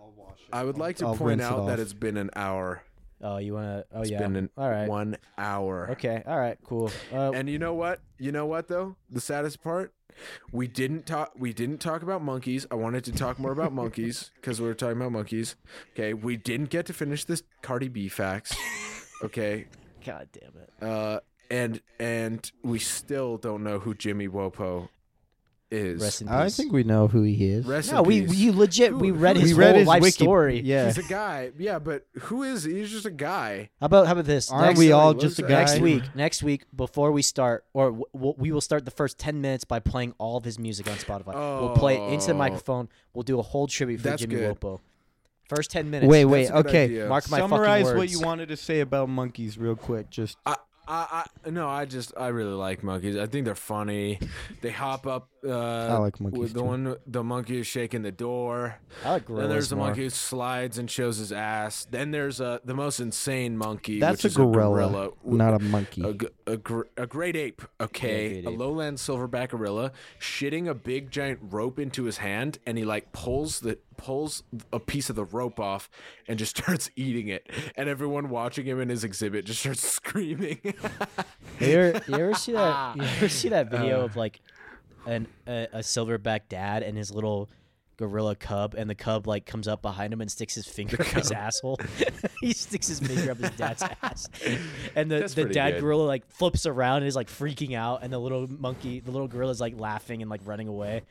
I 0.53 0.65
would 0.65 0.79
like 0.79 0.97
to 0.99 1.07
I'll 1.07 1.17
point 1.17 1.41
rinse 1.41 1.43
it 1.43 1.53
out 1.53 1.67
that 1.67 1.75
off. 1.75 1.79
it's 1.81 1.93
been 1.95 2.17
an 2.17 2.31
hour. 2.37 2.83
Oh, 3.23 3.39
you 3.39 3.55
wanna? 3.55 3.85
Oh 3.95 4.01
It's 4.03 4.11
yeah. 4.11 4.19
been 4.19 4.37
an 4.37 4.51
All 4.57 4.69
right. 4.71 4.89
one 4.89 5.17
hour. 5.39 5.91
Okay. 5.93 6.23
All 6.27 6.39
right. 6.39 6.59
Cool. 6.65 6.91
Uh, 7.13 7.33
And 7.33 7.49
you 7.49 7.59
know 7.59 7.75
what? 7.75 8.01
You 8.19 8.33
know 8.33 8.47
what 8.47 8.69
though? 8.69 8.97
The 9.11 9.21
saddest 9.21 9.63
part, 9.63 9.93
we 10.53 10.67
didn't 10.67 11.07
talk. 11.07 11.33
We 11.39 11.53
didn't 11.53 11.79
talk 11.79 12.03
about 12.03 12.23
monkeys. 12.23 12.67
I 12.71 12.75
wanted 12.75 13.05
to 13.05 13.13
talk 13.13 13.39
more 13.39 13.53
about 13.53 13.73
monkeys 13.73 14.31
because 14.41 14.61
we 14.61 14.67
were 14.67 14.75
talking 14.75 14.97
about 14.97 15.13
monkeys. 15.13 15.57
Okay, 15.93 16.15
we 16.15 16.37
didn't 16.37 16.71
get 16.71 16.87
to 16.87 16.93
finish 16.93 17.25
this 17.25 17.43
Cardi 17.63 17.89
B 17.89 18.09
facts. 18.09 18.55
Okay, 19.25 19.67
God 20.05 20.29
damn 20.33 20.51
it. 20.61 20.71
uh, 20.85 21.21
and 21.49 21.81
and 22.01 22.51
we 22.65 22.81
still 22.81 23.37
don't 23.37 23.63
know 23.63 23.79
who 23.79 23.95
Jimmy 23.95 24.27
Wopo 24.27 24.89
is. 25.73 26.01
Rest 26.01 26.21
in 26.21 26.29
peace. 26.29 26.35
I 26.37 26.49
think 26.51 26.73
we 26.73 26.85
know 26.85 27.09
who 27.09 27.23
he 27.23 27.51
is. 27.51 27.67
Rest 27.67 27.91
no, 27.93 27.99
in 28.03 28.05
we 28.07 28.21
peace. 28.23 28.31
we 28.31 28.51
legit 28.51 28.91
Who- 28.91 28.99
we 28.99 29.11
read 29.11 29.37
who 29.37 29.43
his 29.43 29.51
is- 29.53 29.57
we 29.57 29.65
read 29.65 29.71
whole 29.71 29.79
his 29.81 29.89
life 29.89 30.03
wiki. 30.03 30.25
story. 30.25 30.61
Yeah. 30.61 30.87
He's 30.87 30.99
a 30.99 31.03
guy. 31.03 31.51
Yeah, 31.59 31.79
but 31.79 32.07
who 32.21 32.43
is 32.43 32.65
he? 32.65 32.75
He's 32.75 32.91
just 32.91 33.07
a 33.07 33.11
guy. 33.11 33.71
How 33.81 33.87
about 33.87 34.07
how 34.07 34.13
about 34.13 34.27
this? 34.27 34.51
Aren't 34.51 34.67
next, 34.67 34.79
we 34.79 34.93
all 34.93 35.15
just 35.15 35.39
a 35.39 35.43
guy? 35.43 35.49
next 35.49 35.79
week? 35.81 36.03
Next 36.15 36.43
week, 36.43 36.65
before 36.75 37.11
we 37.13 37.23
start, 37.23 37.65
or 37.73 37.87
w- 37.87 38.05
w- 38.15 38.35
we 38.39 38.53
will 38.53 38.61
start 38.61 38.85
the 38.85 38.91
first 38.91 39.19
ten 39.19 39.41
minutes 39.41 39.65
by 39.65 39.81
playing 39.81 40.15
all 40.19 40.37
of 40.37 40.45
his 40.45 40.59
music 40.59 40.89
on 40.89 40.97
Spotify. 40.97 41.35
we'll 41.35 41.75
play 41.77 41.97
it 41.97 42.13
into 42.13 42.27
the 42.27 42.33
Oh. 42.35 42.37
microphone. 42.37 42.89
We'll 43.15 43.23
do 43.25 43.39
a 43.39 43.43
whole 43.43 43.67
tribute 43.67 43.99
for 44.01 44.09
That's 44.09 44.23
Jimmy 44.23 44.37
good. 44.37 44.61
Wopo. 44.61 44.81
First 45.49 45.71
ten 45.71 45.91
minutes. 45.91 46.09
Wait, 46.11 46.25
wait. 46.25 46.45
That's 46.49 46.61
a 46.61 46.63
good 46.63 46.69
Okay. 46.71 46.85
idea. 46.85 47.09
Mark 47.09 47.31
my 47.31 47.39
fucking 47.39 47.51
Summarize 47.51 47.93
what 47.93 48.11
you 48.11 48.21
wanted 48.21 48.49
to 48.49 48.57
say 48.57 48.81
about 48.81 49.09
monkeys 49.11 49.59
real 49.59 49.77
quick. 49.77 50.09
Just 50.09 50.39
I, 50.47 50.57
I, 50.93 51.25
I, 51.47 51.51
no, 51.51 51.69
I 51.69 51.87
just, 51.87 52.13
I 52.19 52.29
really 52.29 52.53
like 52.53 52.83
monkeys. 52.83 53.17
I 53.17 53.27
think 53.27 53.47
they're 53.47 53.55
funny. 53.55 54.19
They 54.61 54.71
hop 54.71 55.07
up. 55.07 55.29
Uh, 55.45 55.51
I 55.51 55.97
like 55.97 56.21
monkeys 56.21 56.39
with 56.39 56.53
the 56.53 56.61
too. 56.61 56.67
one, 56.67 56.97
the 57.07 57.25
monkey 57.25 57.59
is 57.61 57.67
shaking 57.67 58.03
the 58.03 58.13
door. 58.13 58.77
I 59.05 59.13
like 59.13 59.25
gorillas. 59.25 59.27
Then 59.27 59.49
gorillas 59.49 59.51
there's 59.51 59.69
the 59.71 59.77
more. 59.77 59.87
monkey 59.87 60.03
who 60.05 60.11
slides 60.11 60.79
and 60.79 60.91
shows 60.91 61.17
his 61.17 61.33
ass. 61.33 61.87
Then 61.91 62.11
there's 62.11 62.41
uh, 62.41 62.59
the 62.65 62.75
most 62.75 63.01
insane 63.01 63.57
monkey. 63.57 64.01
that's 64.01 64.23
which 64.23 64.25
a 64.25 64.27
is 64.29 64.37
gorilla, 64.37 64.77
a 64.77 64.81
gorilla, 64.81 65.11
not 65.25 65.55
a 65.55 65.59
monkey. 65.61 66.03
a, 66.03 66.13
g- 66.13 66.29
a, 66.47 66.57
gr- 66.59 66.83
a 66.97 67.07
great 67.07 67.37
ape, 67.37 67.63
okay, 67.81 68.43
great 68.43 68.47
a 68.47 68.51
lowland 68.51 68.99
silverback 68.99 69.49
gorilla, 69.49 69.93
shitting 70.21 70.69
a 70.69 70.75
big 70.75 71.11
giant 71.11 71.41
rope 71.43 71.79
into 71.79 72.05
his 72.05 72.19
hand, 72.19 72.59
and 72.67 72.77
he 72.77 72.85
like 72.85 73.13
pulls 73.13 73.61
the 73.61 73.79
pulls 74.03 74.43
a 74.73 74.81
piece 74.81 75.09
of 75.11 75.17
the 75.17 75.25
rope 75.25 75.61
off 75.61 75.89
and 76.29 76.39
just 76.39 76.57
starts 76.63 76.91
eating 76.97 77.29
it, 77.29 77.49
and 77.77 77.89
everyone 77.89 78.29
watching 78.31 78.67
him 78.67 78.81
in 78.81 78.89
his 78.89 79.05
exhibit 79.05 79.45
just 79.45 79.61
starts 79.61 79.87
screaming. 79.89 80.61
You 81.61 81.67
ever, 81.79 82.03
you 82.09 82.15
ever 82.15 82.35
see 82.35 82.53
that? 82.53 82.97
You 82.97 83.03
ever 83.03 83.29
see 83.29 83.49
that 83.51 83.71
video 83.71 84.01
Uh. 84.03 84.05
of 84.05 84.17
like 84.17 84.41
an 85.07 85.27
a, 85.47 85.69
a 85.73 85.79
silverback 85.81 86.43
dad 86.49 86.83
and 86.83 86.97
his 86.97 87.13
little 87.13 87.49
gorilla 87.99 88.35
cub, 88.35 88.75
and 88.75 88.89
the 88.91 88.95
cub 88.95 89.27
like 89.29 89.47
comes 89.47 89.69
up 89.69 89.83
behind 89.83 90.13
him 90.13 90.21
and 90.21 90.31
sticks 90.31 90.55
his 90.57 90.67
finger 90.67 91.01
up 91.01 91.07
his 91.09 91.31
asshole. 91.31 91.79
he 92.41 92.53
sticks 92.53 92.89
his 92.89 92.99
finger 93.01 93.31
up 93.33 93.39
his 93.39 93.51
dad's 93.51 93.83
ass, 94.03 94.29
and 94.97 95.11
the 95.11 95.21
That's 95.21 95.35
the 95.35 95.45
dad 95.45 95.75
good. 95.75 95.81
gorilla 95.83 96.05
like 96.07 96.27
flips 96.31 96.67
around 96.67 96.99
and 96.99 97.07
is 97.07 97.15
like 97.17 97.29
freaking 97.29 97.77
out, 97.77 98.03
and 98.03 98.13
the 98.13 98.19
little 98.19 98.49
monkey, 98.49 98.99
the 99.01 99.11
little 99.13 99.29
gorilla 99.29 99.53
is 99.53 99.61
like 99.61 99.79
laughing 99.79 100.23
and 100.23 100.31
like 100.31 100.41
running 100.45 100.67
away. 100.69 101.03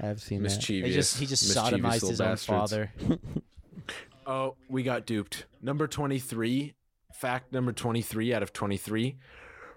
I've 0.00 0.20
seen 0.20 0.42
that. 0.42 0.50
Mischievous. 0.50 0.88
He 0.88 0.94
just 0.94 1.18
he 1.18 1.26
just 1.26 1.48
mischievous 1.56 1.80
sodomized 1.80 1.92
little 1.94 2.08
his 2.10 2.20
own 2.20 2.26
bastards. 2.28 2.46
father. 2.46 2.92
Oh, 4.26 4.54
we 4.68 4.82
got 4.84 5.06
duped. 5.06 5.46
Number 5.60 5.88
23, 5.88 6.74
fact 7.12 7.52
number 7.52 7.72
23 7.72 8.32
out 8.32 8.42
of 8.44 8.52
23. 8.52 9.16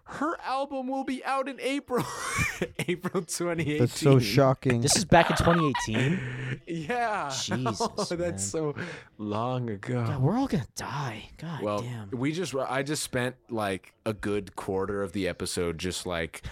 Her 0.06 0.36
album 0.44 0.90
will 0.90 1.06
be 1.06 1.24
out 1.24 1.48
in 1.48 1.60
April. 1.62 2.06
April 2.88 3.24
2018. 3.24 3.80
That's 3.80 4.00
so 4.00 4.20
shocking. 4.20 4.82
This 4.82 4.96
is 4.98 5.06
back 5.06 5.30
in 5.32 5.38
2018. 5.38 6.20
Yeah. 6.68 7.30
Jesus, 7.30 7.82
Oh, 7.82 8.04
that's 8.16 8.20
man. 8.20 8.38
so 8.38 8.76
long 9.18 9.70
ago. 9.70 10.06
God, 10.06 10.22
we're 10.22 10.38
all 10.38 10.48
gonna 10.48 10.68
die. 10.76 11.30
God 11.38 11.62
well, 11.64 11.82
damn. 11.82 12.12
we 12.12 12.32
just 12.32 12.54
I 12.56 12.84
just 12.84 13.02
spent 13.04 13.36
like 13.50 13.94
a 14.06 14.14
good 14.14 14.56
quarter 14.56 15.02
of 15.02 15.14
the 15.14 15.28
episode 15.28 15.78
just 15.80 16.06
like 16.06 16.44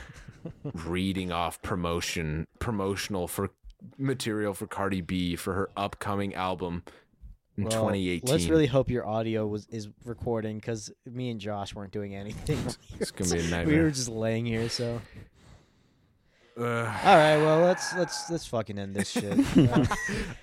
reading 0.86 1.32
off 1.32 1.62
promotion 1.62 2.48
promotional 2.60 3.28
for 3.28 3.50
material 3.98 4.54
for 4.54 4.68
Cardi 4.68 5.02
B 5.02 5.36
for 5.36 5.54
her 5.54 5.70
upcoming 5.76 6.36
album 6.36 6.84
in 7.58 7.64
Well, 7.66 7.72
2018. 7.72 8.30
Let's 8.32 8.46
really 8.48 8.68
hope 8.68 8.90
your 8.90 9.06
audio 9.08 9.46
was 9.48 9.68
is 9.68 9.88
recording 10.06 10.58
because 10.58 10.92
me 11.06 11.30
and 11.30 11.40
Josh 11.40 11.74
weren't 11.76 11.92
doing 11.92 12.16
anything. 12.16 12.60
It's 13.00 13.12
gonna 13.12 13.32
be 13.32 13.40
a 13.40 13.44
nightmare. 13.50 13.66
we 13.78 13.80
were 13.84 13.92
just 13.92 14.10
laying 14.10 14.46
here. 14.46 14.70
So 14.70 15.02
Ugh. 16.58 16.64
all 16.66 17.16
right, 17.16 17.38
well 17.38 17.62
let's 17.62 17.96
let's 17.96 18.30
let's 18.30 18.46
fucking 18.46 18.78
end 18.78 18.96
this 18.96 19.10
shit. 19.10 19.40
Uh, 19.58 19.86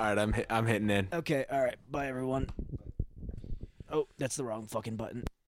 All 0.01 0.07
right, 0.07 0.19
I'm 0.19 0.33
hit, 0.33 0.47
I'm 0.51 0.67
hitting 0.67 0.91
in. 0.91 1.09
okay, 1.13 1.45
all 1.51 1.63
right, 1.63 1.77
bye 1.91 2.07
everyone. 2.09 2.49
Oh, 3.91 4.07
that's 4.19 4.37
the 4.37 4.45
wrong 4.45 4.67
fucking 4.67 4.97
button. 4.97 5.25